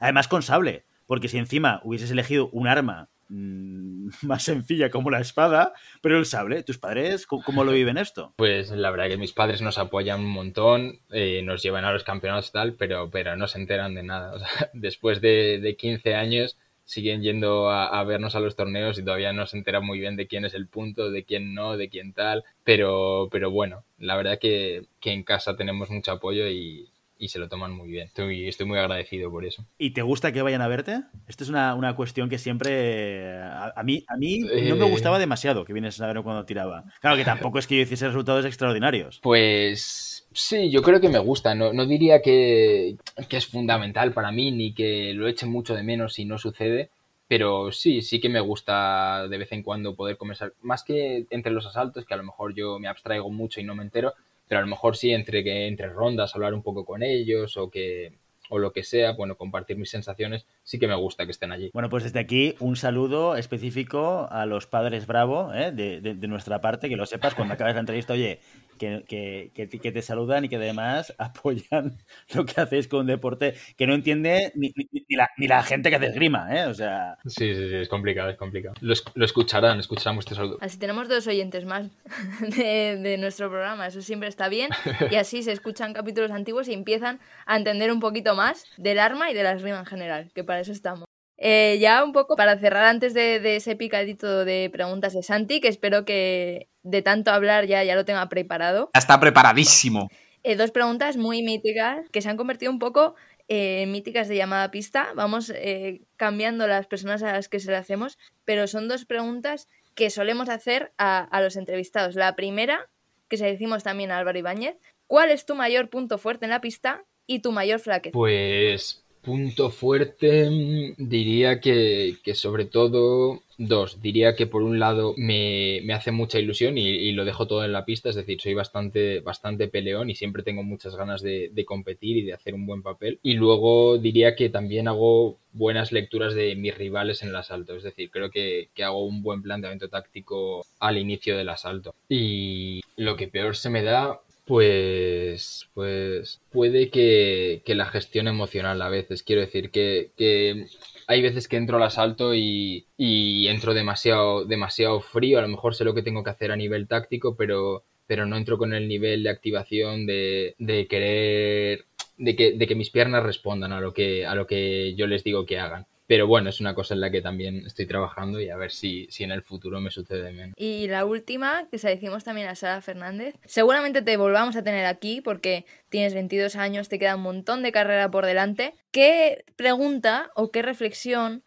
Además 0.00 0.28
con 0.28 0.42
sable. 0.42 0.86
Porque 1.04 1.28
si 1.28 1.36
encima 1.36 1.82
hubieses 1.84 2.10
elegido 2.10 2.48
un 2.52 2.68
arma 2.68 3.10
mm, 3.28 4.08
más 4.22 4.42
sencilla 4.42 4.90
como 4.90 5.10
la 5.10 5.20
espada, 5.20 5.72
pero 6.00 6.18
el 6.18 6.26
sable, 6.26 6.62
¿tus 6.62 6.78
padres 6.78 7.26
cómo, 7.26 7.64
lo 7.64 7.72
viven 7.72 7.98
esto? 7.98 8.32
Pues 8.36 8.70
la 8.70 8.90
verdad 8.90 9.08
que 9.08 9.16
mis 9.16 9.32
padres 9.32 9.62
nos 9.62 9.78
apoyan 9.78 10.20
un 10.20 10.30
montón, 10.30 11.00
eh, 11.10 11.42
nos 11.44 11.62
llevan 11.62 11.84
a 11.84 11.92
los 11.92 12.04
campeonatos 12.04 12.50
y 12.50 12.52
tal, 12.52 12.74
pero, 12.74 13.10
pero 13.10 13.36
no 13.36 13.48
se 13.48 13.58
enteran 13.58 13.94
de 13.94 14.02
nada. 14.02 14.34
después 14.72 15.20
de, 15.20 15.58
de 15.60 15.76
15 15.76 16.14
años 16.14 16.56
siguen 16.84 17.22
yendo 17.22 17.70
a, 17.70 18.02
vernos 18.04 18.34
a 18.36 18.40
los 18.40 18.56
torneos 18.56 18.98
y 18.98 19.04
todavía 19.04 19.32
no 19.32 19.46
se 19.46 19.56
enteran 19.56 19.84
muy 19.84 19.98
bien 19.98 20.16
de 20.16 20.26
quién 20.26 20.44
es 20.44 20.54
el 20.54 20.68
punto, 20.68 21.10
de 21.10 21.24
quién 21.24 21.54
no, 21.54 21.76
de 21.76 21.88
quién 21.88 22.12
tal, 22.12 22.44
pero, 22.62 23.28
pero 23.32 23.50
bueno, 23.50 23.84
la 23.98 24.16
verdad 24.16 24.38
que, 24.38 24.86
que 25.00 25.12
en 25.12 25.22
casa 25.22 25.56
tenemos 25.56 25.90
mucho 25.90 26.12
apoyo 26.12 26.46
y, 26.48 26.90
y 27.24 27.28
se 27.28 27.38
lo 27.38 27.48
toman 27.48 27.72
muy 27.72 27.88
bien. 27.88 28.06
Estoy, 28.06 28.46
estoy 28.46 28.66
muy 28.66 28.78
agradecido 28.78 29.30
por 29.30 29.46
eso. 29.46 29.64
¿Y 29.78 29.92
te 29.92 30.02
gusta 30.02 30.30
que 30.30 30.42
vayan 30.42 30.60
a 30.60 30.68
verte? 30.68 31.00
Esto 31.26 31.42
es 31.42 31.48
una, 31.48 31.74
una 31.74 31.96
cuestión 31.96 32.28
que 32.28 32.36
siempre... 32.36 33.32
A, 33.42 33.82
mí, 33.82 34.04
a 34.08 34.16
mí 34.16 34.40
no 34.40 34.76
me 34.76 34.90
gustaba 34.90 35.16
eh. 35.16 35.20
demasiado 35.20 35.64
que 35.64 35.72
vienes 35.72 35.98
a 36.02 36.06
ver 36.06 36.22
cuando 36.22 36.44
tiraba. 36.44 36.84
Claro 37.00 37.16
que 37.16 37.24
tampoco 37.24 37.58
es 37.58 37.66
que 37.66 37.76
yo 37.76 37.82
hiciese 37.82 38.08
resultados 38.08 38.44
extraordinarios. 38.44 39.20
Pues 39.22 40.28
sí, 40.32 40.70
yo 40.70 40.82
creo 40.82 41.00
que 41.00 41.08
me 41.08 41.18
gusta. 41.18 41.54
No, 41.54 41.72
no 41.72 41.86
diría 41.86 42.20
que, 42.20 42.96
que 43.26 43.38
es 43.38 43.46
fundamental 43.46 44.12
para 44.12 44.30
mí 44.30 44.52
ni 44.52 44.74
que 44.74 45.14
lo 45.14 45.26
eche 45.26 45.46
mucho 45.46 45.74
de 45.74 45.82
menos 45.82 46.12
si 46.12 46.26
no 46.26 46.36
sucede. 46.36 46.90
Pero 47.26 47.72
sí, 47.72 48.02
sí 48.02 48.20
que 48.20 48.28
me 48.28 48.40
gusta 48.40 49.26
de 49.28 49.38
vez 49.38 49.50
en 49.52 49.62
cuando 49.62 49.96
poder 49.96 50.18
comenzar, 50.18 50.52
más 50.60 50.84
que 50.84 51.24
entre 51.30 51.52
los 51.52 51.64
asaltos, 51.64 52.04
que 52.04 52.12
a 52.12 52.18
lo 52.18 52.22
mejor 52.22 52.54
yo 52.54 52.78
me 52.78 52.86
abstraigo 52.86 53.30
mucho 53.30 53.62
y 53.62 53.64
no 53.64 53.74
me 53.74 53.82
entero, 53.82 54.12
pero 54.48 54.60
a 54.60 54.62
lo 54.62 54.68
mejor 54.68 54.96
sí 54.96 55.12
entre, 55.12 55.42
que, 55.42 55.66
entre 55.66 55.88
rondas 55.88 56.34
hablar 56.34 56.54
un 56.54 56.62
poco 56.62 56.84
con 56.84 57.02
ellos 57.02 57.56
o 57.56 57.70
que 57.70 58.12
o 58.50 58.58
lo 58.58 58.72
que 58.72 58.82
sea, 58.82 59.12
bueno, 59.12 59.36
compartir 59.36 59.76
mis 59.76 59.90
sensaciones, 59.90 60.46
sí 60.62 60.78
que 60.78 60.86
me 60.86 60.94
gusta 60.94 61.24
que 61.24 61.32
estén 61.32 61.52
allí. 61.52 61.70
Bueno, 61.72 61.88
pues 61.88 62.04
desde 62.04 62.20
aquí 62.20 62.54
un 62.60 62.76
saludo 62.76 63.36
específico 63.36 64.28
a 64.30 64.46
los 64.46 64.66
padres 64.66 65.06
Bravo, 65.06 65.52
¿eh? 65.54 65.72
de, 65.72 66.00
de, 66.00 66.28
nuestra 66.28 66.60
parte, 66.60 66.88
que 66.88 66.96
lo 66.96 67.06
sepas 67.06 67.34
cuando 67.34 67.54
acabes 67.54 67.74
la 67.74 67.80
entrevista, 67.80 68.12
oye, 68.12 68.40
que, 68.78 69.04
que, 69.06 69.50
que, 69.54 69.92
te 69.92 70.02
saludan 70.02 70.44
y 70.44 70.48
que 70.48 70.56
además 70.56 71.14
apoyan 71.18 71.98
lo 72.34 72.44
que 72.44 72.60
hacéis 72.60 72.88
con 72.88 73.00
un 73.00 73.06
deporte 73.06 73.54
que 73.76 73.86
no 73.86 73.94
entiende 73.94 74.52
ni, 74.54 74.72
ni, 74.76 75.16
la, 75.16 75.28
ni 75.36 75.46
la, 75.46 75.62
gente 75.62 75.90
que 75.90 75.96
hace 75.96 76.06
esgrima, 76.06 76.48
¿eh? 76.54 76.66
O 76.66 76.74
sea... 76.74 77.18
Sí, 77.26 77.54
sí, 77.54 77.68
sí, 77.68 77.74
es 77.76 77.88
complicado, 77.88 78.30
es 78.30 78.36
complicado. 78.36 78.74
Lo, 78.80 78.94
lo 79.14 79.24
escucharán, 79.24 79.78
escucharán 79.78 80.16
vuestro 80.16 80.36
saludo. 80.36 80.58
Así 80.60 80.78
tenemos 80.78 81.08
dos 81.08 81.26
oyentes 81.26 81.64
más 81.64 81.88
de, 82.40 82.96
de, 82.96 83.18
nuestro 83.18 83.48
programa, 83.48 83.86
eso 83.86 84.02
siempre 84.02 84.28
está 84.28 84.48
bien. 84.48 84.70
Y 85.10 85.16
así 85.16 85.42
se 85.42 85.52
escuchan 85.52 85.92
capítulos 85.92 86.30
antiguos 86.30 86.68
y 86.68 86.72
empiezan 86.72 87.20
a 87.46 87.56
entender 87.56 87.92
un 87.92 88.00
poquito 88.00 88.34
más 88.34 88.64
del 88.78 88.98
arma 88.98 89.30
y 89.30 89.34
de 89.34 89.42
la 89.42 89.52
esgrima 89.52 89.78
en 89.80 89.86
general, 89.86 90.30
que 90.34 90.44
para 90.44 90.60
eso 90.60 90.72
estamos. 90.72 91.13
Eh, 91.46 91.76
ya 91.78 92.02
un 92.02 92.12
poco 92.12 92.36
para 92.36 92.58
cerrar 92.58 92.86
antes 92.86 93.12
de, 93.12 93.56
ese 93.56 93.76
picadito 93.76 94.46
de 94.46 94.70
preguntas 94.72 95.12
de 95.12 95.22
Santi, 95.22 95.60
que 95.60 95.68
espero 95.68 96.06
que 96.06 96.70
de 96.82 97.02
tanto 97.02 97.32
hablar 97.32 97.66
ya, 97.66 97.84
ya 97.84 97.94
lo 97.94 98.06
tenga 98.06 98.26
preparado. 98.30 98.90
Ya 98.94 98.98
está 98.98 99.20
preparadísimo. 99.20 100.08
Eh, 100.42 100.56
dos 100.56 100.70
preguntas 100.70 101.18
muy 101.18 101.42
míticas 101.42 102.08
que 102.08 102.22
se 102.22 102.30
han 102.30 102.38
convertido 102.38 102.72
un 102.72 102.78
poco 102.78 103.14
en 103.46 103.92
míticas 103.92 104.26
de 104.28 104.36
llamada 104.36 104.70
pista. 104.70 105.08
Vamos 105.16 105.52
eh, 105.54 106.00
cambiando 106.16 106.66
las 106.66 106.86
personas 106.86 107.22
a 107.22 107.32
las 107.32 107.50
que 107.50 107.60
se 107.60 107.70
le 107.70 107.76
hacemos, 107.76 108.16
pero 108.46 108.66
son 108.66 108.88
dos 108.88 109.04
preguntas 109.04 109.68
que 109.94 110.08
solemos 110.08 110.48
hacer 110.48 110.94
a, 110.96 111.18
a 111.18 111.42
los 111.42 111.56
entrevistados. 111.56 112.14
La 112.14 112.36
primera, 112.36 112.88
que 113.28 113.36
se 113.36 113.44
decimos 113.44 113.82
también 113.82 114.12
a 114.12 114.16
Álvaro 114.16 114.38
Ibáñez, 114.38 114.76
¿cuál 115.06 115.30
es 115.30 115.44
tu 115.44 115.54
mayor 115.54 115.90
punto 115.90 116.16
fuerte 116.16 116.46
en 116.46 116.52
la 116.52 116.62
pista 116.62 117.04
y 117.26 117.40
tu 117.40 117.52
mayor 117.52 117.80
flaqueza? 117.80 118.14
Pues 118.14 119.03
punto 119.24 119.70
fuerte 119.70 120.48
mm, 120.50 120.94
diría 120.98 121.60
que, 121.60 122.16
sobre 122.34 122.66
todo 122.66 123.40
dos. 123.56 124.00
Diría 124.02 124.34
que 124.36 124.46
por 124.46 124.62
un 124.62 124.78
lado 124.78 125.14
me, 125.16 125.80
hace 125.92 126.10
mucha 126.10 126.38
ilusión 126.38 126.76
y, 126.76 127.12
lo 127.12 127.24
dejo 127.24 127.46
todo 127.46 127.64
en 127.64 127.72
la 127.72 127.84
pista, 127.84 128.10
es 128.10 128.16
decir, 128.16 128.40
soy 128.40 128.54
bastante, 128.54 129.20
bastante 129.20 129.68
peleón 129.68 130.10
y 130.10 130.14
siempre 130.14 130.42
tengo 130.42 130.62
muchas 130.62 130.96
ganas 130.96 131.22
de, 131.22 131.50
competir 131.66 132.16
y 132.18 132.22
de 132.22 132.34
hacer 132.34 132.54
un 132.54 132.66
buen 132.66 132.82
papel. 132.82 133.18
Y 133.22 133.34
luego 133.34 133.98
diría 133.98 134.36
que 134.36 134.50
también 134.50 134.88
hago 134.88 135.38
buenas 135.52 135.92
lecturas 135.92 136.34
de 136.34 136.56
mis 136.56 136.76
rivales 136.76 137.22
en 137.22 137.28
el 137.28 137.36
asalto, 137.36 137.76
es 137.76 137.84
decir, 137.84 138.10
creo 138.10 138.30
que, 138.30 138.68
que 138.74 138.84
hago 138.84 139.04
un 139.06 139.22
buen 139.22 139.40
planteamiento 139.40 139.88
táctico 139.88 140.66
al 140.80 140.98
inicio 140.98 141.36
del 141.36 141.48
asalto. 141.48 141.94
Y 142.08 142.82
lo 142.96 143.16
que 143.16 143.28
peor 143.28 143.56
se 143.56 143.70
me 143.70 143.82
da, 143.82 144.20
pues, 144.44 145.68
pues 145.74 146.40
puede 146.50 146.90
que, 146.90 147.62
la 147.66 147.86
gestión 147.86 148.28
emocional 148.28 148.82
a 148.82 148.88
veces, 148.88 149.22
quiero 149.22 149.40
decir 149.40 149.70
que, 149.70 150.12
que 150.16 150.66
hay 151.06 151.22
veces 151.22 151.48
que 151.48 151.56
entro 151.56 151.76
al 151.78 151.82
asalto 151.84 152.34
y, 152.34 152.86
y, 152.96 153.48
entro 153.48 153.74
demasiado, 153.74 154.44
demasiado 154.44 155.00
frío, 155.00 155.38
a 155.38 155.42
lo 155.42 155.48
mejor 155.48 155.74
sé 155.74 155.84
lo 155.84 155.94
que 155.94 156.02
tengo 156.02 156.22
que 156.24 156.30
hacer 156.30 156.52
a 156.52 156.56
nivel 156.56 156.88
táctico, 156.88 157.36
pero, 157.36 157.84
pero 158.06 158.26
no 158.26 158.36
entro 158.36 158.58
con 158.58 158.74
el 158.74 158.88
nivel 158.88 159.22
de 159.22 159.30
activación 159.30 160.06
de, 160.06 160.54
de 160.58 160.86
querer, 160.88 161.86
de 162.18 162.36
que, 162.36 162.52
de 162.52 162.66
que 162.66 162.74
mis 162.74 162.90
piernas 162.90 163.22
respondan 163.22 163.72
a 163.72 163.80
lo 163.80 163.94
que, 163.94 164.26
a 164.26 164.34
lo 164.34 164.46
que 164.46 164.94
yo 164.94 165.06
les 165.06 165.24
digo 165.24 165.46
que 165.46 165.58
hagan. 165.58 165.86
Pero 166.06 166.26
bueno, 166.26 166.50
es 166.50 166.60
una 166.60 166.74
cosa 166.74 166.94
en 166.94 167.00
la 167.00 167.10
que 167.10 167.22
también 167.22 167.64
estoy 167.66 167.86
trabajando 167.86 168.40
y 168.40 168.50
a 168.50 168.56
ver 168.56 168.70
si, 168.70 169.06
si 169.10 169.24
en 169.24 169.30
el 169.30 169.42
futuro 169.42 169.80
me 169.80 169.90
sucede 169.90 170.32
menos. 170.32 170.54
Y 170.56 170.86
la 170.88 171.04
última, 171.04 171.66
que 171.70 171.78
se 171.78 171.88
decimos 171.88 172.24
también 172.24 172.48
a 172.48 172.54
Sara 172.54 172.82
Fernández, 172.82 173.34
seguramente 173.44 174.02
te 174.02 174.16
volvamos 174.16 174.56
a 174.56 174.62
tener 174.62 174.84
aquí 174.84 175.20
porque 175.20 175.64
tienes 175.88 176.14
22 176.14 176.56
años, 176.56 176.88
te 176.88 176.98
queda 176.98 177.16
un 177.16 177.22
montón 177.22 177.62
de 177.62 177.72
carrera 177.72 178.10
por 178.10 178.26
delante. 178.26 178.74
¿Qué 178.90 179.44
pregunta 179.56 180.30
o 180.34 180.50
qué 180.50 180.62
reflexión 180.62 181.42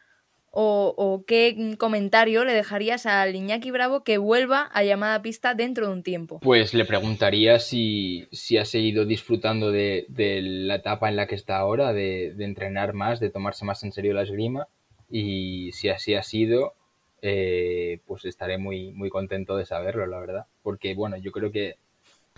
o, 0.51 1.23
qué 1.27 1.75
comentario 1.77 2.43
le 2.45 2.53
dejarías 2.53 3.05
al 3.05 3.35
Iñaki 3.35 3.71
Bravo 3.71 4.03
que 4.03 4.17
vuelva 4.17 4.69
a 4.73 4.83
llamada 4.83 5.21
pista 5.21 5.53
dentro 5.53 5.87
de 5.87 5.93
un 5.93 6.03
tiempo? 6.03 6.39
Pues 6.39 6.73
le 6.73 6.85
preguntaría 6.85 7.59
si, 7.59 8.27
si 8.31 8.57
ha 8.57 8.65
seguido 8.65 9.05
disfrutando 9.05 9.71
de, 9.71 10.05
la 10.09 10.75
etapa 10.75 11.09
en 11.09 11.15
la 11.15 11.27
que 11.27 11.35
está 11.35 11.57
ahora, 11.57 11.93
de, 11.93 12.33
entrenar 12.39 12.93
más, 12.93 13.19
de 13.19 13.29
tomarse 13.29 13.65
más 13.65 13.83
en 13.83 13.91
serio 13.91 14.13
la 14.13 14.23
esgrima 14.23 14.67
y 15.09 15.71
si 15.73 15.89
así 15.89 16.15
ha 16.15 16.23
sido, 16.23 16.73
eh, 17.21 17.99
pues 18.05 18.25
estaré 18.25 18.57
muy, 18.57 18.91
muy 18.93 19.09
contento 19.09 19.57
de 19.57 19.65
saberlo, 19.65 20.07
la 20.07 20.19
verdad. 20.19 20.45
Porque 20.63 20.95
bueno, 20.95 21.17
yo 21.17 21.31
creo 21.31 21.51
que, 21.51 21.75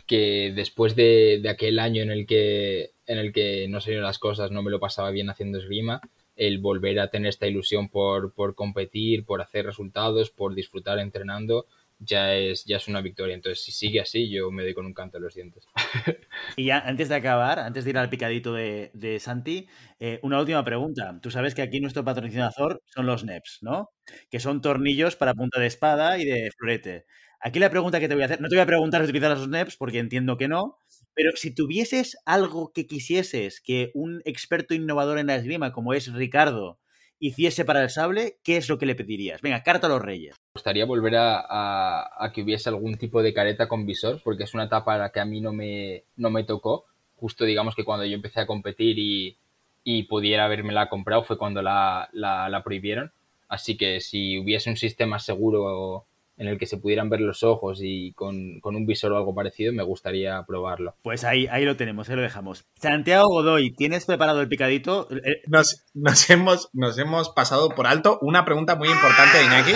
que 0.06 0.52
después 0.56 0.96
de, 0.96 1.40
de 1.42 1.50
aquel 1.50 1.80
año 1.80 2.04
en 2.04 2.12
el 2.12 2.26
que 2.26 2.92
en 3.10 3.18
el 3.18 3.34
que 3.34 3.68
no 3.68 3.82
salieron 3.82 4.06
las 4.06 4.20
cosas, 4.20 4.52
no 4.52 4.62
me 4.62 4.70
lo 4.70 4.80
pasaba 4.80 5.10
bien 5.10 5.32
haciendo 5.32 5.58
esgrima, 5.58 6.00
el 6.40 6.60
volver 6.60 7.02
a 7.02 7.10
tener 7.10 7.28
esta 7.28 7.48
ilusión 7.48 7.90
por, 7.90 8.34
competir, 8.56 9.26
por 9.26 9.42
hacer 9.42 9.66
resultados, 9.66 10.32
por 10.32 10.56
disfrutar 10.56 10.98
entrenando, 10.98 11.68
ya 12.00 12.34
es, 12.34 12.64
ya 12.64 12.78
es 12.78 12.88
una 12.88 13.02
victoria. 13.02 13.36
Entonces, 13.36 13.62
si 13.62 13.74
sigue 13.74 14.00
así, 14.00 14.30
yo 14.30 14.50
me 14.50 14.64
doy 14.64 14.74
con 14.74 14.86
un 14.86 14.94
canto 14.94 15.18
en 15.18 15.24
los 15.24 15.36
dientes. 15.36 15.68
Y 16.56 16.66
ya, 16.66 16.80
antes 16.80 17.10
de 17.10 17.16
acabar, 17.16 17.60
antes 17.60 17.84
de 17.84 17.90
ir 17.90 17.98
al 17.98 18.10
picadito 18.10 18.54
de, 18.54 19.18
Santi, 19.20 19.68
eh, 20.00 20.20
una 20.24 20.40
última 20.40 20.64
pregunta. 20.64 21.20
Tú 21.22 21.30
sabes 21.30 21.54
que 21.54 21.62
aquí 21.62 21.82
nuestro 21.82 22.06
patrocinador 22.06 22.82
son 22.86 23.06
los 23.06 23.26
NEPs, 23.26 23.60
¿no? 23.62 23.90
Que 24.32 24.40
son 24.40 24.62
tornillos 24.62 25.18
para 25.18 25.34
punta 25.34 25.60
de 25.60 25.68
espada 25.68 26.18
y 26.18 26.26
de 26.26 26.52
florete. 26.58 27.06
Aquí 27.42 27.60
la 27.60 27.70
pregunta 27.70 28.00
que 28.00 28.08
te 28.08 28.16
voy 28.16 28.24
a 28.24 28.28
hacer, 28.28 28.40
no 28.40 28.48
te 28.48 28.56
voy 28.56 28.64
a 28.64 28.66
preguntar 28.66 29.02
si 29.02 29.10
utilizas 29.10 29.38
los 29.38 29.50
NEPs, 29.50 29.76
porque 29.76 30.00
entiendo 30.00 30.38
que 30.38 30.48
no, 30.48 30.79
pero 31.20 31.36
si 31.36 31.54
tuvieses 31.54 32.18
algo 32.24 32.72
que 32.72 32.88
quisieses 32.88 33.60
que 33.60 33.92
un 33.94 34.22
experto 34.24 34.74
innovador 34.74 35.20
en 35.20 35.28
la 35.28 35.36
esgrima, 35.36 35.74
como 35.74 35.94
es 35.94 36.14
Ricardo, 36.14 36.80
hiciese 37.20 37.66
para 37.66 37.84
el 37.84 37.90
sable, 37.90 38.38
¿qué 38.42 38.56
es 38.56 38.70
lo 38.70 38.78
que 38.78 38.86
le 38.86 38.96
pedirías? 38.96 39.42
Venga, 39.42 39.62
carta 39.62 39.88
a 39.88 39.90
los 39.90 40.02
reyes. 40.02 40.38
Me 40.38 40.60
gustaría 40.60 40.86
volver 40.86 41.16
a, 41.18 42.32
que 42.34 42.42
hubiese 42.42 42.70
algún 42.70 42.98
tipo 42.98 43.22
de 43.22 43.34
careta 43.34 43.68
con 43.68 43.86
visor, 43.86 44.22
porque 44.24 44.46
es 44.46 44.54
una 44.54 44.64
etapa 44.64 44.96
a 44.96 44.98
la 44.98 45.12
que 45.12 45.20
a 45.20 45.26
mí 45.26 45.42
no 45.42 45.52
me, 45.52 46.06
no 46.16 46.30
me 46.30 46.46
tocó. 46.46 46.86
Justo 47.18 47.44
digamos 47.44 47.76
que 47.76 47.84
cuando 47.84 48.06
yo 48.06 48.16
empecé 48.16 48.40
a 48.40 48.48
competir 48.48 48.98
y, 48.98 49.38
y 49.84 50.04
pudiera 50.04 50.48
la 50.48 50.88
comprado 50.88 51.26
fue 51.26 51.38
cuando 51.38 51.62
la, 51.62 52.08
la, 52.14 52.62
prohibieron. 52.64 53.12
Así 53.50 53.76
que 53.76 54.00
si 54.00 54.40
hubiese 54.40 54.70
un 54.70 54.78
sistema 54.78 55.20
seguro 55.20 56.06
en 56.40 56.48
el 56.48 56.58
que 56.58 56.66
se 56.66 56.78
pudieran 56.78 57.10
ver 57.10 57.20
los 57.20 57.44
ojos 57.44 57.80
y 57.84 58.14
con, 58.14 58.60
con 58.62 58.76
un 58.76 58.86
visor 58.86 59.12
o 59.12 59.18
algo 59.18 59.36
parecido, 59.36 59.74
me 59.74 59.84
gustaría 59.84 60.42
probarlo. 60.48 60.96
Pues 61.04 61.24
ahí, 61.26 61.46
ahí 61.48 61.66
lo 61.66 61.76
tenemos, 61.76 62.10
ahí 62.10 62.16
lo 62.16 62.22
dejamos. 62.22 62.66
Santiago 62.82 63.28
Godoy, 63.28 63.72
¿tienes 63.72 64.06
preparado 64.06 64.42
el 64.42 64.48
picadito? 64.48 65.08
Eh, 65.12 65.42
Nos, 65.48 65.86
nos 65.94 66.30
hemos, 66.30 66.70
nos 66.74 66.98
hemos 66.98 67.30
pasado 67.30 67.70
por 67.70 67.86
alto 67.88 68.18
una 68.22 68.46
pregunta 68.46 68.76
muy 68.76 68.90
importante 68.90 69.38
de 69.38 69.44
Iñaki 69.44 69.74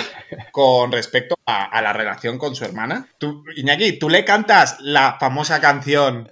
con 0.52 0.92
respecto 0.92 1.36
a, 1.46 1.66
a 1.66 1.82
la 1.82 1.94
relación 1.94 2.38
con 2.38 2.56
su 2.56 2.64
hermana. 2.64 3.10
Tú, 3.20 3.44
Iñaki, 3.58 4.00
¿tú 4.00 4.10
le 4.10 4.24
cantas 4.24 4.78
la 4.80 5.18
famosa 5.20 5.60
canción 5.60 6.32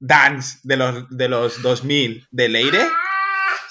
Dance 0.00 0.58
de 0.64 0.76
los, 0.76 1.08
de 1.08 1.28
los 1.28 1.62
2000 1.62 2.26
de 2.30 2.48
Leire? 2.48 2.80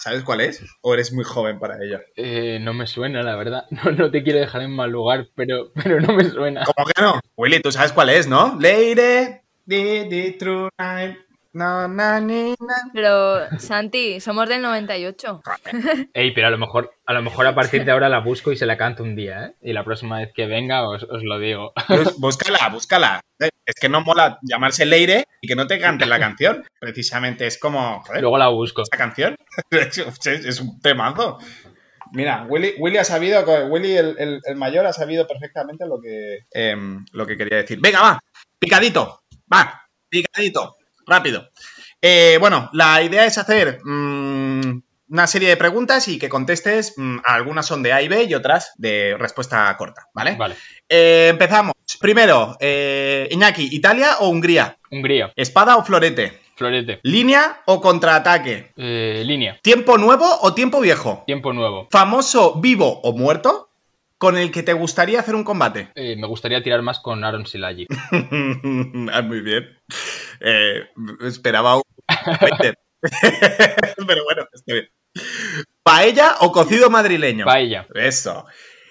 ¿Sabes 0.07 0.23
cuál 0.23 0.39
es? 0.39 0.63
¿O 0.79 0.93
eres 0.93 1.11
muy 1.11 1.25
joven 1.25 1.59
para 1.59 1.83
ello? 1.83 1.99
Eh, 2.15 2.59
no 2.61 2.73
me 2.73 2.87
suena, 2.87 3.23
la 3.23 3.35
verdad. 3.35 3.65
No, 3.71 3.91
no 3.91 4.09
te 4.09 4.23
quiero 4.23 4.39
dejar 4.39 4.61
en 4.61 4.71
mal 4.71 4.89
lugar, 4.89 5.27
pero, 5.35 5.73
pero 5.73 5.99
no 5.99 6.13
me 6.13 6.23
suena. 6.23 6.63
¿Cómo 6.63 6.87
que 6.87 7.01
no? 7.01 7.19
Willy, 7.35 7.59
tú 7.59 7.73
sabes 7.73 7.91
cuál 7.91 8.07
es, 8.07 8.25
¿no? 8.25 8.57
Leire, 8.57 9.43
di, 9.65 10.07
di, 10.07 10.31
true 10.37 10.69
night. 10.79 11.17
No, 11.57 11.87
na, 11.87 12.19
ni, 12.19 12.51
na. 12.51 12.75
Pero, 12.93 13.49
Santi, 13.59 14.19
somos 14.19 14.47
del 14.47 14.61
98. 14.61 15.41
Ey, 16.13 16.31
pero 16.35 16.47
a 16.47 16.51
lo 16.51 16.57
mejor, 16.59 16.91
a 17.05 17.13
lo 17.13 17.23
mejor 17.23 17.47
a 17.47 17.55
partir 17.55 17.83
de 17.83 17.91
ahora 17.91 18.09
la 18.09 18.19
busco 18.19 18.51
y 18.51 18.57
se 18.57 18.67
la 18.67 18.77
canto 18.77 19.01
un 19.01 19.15
día, 19.15 19.45
¿eh? 19.47 19.55
Y 19.61 19.73
la 19.73 19.83
próxima 19.83 20.19
vez 20.19 20.31
que 20.35 20.45
venga 20.45 20.87
os, 20.87 21.01
os 21.03 21.23
lo 21.23 21.39
digo. 21.39 21.73
Búscala, 22.19 22.69
búscala. 22.69 23.21
Es 23.39 23.75
que 23.81 23.89
no 23.89 24.01
mola 24.01 24.37
llamarse 24.43 24.85
Leire 24.85 25.23
y 25.41 25.47
que 25.47 25.55
no 25.55 25.65
te 25.65 25.79
canten 25.79 26.09
la 26.09 26.19
canción. 26.19 26.63
Precisamente 26.79 27.47
es 27.47 27.57
como, 27.57 28.01
joder, 28.03 28.21
Luego 28.21 28.37
la 28.37 28.49
busco. 28.49 28.83
esta 28.83 28.97
canción 28.97 29.35
es, 29.71 30.61
un 30.61 30.79
temazo. 30.79 31.39
Mira, 32.13 32.45
Willy, 32.47 32.75
Willy 32.77 32.97
ha 32.97 33.03
sabido, 33.03 33.43
Willy 33.67 33.97
el, 33.97 34.15
el- 34.19 34.41
el 34.45 34.55
mayor 34.55 34.85
ha 34.85 34.93
sabido 34.93 35.25
perfectamente 35.27 35.85
lo 35.87 35.99
que, 35.99 36.45
em, 36.51 37.03
lo 37.13 37.25
que 37.25 37.35
quería 37.35 37.57
decir. 37.57 37.79
Venga, 37.81 38.01
va, 38.01 38.19
picadito, 38.59 39.21
va, 39.51 39.81
picadito, 40.07 40.77
rápido. 41.07 41.49
Eh, 42.01 42.37
bueno, 42.39 42.69
la 42.73 43.01
idea 43.01 43.25
es 43.25 43.37
hacer 43.37 43.79
mm, 43.83 44.81
una 45.09 45.27
serie 45.27 45.49
de 45.49 45.57
preguntas 45.57 46.07
y 46.07 46.19
que 46.19 46.29
contestes, 46.29 46.93
mm, 46.97 47.19
algunas 47.25 47.65
son 47.65 47.81
de 47.81 47.93
A 47.93 48.01
y 48.01 48.07
B 48.07 48.23
y 48.25 48.35
otras 48.35 48.73
de 48.77 49.15
respuesta 49.17 49.75
corta, 49.77 50.07
¿vale? 50.13 50.35
Vale. 50.35 50.55
Eh, 50.87 51.29
empezamos. 51.29 51.73
Primero, 51.99 52.57
eh, 52.59 53.27
Iñaki, 53.31 53.69
¿Italia 53.71 54.17
o 54.19 54.29
Hungría? 54.29 54.77
Hungría. 54.91 55.31
¿Espada 55.35 55.77
o 55.77 55.83
florete? 55.83 56.39
Florete. 56.55 56.99
¿Línea 57.03 57.61
o 57.65 57.79
contraataque? 57.79 58.73
Eh, 58.75 59.23
línea. 59.25 59.59
¿Tiempo 59.61 59.97
nuevo 59.97 60.25
o 60.41 60.53
tiempo 60.53 60.81
viejo? 60.81 61.23
Tiempo 61.25 61.53
nuevo. 61.53 61.87
¿Famoso 61.91 62.59
vivo 62.59 62.99
o 63.01 63.13
muerto 63.13 63.66
con 64.17 64.37
el 64.37 64.51
que 64.51 64.63
te 64.63 64.73
gustaría 64.73 65.19
hacer 65.19 65.35
un 65.35 65.43
combate? 65.43 65.89
Eh, 65.95 66.15
me 66.15 66.27
gustaría 66.27 66.61
tirar 66.61 66.81
más 66.81 66.99
con 66.99 67.23
Aaron 67.23 67.45
Silagi. 67.45 67.87
Ah, 69.11 69.21
Muy 69.21 69.41
bien. 69.41 69.65
Eh, 70.39 70.87
esperaba 71.21 71.77
un. 71.77 71.83
Pero 74.07 74.23
bueno, 74.23 74.47
está 74.53 74.73
bien. 74.73 74.89
¿Paella 75.83 76.35
o 76.41 76.51
cocido 76.51 76.89
madrileño? 76.89 77.45
Paella. 77.45 77.87
Eso. 77.93 78.45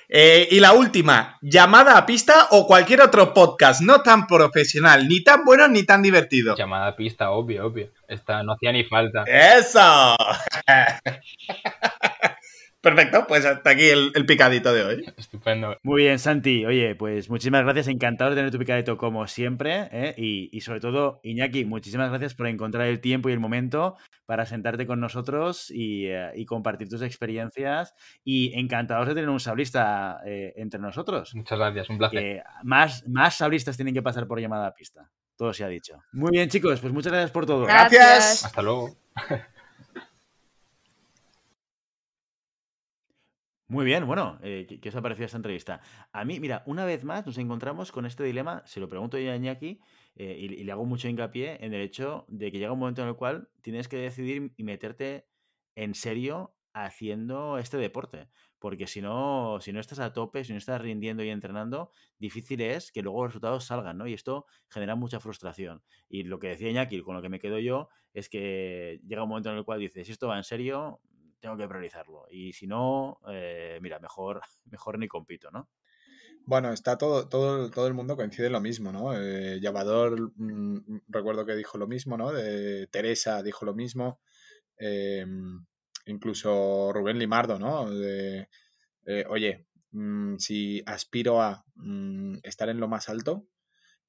Eh, 0.09 0.49
y 0.51 0.61
la 0.61 0.73
última, 0.73 1.39
llamada 1.43 1.99
a 1.99 2.07
pista 2.07 2.49
o 2.51 2.67
cualquier 2.67 3.03
otro 3.03 3.35
podcast 3.35 3.81
no 3.81 4.03
tan 4.03 4.27
profesional, 4.27 5.09
ni 5.09 5.23
tan 5.23 5.45
bueno 5.45 5.67
ni 5.69 5.85
tan 5.85 6.03
divertido. 6.03 6.57
Llamada 6.57 6.89
a 6.89 6.97
pista, 6.97 7.31
obvio, 7.31 7.67
obvio. 7.67 7.91
Esta 8.09 8.43
no 8.43 8.53
hacía 8.53 8.73
ni 8.73 8.85
falta. 8.85 9.25
¡Eso! 9.27 10.17
Perfecto, 12.87 13.27
pues 13.27 13.45
hasta 13.45 13.71
aquí 13.71 13.89
el, 13.89 14.13
el 14.15 14.27
picadito 14.27 14.73
de 14.73 14.85
hoy. 14.85 15.13
Estupendo. 15.17 15.77
Muy 15.83 16.05
bien, 16.05 16.21
Santi. 16.21 16.65
Oye, 16.65 16.95
pues 16.95 17.29
muchísimas 17.29 17.65
gracias. 17.65 17.89
Encantado 17.89 18.31
de 18.31 18.37
tener 18.37 18.53
tu 18.53 18.61
picadito 18.61 18.97
como 18.97 19.27
siempre. 19.27 19.89
¿eh? 19.91 20.15
Y, 20.17 20.57
y 20.57 20.61
sobre 20.61 20.79
todo, 20.79 21.19
Iñaki, 21.25 21.65
muchísimas 21.65 22.11
gracias 22.11 22.37
por 22.37 22.47
encontrar 22.47 22.87
el 22.87 23.01
tiempo 23.01 23.29
y 23.29 23.33
el 23.33 23.41
momento 23.41 23.97
para 24.25 24.47
sentarte 24.47 24.87
con 24.87 25.01
nosotros 25.01 25.69
y, 25.69 26.07
eh, 26.07 26.31
y 26.37 26.47
compartir 26.47 26.89
tus 26.89 27.03
experiencias. 27.03 27.93
Y 28.23 28.57
encantados 28.57 29.09
de 29.09 29.15
tener 29.15 29.31
un 29.31 29.41
sablista 29.41 30.21
eh, 30.25 30.53
entre 30.55 30.79
nosotros. 30.79 31.35
Muchas 31.35 31.59
gracias, 31.59 31.91
un 31.91 31.99
placer. 31.99 32.45
Más, 32.63 33.05
más 33.09 33.35
sablistas 33.35 33.75
tienen 33.75 33.95
que 33.95 34.03
pasar 34.03 34.29
por 34.29 34.41
llamada 34.41 34.69
a 34.69 34.75
pista. 34.75 35.11
Todo 35.37 35.53
se 35.53 35.65
ha 35.65 35.69
dicho. 35.69 36.05
Muy 36.13 36.31
bien, 36.31 36.49
chicos, 36.49 36.79
pues 36.79 36.93
muchas 36.93 37.11
gracias 37.11 37.33
por 37.33 37.47
todo. 37.47 37.67
Gracias. 37.67 38.45
Hasta 38.45 38.63
luego. 38.63 38.97
Muy 43.69 43.85
bien, 43.85 44.07
bueno, 44.07 44.39
eh, 44.43 44.79
¿qué, 44.81 44.89
os 44.89 44.95
ha 44.95 45.03
parecido 45.03 45.27
esta 45.27 45.39
entrevista? 45.39 45.81
A 46.13 46.25
mí, 46.25 46.39
mira, 46.39 46.63
una 46.67 46.85
vez 46.85 47.03
más 47.03 47.27
nos 47.27 47.37
encontramos 47.37 47.91
con 47.91 48.07
este 48.07 48.23
dilema, 48.23 48.63
se 48.65 48.79
lo 48.79 48.89
pregunto 48.89 49.19
yo 49.19 49.33
a 49.33 49.35
Iñaki, 49.37 49.81
eh, 50.15 50.37
y, 50.39 50.55
y 50.55 50.63
le 50.63 50.71
hago 50.71 50.85
mucho 50.85 51.09
hincapié 51.09 51.65
en 51.65 51.75
el 51.75 51.81
hecho 51.81 52.27
de 52.29 52.53
que 52.53 52.59
llega 52.59 52.71
un 52.71 52.79
momento 52.79 53.03
en 53.03 53.09
el 53.09 53.17
cual 53.17 53.49
tienes 53.63 53.89
que 53.89 53.97
decidir 53.97 54.53
y 54.57 54.63
meterte 54.63 55.27
en 55.75 55.97
serio 55.97 56.55
haciendo 56.75 57.59
este 57.59 57.77
deporte. 57.77 58.29
Porque 58.61 58.87
si 58.87 59.01
no, 59.01 59.59
si 59.61 59.73
no 59.73 59.81
estás 59.81 59.99
a 59.99 60.13
tope, 60.13 60.45
si 60.45 60.53
no 60.53 60.59
estás 60.59 60.81
rindiendo 60.81 61.25
y 61.25 61.31
entrenando, 61.31 61.91
difícil 62.19 62.61
es 62.61 62.93
que 62.93 63.03
luego 63.03 63.25
los 63.25 63.33
resultados 63.33 63.65
salgan, 63.65 63.99
¿no? 63.99 64.07
Y 64.07 64.13
esto 64.15 64.47
genera 64.69 64.95
mucha 64.95 65.19
frustración. 65.19 65.83
Y 66.09 66.23
lo 66.23 66.39
que 66.39 66.49
decía 66.49 66.71
Iñaki, 66.71 67.03
con 67.03 67.17
lo 67.17 67.23
que 67.23 67.29
me 67.29 67.41
quedo 67.41 67.59
yo, 67.59 67.89
es 68.15 68.29
que 68.29 69.01
llega 69.07 69.25
un 69.25 69.29
momento 69.29 69.51
en 69.51 69.57
el 69.57 69.65
cual 69.65 69.81
dices, 69.81 70.07
si 70.07 70.13
esto 70.13 70.29
va 70.29 70.37
en 70.37 70.45
serio, 70.45 71.01
tengo 71.47 71.59
que 71.59 71.69
priorizarlo. 71.69 72.27
Y 72.31 72.53
si 72.53 72.67
no, 72.67 73.21
eh, 73.31 73.79
mira, 73.83 73.99
mejor, 74.01 74.43
mejor 74.67 74.99
ni 74.99 75.09
compito, 75.09 75.51
¿no? 75.51 75.69
Bueno, 76.45 76.73
está 76.73 76.97
todo, 76.97 77.29
todo, 77.29 77.71
todo 77.71 77.87
el 77.89 77.95
mundo 77.95 78.17
coincide 78.17 78.47
en 78.47 78.53
lo 78.53 78.61
mismo, 78.61 78.93
¿no? 78.93 79.13
Eh, 79.19 79.59
Llavador, 79.61 80.33
mm, 80.37 81.01
recuerdo 81.09 81.45
que 81.45 81.57
dijo 81.57 81.77
lo 81.79 81.89
mismo, 81.89 82.17
¿no? 82.17 82.33
De 82.33 82.87
Teresa 82.89 83.43
dijo 83.43 83.65
lo 83.65 83.75
mismo. 83.75 84.21
eh, 84.79 85.27
incluso 86.07 86.93
Rubén 86.93 87.19
Limardo, 87.19 87.59
¿no? 87.59 87.91
De, 87.91 88.49
eh, 89.07 89.25
oye, 89.29 89.67
mm, 89.93 90.37
si 90.39 90.83
aspiro 90.87 91.43
a 91.43 91.65
mm, 91.77 92.39
estar 92.45 92.69
en 92.71 92.81
lo 92.81 92.89
más 92.89 93.09
alto, 93.09 93.47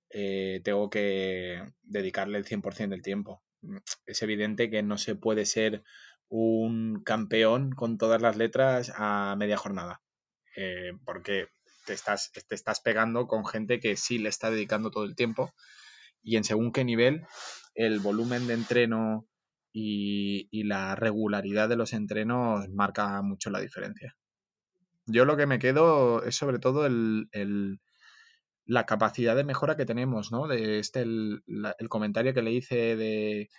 eh, 0.10 0.62
tengo 0.64 0.90
que 0.90 1.64
dedicarle 1.84 2.38
el 2.38 2.46
100% 2.46 2.96
del 2.96 3.04
tiempo. 3.04 3.44
Mm, 3.62 3.78
Es 4.06 4.22
evidente 4.24 4.70
que 4.70 4.84
no 4.84 4.98
se 4.98 5.16
puede 5.16 5.46
ser 5.46 5.84
un 6.30 7.04
campeón 7.04 7.72
con 7.72 7.98
todas 7.98 8.22
las 8.22 8.38
letras 8.38 8.92
a 8.96 9.36
media 9.38 9.58
jornada, 9.58 10.02
eh, 10.56 10.94
porque 11.06 11.48
te 11.86 11.94
estás, 11.94 12.32
te 12.32 12.56
estás 12.56 12.82
pegando 12.82 13.28
con 13.28 13.46
gente 13.46 13.80
que 13.80 13.98
sí 13.98 14.20
le 14.20 14.30
está 14.30 14.50
dedicando 14.52 14.92
todo 14.92 15.06
el 15.06 15.16
tiempo 15.16 15.54
y 16.24 16.38
en 16.38 16.44
según 16.44 16.72
qué 16.72 16.84
nivel 16.84 17.26
el 17.76 18.00
volumen 18.00 18.48
de 18.48 18.56
entreno 18.56 19.28
y, 19.74 20.48
y 20.52 20.64
la 20.64 20.96
regularidad 20.96 21.70
de 21.70 21.76
los 21.78 21.94
entrenos 21.94 22.68
marca 22.70 23.22
mucho 23.22 23.50
la 23.50 23.60
diferencia. 23.62 24.16
Yo 25.06 25.26
lo 25.26 25.38
que 25.38 25.46
me 25.48 25.60
quedo 25.60 26.24
es 26.24 26.36
sobre 26.36 26.60
todo 26.60 26.86
el, 26.86 27.28
el- 27.32 27.80
la 28.66 28.86
capacidad 28.86 29.36
de 29.36 29.44
mejora 29.46 29.78
que 29.78 29.86
tenemos, 29.86 30.32
¿no? 30.32 30.48
De 30.48 30.80
este, 30.80 31.02
el, 31.02 31.44
el 31.80 31.90
comentario 31.90 32.34
que 32.34 32.42
le 32.42 32.52
hice 32.52 32.96
de 32.98 33.50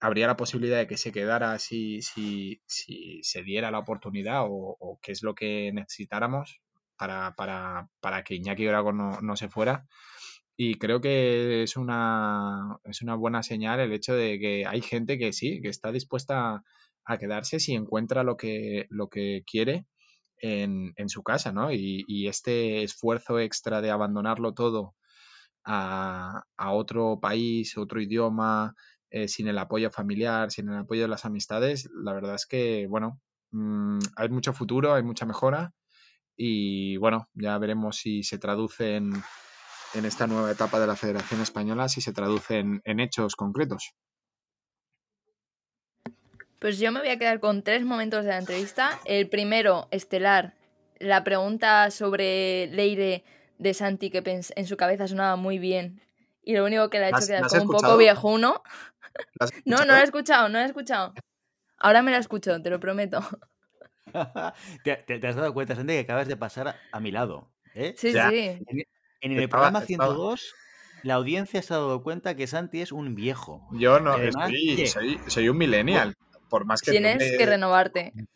habría 0.00 0.26
la 0.26 0.36
posibilidad 0.36 0.78
de 0.78 0.86
que 0.86 0.96
se 0.96 1.12
quedara 1.12 1.58
si, 1.58 2.00
si, 2.02 2.62
si 2.66 3.20
se 3.22 3.42
diera 3.42 3.70
la 3.70 3.78
oportunidad 3.78 4.44
o, 4.48 4.98
qué 5.02 5.12
es 5.12 5.22
lo 5.22 5.34
que 5.34 5.70
necesitáramos 5.72 6.60
para, 6.96 7.34
para, 7.34 7.88
para 8.00 8.24
que 8.24 8.34
Iñaki 8.34 8.64
Drago 8.64 8.92
no, 8.92 9.20
no 9.20 9.36
se 9.36 9.48
fuera. 9.48 9.86
Y 10.56 10.76
creo 10.76 11.00
que 11.00 11.62
es 11.62 11.76
una, 11.76 12.78
es 12.84 13.02
una 13.02 13.14
buena 13.14 13.42
señal 13.42 13.80
el 13.80 13.92
hecho 13.92 14.14
de 14.14 14.38
que 14.38 14.66
hay 14.66 14.82
gente 14.82 15.18
que 15.18 15.32
sí, 15.32 15.60
que 15.62 15.68
está 15.68 15.92
dispuesta 15.92 16.62
a 17.04 17.18
quedarse 17.18 17.60
si 17.60 17.74
encuentra 17.74 18.24
lo 18.24 18.36
que, 18.36 18.86
lo 18.90 19.08
que 19.08 19.42
quiere 19.50 19.86
en, 20.38 20.92
en 20.96 21.08
su 21.08 21.22
casa, 21.22 21.52
¿no? 21.52 21.72
Y, 21.72 22.04
y 22.08 22.28
este 22.28 22.82
esfuerzo 22.82 23.38
extra 23.38 23.80
de 23.80 23.90
abandonarlo 23.90 24.52
todo 24.52 24.94
a, 25.64 26.44
a 26.56 26.72
otro 26.72 27.20
país, 27.20 27.76
otro 27.78 28.00
idioma, 28.00 28.74
eh, 29.10 29.28
sin 29.28 29.48
el 29.48 29.58
apoyo 29.58 29.90
familiar, 29.90 30.50
sin 30.50 30.68
el 30.68 30.78
apoyo 30.78 31.02
de 31.02 31.08
las 31.08 31.24
amistades, 31.24 31.88
la 31.92 32.12
verdad 32.12 32.34
es 32.34 32.46
que, 32.46 32.86
bueno, 32.88 33.20
mm, 33.50 33.98
hay 34.16 34.28
mucho 34.28 34.52
futuro, 34.52 34.94
hay 34.94 35.02
mucha 35.02 35.26
mejora 35.26 35.72
y, 36.36 36.96
bueno, 36.98 37.28
ya 37.34 37.58
veremos 37.58 37.96
si 37.96 38.22
se 38.22 38.38
traduce 38.38 38.96
en, 38.96 39.12
esta 39.92 40.28
nueva 40.28 40.52
etapa 40.52 40.78
de 40.78 40.86
la 40.86 40.94
Federación 40.94 41.40
Española, 41.40 41.88
si 41.88 42.00
se 42.00 42.12
traduce 42.12 42.58
en, 42.58 42.80
en 42.84 43.00
hechos 43.00 43.34
concretos. 43.34 43.92
Pues 46.60 46.78
yo 46.78 46.92
me 46.92 47.00
voy 47.00 47.08
a 47.08 47.18
quedar 47.18 47.40
con 47.40 47.62
tres 47.62 47.84
momentos 47.84 48.24
de 48.24 48.30
la 48.30 48.38
entrevista. 48.38 49.00
El 49.04 49.28
primero, 49.28 49.88
estelar, 49.90 50.54
la 51.00 51.24
pregunta 51.24 51.90
sobre 51.90 52.68
Leire 52.68 53.24
de 53.58 53.74
Santi, 53.74 54.10
que 54.10 54.22
en 54.24 54.66
su 54.66 54.76
cabeza 54.76 55.08
sonaba 55.08 55.36
muy 55.36 55.58
bien. 55.58 56.00
Y 56.42 56.54
lo 56.54 56.64
único 56.64 56.88
que 56.90 56.98
le 56.98 57.06
ha 57.06 57.10
¿La 57.10 57.16
hecho 57.18 57.18
has- 57.18 57.26
quedar 57.26 57.48
como 57.48 57.62
un 57.62 57.68
poco 57.68 57.96
viejuno. 57.96 58.62
¿Lo 59.38 59.46
No, 59.64 59.76
no 59.78 59.84
la 59.92 60.00
he 60.00 60.04
escuchado, 60.04 60.48
no 60.48 60.58
la 60.58 60.64
he 60.64 60.66
escuchado. 60.68 61.12
Ahora 61.78 62.02
me 62.02 62.10
la 62.10 62.18
escucho, 62.18 62.60
te 62.62 62.70
lo 62.70 62.78
prometo. 62.80 63.20
¿Te, 64.84 64.96
te- 64.96 65.18
te 65.18 65.26
has 65.26 65.36
dado 65.36 65.52
cuenta, 65.54 65.74
Santi, 65.76 65.92
que 65.94 66.00
acabas 66.00 66.28
de 66.28 66.36
pasar 66.36 66.68
a, 66.68 66.76
a 66.92 67.00
mi 67.00 67.10
lado? 67.10 67.50
¿eh? 67.74 67.94
Sí, 67.96 68.08
O 68.08 68.12
sea, 68.12 68.30
sí. 68.30 68.38
En, 68.38 68.64
en 69.20 69.32
el 69.32 69.38
Estaba- 69.44 69.48
programa 69.70 69.78
estaba- 69.80 70.06
102, 70.14 70.54
la 71.02 71.14
audiencia 71.14 71.62
se 71.62 71.72
ha 71.74 71.76
dado 71.78 72.02
cuenta 72.02 72.34
que 72.36 72.46
Santi 72.46 72.80
es 72.80 72.92
un 72.92 73.14
viejo. 73.14 73.66
Yo 73.72 74.00
no, 74.00 74.12
además, 74.12 74.48
soy, 74.50 74.86
soy, 74.86 75.20
soy 75.28 75.48
un 75.48 75.58
millennial. 75.58 76.16
Por 76.48 76.64
más 76.64 76.82
que 76.82 76.90
Tienes 76.90 77.18
tiene- 77.18 77.36
que 77.38 77.46
renovarte. 77.46 78.12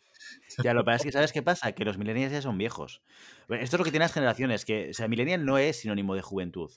Ya, 0.63 0.73
lo 0.73 0.81
que 0.81 0.85
pasa 0.85 0.95
es 0.97 1.03
que, 1.03 1.11
¿sabes 1.11 1.33
qué 1.33 1.41
pasa? 1.41 1.71
Que 1.73 1.83
los 1.83 1.97
millennials 1.97 2.31
ya 2.31 2.41
son 2.41 2.57
viejos. 2.57 3.01
Esto 3.49 3.75
es 3.75 3.79
lo 3.79 3.83
que 3.83 3.91
tienen 3.91 4.05
las 4.05 4.13
generaciones, 4.13 4.63
que, 4.63 4.91
o 4.91 4.93
sea, 4.93 5.07
millennial 5.09 5.43
no 5.45 5.57
es 5.57 5.81
sinónimo 5.81 6.15
de 6.15 6.21
juventud. 6.21 6.71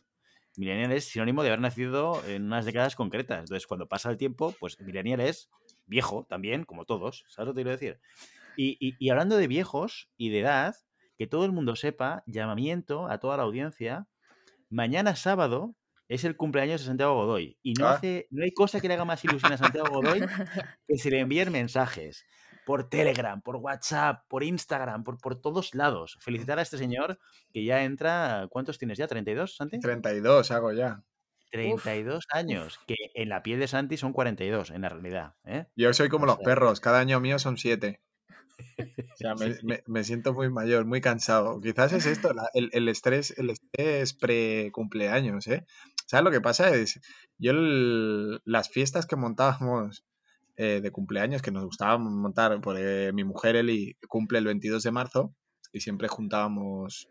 Millennial 0.57 0.93
es 0.93 1.05
sinónimo 1.05 1.43
de 1.43 1.49
haber 1.51 1.61
nacido 1.61 2.23
en 2.27 2.45
unas 2.45 2.65
décadas 2.65 2.97
concretas. 2.97 3.41
Entonces, 3.41 3.67
cuando 3.67 3.87
pasa 3.89 4.11
el 4.11 4.17
tiempo, 4.17 4.55
pues 4.59 4.81
millennial 4.81 5.21
es 5.21 5.51
viejo 5.87 6.27
también, 6.29 6.65
como 6.65 6.85
todos. 6.85 7.25
¿Sabes 7.29 7.49
lo 7.49 7.55
que 7.55 7.61
te 7.61 7.63
quiero 7.65 7.71
decir? 7.79 8.01
Y, 8.57 8.77
y- 8.81 8.97
y 8.99 9.11
hablando 9.11 9.37
de 9.37 9.47
viejos 9.47 10.11
y 10.17 10.31
de 10.31 10.41
edad, 10.41 10.75
que 11.17 11.27
todo 11.29 11.45
el 11.45 11.53
mundo 11.53 11.77
sepa, 11.77 12.25
llamamiento 12.27 13.09
a 13.09 13.19
toda 13.19 13.37
la 13.37 13.45
audiencia, 13.45 14.09
mañana 14.71 15.15
sábado 15.17 15.75
es 16.09 16.25
el 16.25 16.37
cumpleaños 16.37 16.81
de 16.81 16.87
Santiago 16.89 17.15
Godoy. 17.15 17.59
Y 17.63 17.75
no, 17.75 17.87
Ah. 17.87 17.93
hace, 17.95 18.27
no 18.31 18.43
hay 18.43 18.51
cosa 18.53 18.81
que 18.81 18.89
le 18.89 18.95
haga 18.95 19.05
más 19.05 19.25
ilusión 19.25 19.53
a 19.53 19.59
Santiago 19.59 19.89
Godoy 19.91 20.21
que 20.89 20.99
se 20.99 21.11
le 21.11 21.21
envíen 21.21 21.53
mensajes 21.53 22.25
por 22.69 22.91
Telegram, 22.91 23.41
por 23.41 23.57
WhatsApp, 23.57 24.25
por 24.29 24.45
Instagram, 24.45 25.03
por, 25.03 25.17
por 25.17 25.41
todos 25.41 25.75
lados. 25.75 26.19
Felicitar 26.21 26.59
a 26.59 26.63
este 26.63 26.77
señor 26.77 27.19
que 27.51 27.65
ya 27.65 27.83
entra. 27.83 28.47
¿Cuántos 28.51 28.77
tienes 28.79 28.99
ya? 28.99 29.09
¿32, 29.09 29.57
Santi? 29.57 29.81
32 29.81 30.51
hago 30.51 30.73
ya. 30.73 31.03
32 31.51 32.27
años. 32.31 32.79
Que 32.87 32.95
en 33.15 33.31
la 33.31 33.43
piel 33.43 33.59
de 33.59 33.69
Santi 33.69 33.97
son 33.97 34.13
42, 34.13 34.69
en 34.69 34.83
la 34.83 34.91
realidad. 34.91 35.33
¿eh? 35.47 35.65
Yo 35.77 35.95
soy 35.95 36.11
como 36.11 36.25
O 36.25 36.27
los 36.27 36.39
perros, 36.41 36.81
cada 36.81 36.99
año 36.99 37.19
mío 37.21 37.39
son 37.39 37.57
siete. 37.57 38.03
O 39.15 39.17
sea, 39.17 39.35
me, 39.35 39.55
Sí. 39.55 39.61
me- 39.65 39.83
me 39.87 40.05
siento 40.05 40.35
muy 40.35 40.51
mayor, 40.51 40.85
muy 40.85 41.01
cansado. 41.01 41.61
Quizás 41.63 41.93
es 41.95 42.05
esto, 42.07 42.35
la- 42.35 42.51
el, 42.53 42.69
el 42.75 42.89
estrés, 42.91 43.33
el 43.39 43.49
estrés 43.51 44.13
pre-cumpleaños, 44.13 45.47
¿eh? 45.49 45.65
¿Sabes 46.07 46.25
lo 46.25 46.31
que 46.31 46.41
pasa? 46.43 46.69
Es, 46.75 47.01
yo 47.39 47.53
el- 47.53 48.43
las 48.45 48.69
fiestas 48.69 49.07
que 49.07 49.17
montábamos 49.17 50.05
eh, 50.61 50.81
de 50.81 50.91
cumpleaños, 50.91 51.41
que 51.41 51.53
nos 51.53 51.65
gustaba 51.65 51.99
montar, 51.99 52.61
porque 52.61 53.13
mi 53.15 53.23
mujer 53.23 53.55
Eli 53.55 53.97
cumple 54.09 54.41
el 54.41 54.45
22 54.47 54.83
de 54.83 54.91
marzo 54.91 55.33
y 55.73 55.79
siempre 55.79 56.09
juntábamos, 56.09 57.09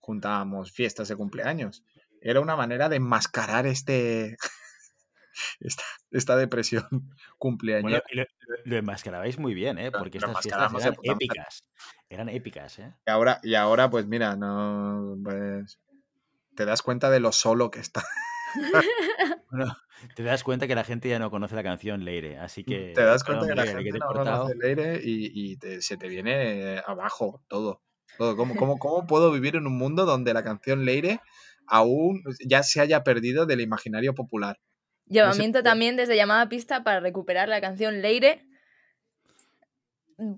juntábamos 0.00 0.72
fiestas 0.72 1.06
de 1.06 1.14
cumpleaños. 1.14 1.84
Era 2.20 2.40
una 2.40 2.56
manera 2.56 2.88
de 2.88 2.96
enmascarar 2.96 3.68
este, 3.68 4.36
esta, 5.60 5.84
esta 6.10 6.36
depresión 6.36 6.84
cumpleaños. 7.38 8.02
Bueno, 8.02 8.02
lo, 8.10 8.24
lo 8.64 8.76
enmascarabais 8.76 9.38
muy 9.38 9.54
bien, 9.54 9.78
¿eh? 9.78 9.92
Porque 9.92 10.18
lo 10.18 10.26
estas 10.26 10.42
fiestas 10.42 10.74
eran 10.74 10.96
épicas. 11.04 11.62
Eran 12.08 12.28
épicas, 12.30 12.80
¿eh? 12.80 12.92
Y 13.06 13.10
ahora, 13.12 13.38
y 13.44 13.54
ahora, 13.54 13.90
pues 13.90 14.06
mira, 14.08 14.34
no, 14.34 15.16
pues 15.22 15.78
te 16.56 16.64
das 16.64 16.82
cuenta 16.82 17.10
de 17.10 17.20
lo 17.20 17.30
solo 17.30 17.70
que 17.70 17.78
está. 17.78 18.02
Bueno, 19.52 19.76
te 20.16 20.22
das 20.24 20.42
cuenta 20.42 20.66
que 20.66 20.74
la 20.74 20.82
gente 20.82 21.08
ya 21.08 21.18
no 21.18 21.30
conoce 21.30 21.54
la 21.54 21.62
canción 21.62 22.04
Leire, 22.04 22.38
así 22.38 22.64
que... 22.64 22.92
Te 22.94 23.04
das 23.04 23.22
cuenta 23.22 23.46
que 23.46 23.54
la 23.54 23.66
gente 23.66 23.90
te 23.90 23.96
he 23.96 24.00
no 24.00 24.06
conoce 24.06 24.54
el 24.54 24.62
aire 24.62 25.00
y, 25.02 25.30
y 25.52 25.56
te- 25.58 25.82
se 25.82 25.96
te 25.96 26.08
viene 26.08 26.82
abajo 26.86 27.44
todo. 27.48 27.82
todo. 28.16 28.34
¿Cómo, 28.36 28.56
cómo, 28.56 28.78
¿Cómo 28.78 29.06
puedo 29.06 29.30
vivir 29.30 29.56
en 29.56 29.66
un 29.66 29.76
mundo 29.76 30.06
donde 30.06 30.32
la 30.34 30.42
canción 30.42 30.84
Leire 30.86 31.20
aún 31.66 32.22
ya 32.44 32.62
se 32.62 32.80
haya 32.80 33.04
perdido 33.04 33.44
del 33.46 33.60
imaginario 33.60 34.14
popular? 34.14 34.58
Llamamiento 35.04 35.62
también 35.62 35.96
desde 35.96 36.16
llamada 36.16 36.48
pista 36.48 36.82
para 36.82 37.00
recuperar 37.00 37.48
la 37.48 37.60
canción 37.60 38.00
Leire 38.00 38.46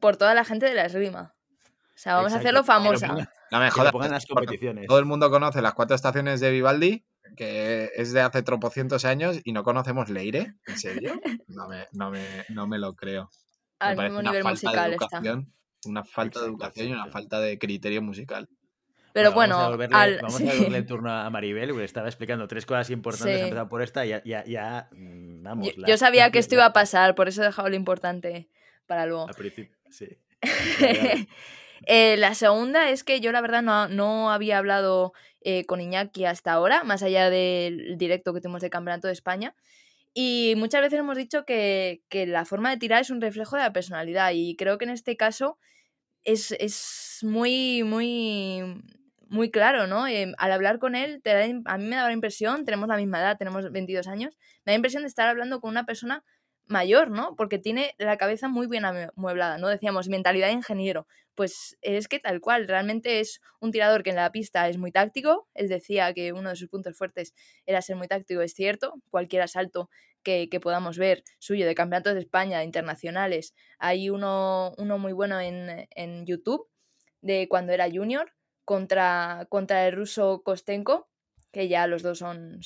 por 0.01 0.17
toda 0.17 0.35
la 0.35 0.45
gente 0.45 0.67
de 0.67 0.75
la 0.75 0.87
esgrima. 0.87 1.35
O 1.71 1.97
sea, 1.97 2.17
vamos 2.17 2.33
a 2.33 2.39
hacerlo 2.39 2.63
que 2.63 2.63
lo 2.63 2.65
famosa. 2.65 3.07
No 3.53 3.61
me 3.61 3.67
Que 3.67 3.71
jodas. 3.71 4.27
Todo 4.89 4.99
el 4.99 5.05
mundo 5.05 5.31
conoce 5.31 5.63
las 5.63 5.75
cuatro 5.75 5.95
estaciones 5.95 6.41
de 6.41 6.51
Vivaldi, 6.51 7.05
que 7.37 7.91
es 7.97 8.13
de 8.13 8.21
hace 8.21 8.43
tropocientos 8.43 9.05
años, 9.05 9.41
y 9.45 9.53
no 9.53 9.63
conocemos 9.65 10.09
Leire. 10.11 10.55
¿En 10.67 10.79
serio? 10.79 11.21
No 11.49 11.69
me, 11.69 11.87
no 11.93 12.11
me, 12.11 12.23
no 12.49 12.67
me 12.67 12.79
lo 12.79 12.95
creo. 12.95 13.31
Al 13.79 13.97
parece 13.97 14.15
mismo 14.15 14.21
una 14.21 14.31
nivel 14.31 14.43
falta 14.45 14.61
de 14.61 14.67
musical 14.67 14.93
está. 14.93 15.05
educación, 15.07 15.53
Una 15.87 16.05
falta 16.05 16.41
de 16.41 16.47
educación 16.47 16.89
y 16.89 16.93
una 16.93 17.07
falta 17.07 17.41
de 17.41 17.59
criterio 17.59 18.03
musical. 18.03 18.49
Pero 19.13 19.31
Vamos 19.31 19.57
a 19.57 19.77
bueno, 19.77 19.97
al- 19.97 20.17
vamos 20.23 20.35
sí. 20.39 20.43
a 20.43 20.47
devolverle 20.53 20.79
el 20.79 20.87
turno 20.87 21.13
a 21.13 21.31
Maribel, 21.31 21.71
porque 21.71 21.85
estaba 21.85 22.09
explicando 22.09 22.49
tres 22.49 22.67
cosas 22.67 22.91
importantes. 22.91 23.35
Sí. 23.37 23.41
Ha 23.43 23.45
empezado 23.45 23.69
por 23.69 23.81
esta 23.83 24.05
y 24.05 24.09
ya, 24.09 24.23
ya, 24.25 24.45
ya, 24.45 24.89
mm, 24.93 25.43
vamos. 25.43 25.67
yo, 25.69 25.73
la- 25.77 25.87
yo 25.89 25.97
sabía 25.99 26.31
que 26.33 26.39
esto 26.41 26.57
iba 26.57 26.65
a 26.67 26.73
pasar, 26.73 27.15
por 27.15 27.29
eso 27.29 27.43
he 27.43 27.47
dejado 27.47 27.69
lo 27.69 27.77
importante 27.77 28.49
para 28.87 29.07
luego. 29.07 29.29
Al 29.29 29.35
principio, 29.35 29.77
sí. 29.91 30.09
Eh, 31.87 32.17
la 32.17 32.35
segunda 32.35 32.89
es 32.89 33.05
que 33.05 33.21
yo 33.21 33.31
la 33.31 33.43
verdad 33.43 33.61
no, 33.63 33.89
no 33.89 34.31
había 34.31 34.57
hablado 34.57 35.13
eh, 35.45 35.65
con 35.67 35.81
Iñaki 35.81 36.25
hasta 36.25 36.53
ahora, 36.53 36.85
más 36.85 37.03
allá 37.03 37.31
del 37.31 37.97
directo 37.99 38.35
que 38.35 38.41
tuvimos 38.41 38.63
de 38.63 38.71
Campeonato 38.71 39.07
de 39.09 39.13
España. 39.13 39.55
Y 40.15 40.55
muchas 40.57 40.81
veces 40.83 41.01
hemos 41.01 41.17
dicho 41.17 41.45
que, 41.45 42.03
que 42.09 42.27
la 42.27 42.45
forma 42.45 42.71
de 42.71 42.77
tirar 42.79 43.01
es 43.03 43.11
un 43.11 43.21
reflejo 43.21 43.57
de 43.57 43.63
la 43.63 43.73
personalidad 43.73 44.33
y 44.35 44.57
creo 44.57 44.79
que 44.79 44.85
en 44.85 44.91
este 44.93 45.17
caso 45.17 45.59
es, 46.25 46.53
es 46.53 47.19
muy, 47.23 47.83
muy, 47.85 48.83
muy 49.29 49.51
claro, 49.51 49.87
¿no? 49.87 50.07
Eh, 50.07 50.33
al 50.39 50.53
hablar 50.53 50.79
con 50.79 50.95
él, 50.95 51.21
te 51.23 51.35
da, 51.35 51.45
a 51.67 51.79
mí 51.79 51.87
me 51.87 51.97
da 51.97 52.07
la 52.07 52.13
impresión, 52.13 52.65
tenemos 52.65 52.89
la 52.89 52.97
misma 52.97 53.21
edad, 53.21 53.37
tenemos 53.39 53.71
22 53.71 54.07
años, 54.09 54.37
me 54.65 54.71
da 54.71 54.73
la 54.73 54.77
impresión 54.77 55.03
de 55.03 55.09
estar 55.09 55.29
hablando 55.29 55.61
con 55.61 55.71
una 55.71 55.85
persona 55.85 56.25
mayor, 56.67 57.11
¿no? 57.11 57.35
Porque 57.37 57.59
tiene 57.59 57.95
la 57.99 58.17
cabeza 58.17 58.49
muy 58.49 58.67
bien 58.67 58.85
amueblada, 58.85 59.59
¿no? 59.59 59.69
Decíamos, 59.69 60.09
mentalidad 60.09 60.49
de 60.49 60.55
ingeniero. 60.55 61.07
Pues 61.35 61.77
es 61.83 62.09
que 62.09 62.21
tal 62.21 62.41
cual, 62.41 62.69
realmente 62.69 63.21
es 63.21 63.41
un 63.61 63.73
tirador 63.73 64.03
que 64.03 64.11
en 64.11 64.17
la 64.17 64.31
pista 64.33 64.69
es 64.69 64.79
muy 64.79 64.93
táctico. 64.93 65.49
Él 65.55 65.69
decía 65.69 66.13
que 66.15 66.33
uno 66.33 66.51
de 66.51 66.57
sus 66.57 66.69
puntos 66.69 66.97
fuertes 66.97 67.35
era 67.67 67.83
ser 67.83 67.97
muy 67.97 68.09
táctico, 68.09 68.41
es 68.41 68.55
cierto. 68.55 68.95
Cualquier 69.11 69.43
asalto 69.43 69.91
que, 70.23 70.49
que 70.49 70.61
podamos 70.61 70.99
ver 70.99 71.23
suyo 71.39 71.67
de 71.67 71.75
campeonatos 71.75 72.15
de 72.15 72.21
España, 72.21 72.65
internacionales, 72.65 73.55
hay 73.79 74.11
uno, 74.11 74.75
uno 74.79 74.99
muy 74.99 75.13
bueno 75.13 75.41
en, 75.41 75.87
en 75.91 76.27
YouTube 76.27 76.69
de 77.21 77.49
cuando 77.49 77.73
era 77.73 77.91
junior 77.91 78.33
contra, 78.65 79.47
contra 79.49 79.87
el 79.87 79.95
ruso 79.97 80.43
Kostenko, 80.45 81.09
que 81.53 81.69
ya 81.69 81.87
los 81.87 82.03
dos 82.03 82.19
son, 82.19 82.61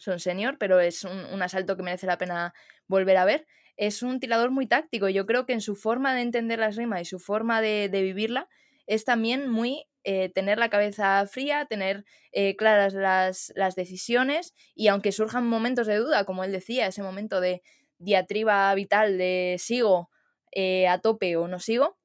son 0.00 0.18
senior, 0.18 0.58
pero 0.58 0.80
es 0.80 1.04
un, 1.04 1.42
asalto 1.42 1.76
que 1.76 1.82
merece 1.82 2.06
la 2.06 2.18
pena 2.18 2.52
volver 2.88 3.16
a 3.16 3.24
ver 3.24 3.46
es 3.80 4.02
un 4.02 4.20
tirador 4.20 4.50
muy 4.50 4.66
táctico. 4.66 5.08
Yo 5.08 5.24
creo 5.24 5.46
que 5.46 5.54
en 5.54 5.62
su 5.62 5.74
forma 5.74 6.14
de 6.14 6.20
entender 6.20 6.58
la 6.58 6.68
esgrima 6.68 7.00
y 7.00 7.06
su 7.06 7.18
forma 7.18 7.62
de, 7.62 7.88
vivirla 7.90 8.46
es 8.86 9.06
también 9.06 9.48
muy 9.48 9.86
eh, 10.04 10.28
tener 10.28 10.58
la 10.58 10.68
cabeza 10.68 11.26
fría, 11.26 11.64
tener 11.64 12.04
eh, 12.32 12.56
claras 12.56 12.92
las, 12.92 13.54
las, 13.56 13.76
decisiones 13.76 14.54
y 14.74 14.88
aunque 14.88 15.12
surjan 15.12 15.46
momentos 15.46 15.86
de 15.86 15.96
duda, 15.96 16.24
como 16.24 16.44
él 16.44 16.52
decía, 16.52 16.88
ese 16.88 17.02
momento 17.02 17.40
de 17.40 17.62
diatriba 17.96 18.74
vital 18.74 19.16
de 19.16 19.56
sigo 19.58 20.10
eh, 20.52 20.86
a 20.86 20.98
tope 20.98 21.36
o 21.36 21.48
no 21.48 21.58
sigo, 21.58 21.98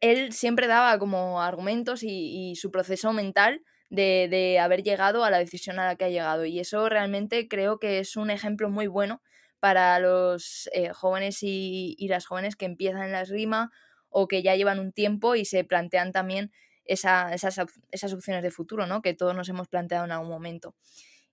él 0.00 0.32
siempre 0.32 0.68
daba 0.68 0.96
como 1.00 1.42
argumentos 1.42 2.04
y 2.04 2.54
su 2.54 2.70
proceso 2.70 3.12
mental 3.12 3.62
de, 3.90 4.28
de, 4.30 4.58
haber 4.58 4.82
llegado 4.82 5.24
a 5.24 5.30
la 5.30 5.38
decisión 5.38 5.78
a 5.78 5.86
la 5.86 5.96
que 5.96 6.04
ha 6.06 6.08
llegado. 6.10 6.44
Y 6.44 6.60
eso 6.60 6.88
realmente 6.88 7.48
creo 7.48 7.78
que 7.78 7.98
es 7.98 8.16
un 8.16 8.30
ejemplo 8.30 8.70
muy 8.70 8.86
bueno 8.86 9.22
para 9.60 9.98
los 9.98 10.68
eh, 10.72 10.90
jóvenes 10.92 11.42
y, 11.42 11.94
y, 11.98 12.08
las 12.08 12.26
jóvenes 12.26 12.56
que 12.56 12.66
empiezan 12.66 13.04
en 13.04 13.12
la 13.12 13.22
esgrima 13.22 13.70
o 14.10 14.28
que 14.28 14.42
ya 14.42 14.54
llevan 14.56 14.78
un 14.78 14.92
tiempo 14.92 15.34
y 15.34 15.44
se 15.44 15.64
plantean 15.64 16.12
también 16.12 16.52
esa, 16.84 17.32
esas, 17.34 17.58
esas, 17.90 18.12
opciones 18.12 18.42
de 18.42 18.50
futuro, 18.50 18.86
¿no? 18.86 19.02
Que 19.02 19.14
todos 19.14 19.34
nos 19.34 19.48
hemos 19.48 19.68
planteado 19.68 20.04
en 20.04 20.12
algún 20.12 20.28
momento. 20.28 20.74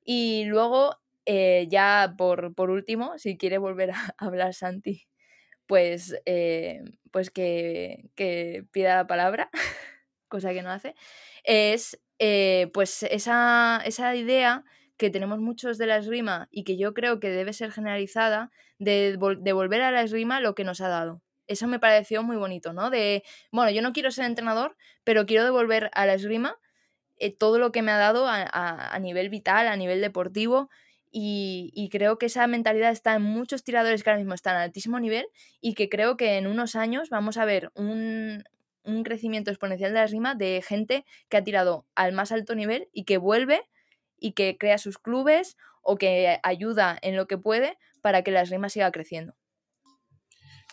Y 0.03 0.45
luego, 0.45 0.97
eh, 1.25 1.67
ya 1.69 2.15
por, 2.17 2.55
por, 2.55 2.69
último, 2.69 3.17
si 3.17 3.37
quiere 3.37 3.57
volver 3.57 3.91
a 3.91 3.95
hablar 4.17 4.53
Santi, 4.53 5.07
pues, 5.67 6.15
eh, 6.25 6.81
pues 7.11 7.29
que, 7.31 8.09
que, 8.15 8.65
pida 8.71 8.95
la 8.95 9.07
palabra, 9.07 9.49
cosa 10.27 10.53
que 10.53 10.61
no 10.61 10.71
hace, 10.71 10.95
es 11.43 11.99
eh, 12.23 12.69
pues 12.71 13.01
esa, 13.01 13.81
esa 13.83 14.15
idea 14.15 14.63
que 14.95 15.09
tenemos 15.09 15.39
muchos 15.39 15.79
de 15.79 15.87
la 15.87 15.97
esgrima 15.97 16.49
y 16.51 16.63
que 16.63 16.77
yo 16.77 16.93
creo 16.93 17.19
que 17.19 17.29
debe 17.29 17.51
ser 17.51 17.71
generalizada, 17.71 18.51
de 18.77 19.17
devolver 19.39 19.81
a 19.81 19.89
la 19.89 20.03
esgrima 20.03 20.39
lo 20.39 20.53
que 20.53 20.63
nos 20.63 20.81
ha 20.81 20.87
dado. 20.87 21.23
Eso 21.47 21.65
me 21.65 21.79
pareció 21.79 22.21
muy 22.21 22.35
bonito, 22.37 22.73
¿no? 22.73 22.91
De, 22.91 23.23
bueno, 23.51 23.71
yo 23.71 23.81
no 23.81 23.91
quiero 23.91 24.11
ser 24.11 24.25
entrenador, 24.25 24.77
pero 25.03 25.25
quiero 25.25 25.43
devolver 25.43 25.89
a 25.95 26.05
la 26.05 26.13
esgrima 26.13 26.59
eh, 27.17 27.35
todo 27.35 27.57
lo 27.57 27.71
que 27.71 27.81
me 27.81 27.91
ha 27.91 27.97
dado 27.97 28.27
a, 28.27 28.99
nivel 28.99 29.29
vital, 29.29 29.67
a 29.67 29.75
nivel 29.75 29.99
deportivo, 29.99 30.69
y, 31.09 31.71
y, 31.73 31.89
creo 31.89 32.19
que 32.19 32.27
esa 32.27 32.45
mentalidad 32.45 32.91
está 32.91 33.15
en 33.15 33.23
muchos 33.23 33.63
tiradores 33.63 34.03
que 34.03 34.11
ahora 34.11 34.19
mismo 34.19 34.35
están 34.35 34.55
a 34.57 34.61
altísimo 34.61 34.99
nivel 34.99 35.25
y 35.59 35.73
que 35.73 35.89
creo 35.89 36.17
que 36.17 36.37
en 36.37 36.45
unos 36.45 36.75
años 36.75 37.09
vamos 37.09 37.37
a 37.37 37.45
ver 37.45 37.71
un, 37.73 38.43
un 38.83 39.03
crecimiento 39.03 39.51
exponencial 39.51 39.91
de 39.91 39.99
la 39.99 40.05
esgrima 40.05 40.35
de 40.35 40.61
gente 40.61 41.05
que 41.29 41.37
ha 41.37 41.43
tirado 41.43 41.85
al 41.95 42.13
más 42.13 42.31
alto 42.31 42.55
nivel 42.55 42.89
y 42.93 43.05
que 43.05 43.17
vuelve 43.17 43.63
y 44.17 44.33
que 44.33 44.57
crea 44.57 44.77
sus 44.77 44.97
clubes 44.97 45.57
o 45.81 45.97
que 45.97 46.39
ayuda 46.43 46.97
en 47.01 47.15
lo 47.15 47.27
que 47.27 47.37
puede 47.37 47.77
para 48.01 48.23
que 48.23 48.31
la 48.31 48.41
esgrima 48.41 48.69
siga 48.69 48.91
creciendo. 48.91 49.35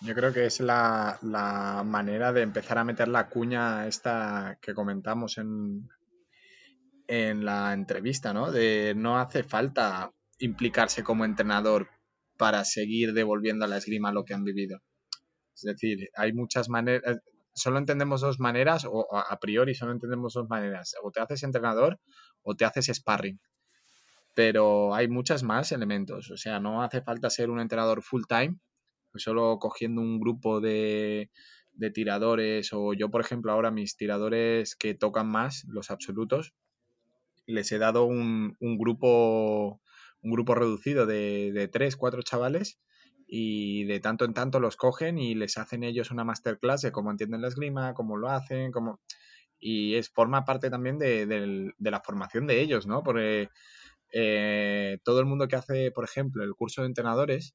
Yo 0.00 0.14
creo 0.14 0.32
que 0.32 0.46
es 0.46 0.60
la, 0.60 1.18
la, 1.22 1.82
manera 1.84 2.32
de 2.32 2.42
empezar 2.42 2.78
a 2.78 2.84
meter 2.84 3.08
la 3.08 3.28
cuña 3.28 3.88
esta 3.88 4.58
que 4.60 4.72
comentamos 4.72 5.38
en, 5.38 5.88
en 7.08 7.44
la 7.44 7.72
entrevista, 7.72 8.32
¿no? 8.32 8.52
De 8.52 8.94
no 8.96 9.18
hace 9.18 9.42
falta 9.42 10.12
implicarse 10.38 11.02
como 11.02 11.24
entrenador 11.24 11.88
para 12.36 12.64
seguir 12.64 13.12
devolviendo 13.12 13.64
a 13.64 13.68
la 13.68 13.78
esgrima 13.78 14.12
lo 14.12 14.24
que 14.24 14.34
han 14.34 14.44
vivido. 14.44 14.80
Es 15.54 15.62
decir, 15.62 16.10
hay 16.14 16.32
muchas 16.32 16.68
maneras, 16.68 17.18
solo 17.58 17.78
entendemos 17.78 18.20
dos 18.20 18.40
maneras, 18.40 18.84
o 18.84 19.06
a 19.14 19.38
priori 19.38 19.74
solo 19.74 19.92
entendemos 19.92 20.34
dos 20.34 20.48
maneras. 20.48 20.94
O 21.02 21.10
te 21.10 21.20
haces 21.20 21.42
entrenador 21.42 22.00
o 22.42 22.54
te 22.54 22.64
haces 22.64 22.86
sparring. 22.94 23.40
Pero 24.34 24.94
hay 24.94 25.08
muchas 25.08 25.42
más 25.42 25.72
elementos. 25.72 26.30
O 26.30 26.36
sea, 26.36 26.60
no 26.60 26.82
hace 26.82 27.02
falta 27.02 27.30
ser 27.30 27.50
un 27.50 27.60
entrenador 27.60 28.02
full 28.02 28.22
time, 28.28 28.58
pues 29.10 29.24
solo 29.24 29.58
cogiendo 29.58 30.00
un 30.00 30.20
grupo 30.20 30.60
de, 30.60 31.30
de 31.72 31.90
tiradores, 31.90 32.72
o 32.72 32.94
yo, 32.94 33.10
por 33.10 33.20
ejemplo, 33.20 33.52
ahora 33.52 33.70
mis 33.70 33.96
tiradores 33.96 34.76
que 34.76 34.94
tocan 34.94 35.28
más, 35.28 35.64
los 35.68 35.90
absolutos, 35.90 36.54
les 37.46 37.72
he 37.72 37.78
dado 37.78 38.04
un, 38.04 38.56
un 38.60 38.78
grupo 38.78 39.80
un 40.20 40.32
grupo 40.32 40.54
reducido 40.54 41.06
de, 41.06 41.52
de 41.52 41.68
tres, 41.68 41.96
cuatro 41.96 42.22
chavales 42.22 42.80
y 43.30 43.84
de 43.84 44.00
tanto 44.00 44.24
en 44.24 44.32
tanto 44.32 44.58
los 44.58 44.76
cogen 44.76 45.18
y 45.18 45.34
les 45.34 45.58
hacen 45.58 45.84
ellos 45.84 46.10
una 46.10 46.24
masterclass 46.24 46.80
de 46.80 46.92
cómo 46.92 47.10
entienden 47.10 47.42
la 47.42 47.48
esgrima, 47.48 47.92
cómo 47.92 48.16
lo 48.16 48.30
hacen, 48.30 48.72
cómo... 48.72 49.00
Y 49.60 49.96
es, 49.96 50.08
forma 50.08 50.44
parte 50.44 50.70
también 50.70 50.98
de, 50.98 51.74
la 51.78 52.00
formación 52.00 52.46
de 52.46 52.60
ellos, 52.62 52.86
¿no? 52.86 53.02
Porque 53.02 53.50
eh, 54.12 54.98
todo 55.04 55.20
el 55.20 55.26
mundo 55.26 55.46
que 55.46 55.56
hace, 55.56 55.90
por 55.90 56.04
ejemplo, 56.04 56.42
el 56.42 56.54
curso 56.54 56.80
de 56.80 56.86
entrenadores, 56.86 57.54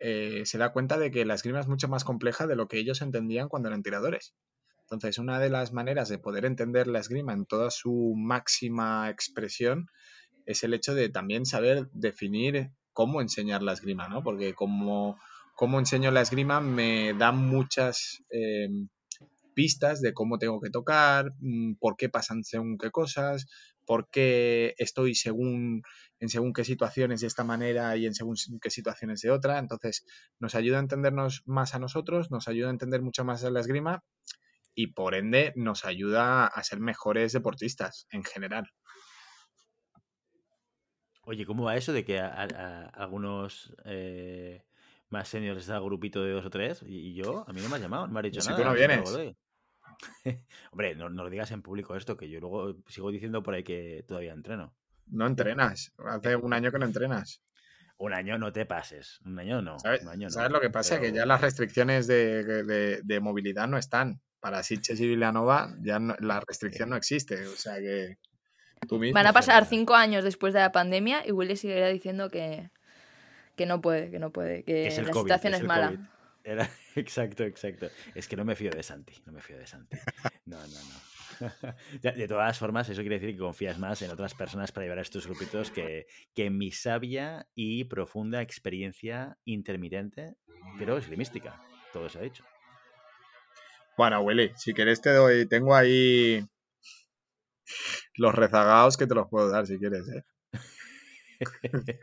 eh, 0.00 0.42
se 0.44 0.58
da 0.58 0.72
cuenta 0.72 0.98
de 0.98 1.10
que 1.10 1.24
la 1.24 1.34
esgrima 1.34 1.60
es 1.60 1.68
mucho 1.68 1.88
más 1.88 2.04
compleja 2.04 2.46
de 2.46 2.56
lo 2.56 2.68
que 2.68 2.78
ellos 2.78 3.00
entendían 3.00 3.48
cuando 3.48 3.68
eran 3.68 3.82
tiradores. 3.82 4.34
Entonces, 4.82 5.16
una 5.16 5.38
de 5.38 5.48
las 5.48 5.72
maneras 5.72 6.10
de 6.10 6.18
poder 6.18 6.44
entender 6.44 6.88
la 6.88 6.98
esgrima 6.98 7.32
en 7.32 7.46
toda 7.46 7.70
su 7.70 8.12
máxima 8.16 9.08
expresión 9.08 9.86
es 10.44 10.62
el 10.62 10.74
hecho 10.74 10.94
de 10.94 11.08
también 11.08 11.46
saber 11.46 11.88
definir 11.92 12.70
cómo 12.94 13.20
enseñar 13.20 13.62
la 13.62 13.74
esgrima, 13.74 14.08
¿no? 14.08 14.22
Porque 14.22 14.54
como, 14.54 15.18
cómo 15.54 15.78
enseño 15.78 16.10
la 16.10 16.22
esgrima 16.22 16.60
me 16.62 17.12
da 17.12 17.32
muchas 17.32 18.22
eh, 18.30 18.70
pistas 19.54 20.00
de 20.00 20.14
cómo 20.14 20.38
tengo 20.38 20.60
que 20.60 20.70
tocar, 20.70 21.32
mm, 21.40 21.74
por 21.74 21.96
qué 21.96 22.08
pasan 22.08 22.44
según 22.44 22.78
qué 22.78 22.90
cosas, 22.90 23.46
por 23.84 24.08
qué 24.10 24.74
estoy 24.78 25.14
según, 25.14 25.82
en 26.20 26.28
según 26.28 26.52
qué 26.52 26.64
situaciones 26.64 27.20
de 27.20 27.26
esta 27.26 27.44
manera 27.44 27.96
y 27.96 28.06
en 28.06 28.14
según 28.14 28.36
qué 28.62 28.70
situaciones 28.70 29.20
de 29.20 29.30
otra. 29.30 29.58
Entonces, 29.58 30.04
nos 30.38 30.54
ayuda 30.54 30.78
a 30.78 30.80
entendernos 30.80 31.42
más 31.44 31.74
a 31.74 31.78
nosotros, 31.78 32.30
nos 32.30 32.48
ayuda 32.48 32.68
a 32.68 32.72
entender 32.72 33.02
mucho 33.02 33.24
más 33.24 33.44
a 33.44 33.50
la 33.50 33.60
esgrima 33.60 34.02
y 34.74 34.88
por 34.88 35.14
ende 35.14 35.52
nos 35.56 35.84
ayuda 35.84 36.46
a 36.46 36.64
ser 36.64 36.80
mejores 36.80 37.32
deportistas 37.32 38.06
en 38.10 38.24
general. 38.24 38.70
Oye, 41.26 41.46
¿cómo 41.46 41.64
va 41.64 41.76
eso 41.76 41.92
de 41.92 42.04
que 42.04 42.20
a, 42.20 42.90
algunos 42.94 43.74
eh, 43.84 44.62
más 45.08 45.28
seniors 45.28 45.66
da 45.66 45.78
grupito 45.78 46.22
de 46.22 46.32
dos 46.32 46.44
o 46.44 46.50
tres? 46.50 46.82
Y, 46.86 47.14
yo, 47.14 47.44
a 47.48 47.52
mí 47.52 47.60
no 47.60 47.68
me 47.68 47.76
has 47.76 47.82
llamado, 47.82 48.06
no 48.06 48.12
me 48.12 48.20
has 48.20 48.24
dicho 48.24 48.40
nada. 48.40 48.56
Si 48.56 48.62
tú 48.62 48.68
no 48.68 48.74
vienes. 48.74 49.36
Hombre, 50.72 50.94
no, 50.94 51.08
lo 51.08 51.30
digas 51.30 51.50
en 51.50 51.62
público 51.62 51.96
esto, 51.96 52.16
que 52.16 52.28
yo 52.28 52.40
luego 52.40 52.76
sigo 52.88 53.10
diciendo 53.10 53.42
por 53.42 53.54
ahí 53.54 53.62
que 53.62 54.04
todavía 54.06 54.32
entreno. 54.32 54.74
No 55.06 55.26
entrenas. 55.26 55.92
Hace 55.98 56.36
un 56.36 56.52
año 56.52 56.72
que 56.72 56.78
no 56.78 56.86
entrenas. 56.86 57.42
Un 57.96 58.12
año 58.12 58.38
no 58.38 58.52
te 58.52 58.66
pases. 58.66 59.20
Un 59.24 59.38
año 59.38 59.62
no. 59.62 59.78
¿Sabes, 59.78 60.02
lo 60.50 60.60
que 60.60 60.70
pasa? 60.70 61.00
Que 61.00 61.12
ya 61.12 61.26
las 61.26 61.40
restricciones 61.40 62.06
de, 62.06 63.18
movilidad 63.22 63.68
no 63.68 63.78
están. 63.78 64.20
Para 64.40 64.62
Sitges 64.62 65.00
y 65.00 65.08
Villanova 65.08 65.74
ya 65.80 65.98
la 65.98 66.40
restricción 66.40 66.90
no 66.90 66.96
existe. 66.96 67.46
O 67.46 67.56
sea 67.56 67.78
que. 67.78 68.18
Van 69.12 69.26
a 69.26 69.32
pasar 69.32 69.66
cinco 69.66 69.94
años 69.94 70.24
después 70.24 70.52
de 70.54 70.60
la 70.60 70.72
pandemia 70.72 71.26
y 71.26 71.32
Willy 71.32 71.56
seguirá 71.56 71.88
diciendo 71.88 72.30
que, 72.30 72.70
que 73.56 73.66
no 73.66 73.80
puede, 73.80 74.10
que 74.10 74.18
no 74.18 74.30
puede, 74.30 74.64
que 74.64 74.84
la 74.84 75.12
situación 75.12 75.54
es, 75.54 75.62
mala. 75.62 76.10
exacto, 76.96 77.44
exacto. 77.44 77.88
Es 78.14 78.28
que 78.28 78.36
no 78.36 78.44
me 78.44 78.54
fío 78.54 78.70
de 78.70 78.82
Santi, 78.82 79.14
no 79.26 79.32
me 79.32 79.40
fío 79.40 79.58
de 79.58 79.66
Santi. 79.66 79.96
No, 80.46 80.58
no, 80.58 80.66
no. 80.66 81.14
De 82.02 82.28
todas 82.28 82.58
formas, 82.58 82.88
eso 82.88 83.00
quiere 83.00 83.18
decir 83.18 83.34
que 83.34 83.40
confías 83.40 83.78
más 83.78 84.00
en 84.02 84.10
otras 84.10 84.34
personas 84.34 84.70
para 84.70 84.84
llevar 84.84 84.98
a 84.98 85.02
estos 85.02 85.26
grupitos 85.26 85.70
que, 85.70 86.06
que 86.34 86.46
en 86.46 86.56
mi 86.56 86.70
sabia 86.70 87.48
y 87.54 87.84
profunda 87.84 88.40
experiencia 88.40 89.36
intermitente, 89.44 90.36
pero 90.78 90.96
esgrimística. 90.96 91.60
Todo 91.92 92.08
se 92.08 92.18
ha 92.18 92.22
dicho. 92.22 92.44
Bueno, 93.96 94.20
Willy, 94.20 94.52
si 94.56 94.74
querés 94.74 95.00
te 95.00 95.10
doy, 95.10 95.46
tengo 95.46 95.74
ahí 95.74 96.44
los 98.16 98.34
rezagados 98.34 98.96
que 98.96 99.06
te 99.06 99.14
los 99.14 99.28
puedo 99.28 99.50
dar 99.50 99.66
si 99.66 99.78
quieres, 99.78 100.08
¿eh? 100.08 100.24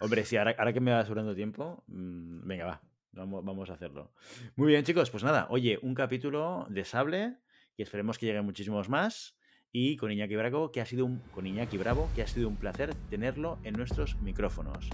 Hombre, 0.00 0.24
sí, 0.24 0.36
ahora, 0.36 0.72
que 0.72 0.80
me 0.80 0.92
va 0.92 1.04
sobrando 1.04 1.34
tiempo, 1.34 1.84
mm, 1.86 2.46
venga, 2.46 2.66
va, 2.66 2.82
vamos, 3.12 3.70
a 3.70 3.74
hacerlo. 3.74 4.12
Muy 4.54 4.68
bien, 4.68 4.84
chicos, 4.84 5.10
pues 5.10 5.24
nada, 5.24 5.46
oye, 5.50 5.78
un 5.82 5.94
capítulo 5.94 6.66
de 6.68 6.84
sable 6.84 7.36
y 7.76 7.82
esperemos 7.82 8.18
que 8.18 8.26
lleguen 8.26 8.44
muchísimos 8.44 8.88
más. 8.88 9.36
Y 9.72 9.96
con 9.96 10.10
Iñaki 10.10 10.36
Bravo, 10.36 10.72
que 10.72 10.80
ha 10.80 10.86
sido 10.86 11.04
un, 11.04 11.18
con 11.34 11.46
Iñaki 11.46 11.76
Bravo, 11.76 12.08
que 12.14 12.22
ha 12.22 12.26
sido 12.26 12.48
un 12.48 12.56
placer 12.56 12.94
tenerlo 13.10 13.58
en 13.62 13.74
nuestros 13.74 14.16
micrófonos. 14.22 14.88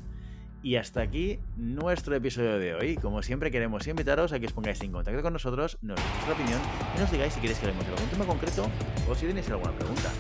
Y 0.63 0.77
hasta 0.77 1.03
aquí 1.03 1.41
nuestro 1.57 2.15
episodio 2.15 2.57
de 2.59 2.75
hoy. 2.75 2.97
Como 2.97 3.23
siempre 3.23 3.51
queremos 3.51 3.85
invitaros 3.89 4.33
a 4.33 4.39
que 4.39 4.47
os 4.47 4.53
pongáis 4.53 4.81
en 4.81 4.93
contacto 4.93 5.21
con 5.21 5.33
nosotros, 5.33 5.77
nos 5.83 5.97
deis 5.97 6.09
vuestra 6.13 6.35
opinión 6.35 6.61
y 6.97 7.01
nos 7.01 7.11
digáis 7.11 7.33
si 7.33 7.41
queréis 7.41 7.59
que 7.59 7.67
hablemos 7.67 7.85
de 7.85 7.93
algún 7.95 8.09
tema 8.11 8.25
concreto 8.25 8.71
o 9.09 9.15
si 9.17 9.27
tenéis 9.27 9.51
alguna 9.51 9.73
pregunta. 9.73 10.11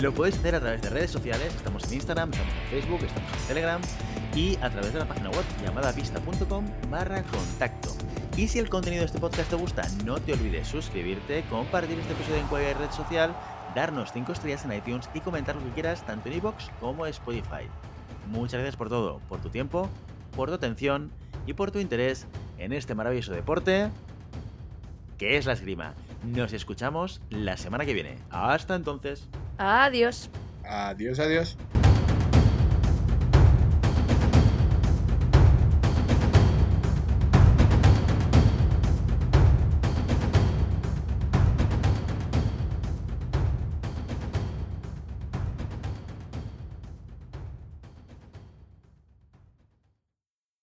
Lo 0.00 0.14
podéis 0.14 0.38
hacer 0.38 0.54
a 0.54 0.60
través 0.60 0.82
de 0.82 0.90
redes 0.90 1.10
sociales, 1.10 1.52
estamos 1.52 1.82
en 1.84 1.94
Instagram, 1.94 2.30
estamos 2.30 2.54
en 2.54 2.70
Facebook, 2.70 3.04
estamos 3.04 3.32
en 3.32 3.48
Telegram 3.48 3.80
y 4.36 4.56
a 4.56 4.70
través 4.70 4.92
de 4.92 5.00
la 5.00 5.08
página 5.08 5.30
web 5.30 5.44
llamada 5.64 5.92
pista.com 5.92 6.64
barra 6.90 7.24
contacto. 7.24 7.90
Y 8.36 8.46
si 8.46 8.60
el 8.60 8.68
contenido 8.68 9.00
de 9.00 9.06
este 9.06 9.18
podcast 9.18 9.50
te 9.50 9.56
gusta, 9.56 9.82
no 10.04 10.20
te 10.20 10.32
olvides 10.32 10.68
suscribirte, 10.68 11.42
compartir 11.50 11.98
este 11.98 12.12
episodio 12.12 12.38
en 12.38 12.46
cualquier 12.46 12.78
red 12.78 12.90
social, 12.92 13.34
darnos 13.74 14.12
5 14.12 14.30
estrellas 14.30 14.64
en 14.64 14.74
iTunes 14.74 15.10
y 15.12 15.20
comentar 15.20 15.56
lo 15.56 15.64
que 15.64 15.70
quieras 15.70 16.06
tanto 16.06 16.28
en 16.28 16.36
iVoox 16.36 16.68
como 16.78 17.04
en 17.04 17.10
Spotify. 17.10 17.66
Muchas 18.28 18.60
gracias 18.60 18.76
por 18.76 18.88
todo, 18.88 19.20
por 19.28 19.40
tu 19.40 19.48
tiempo, 19.48 19.88
por 20.36 20.48
tu 20.48 20.54
atención 20.54 21.10
y 21.46 21.54
por 21.54 21.70
tu 21.70 21.78
interés 21.78 22.26
en 22.58 22.72
este 22.72 22.94
maravilloso 22.94 23.32
deporte 23.32 23.90
que 25.16 25.36
es 25.36 25.46
la 25.46 25.54
esgrima. 25.54 25.94
Nos 26.24 26.52
escuchamos 26.52 27.20
la 27.30 27.56
semana 27.56 27.84
que 27.84 27.94
viene. 27.94 28.16
Hasta 28.30 28.74
entonces. 28.74 29.28
Adiós. 29.58 30.30
Adiós, 30.64 31.18
adiós. 31.18 31.56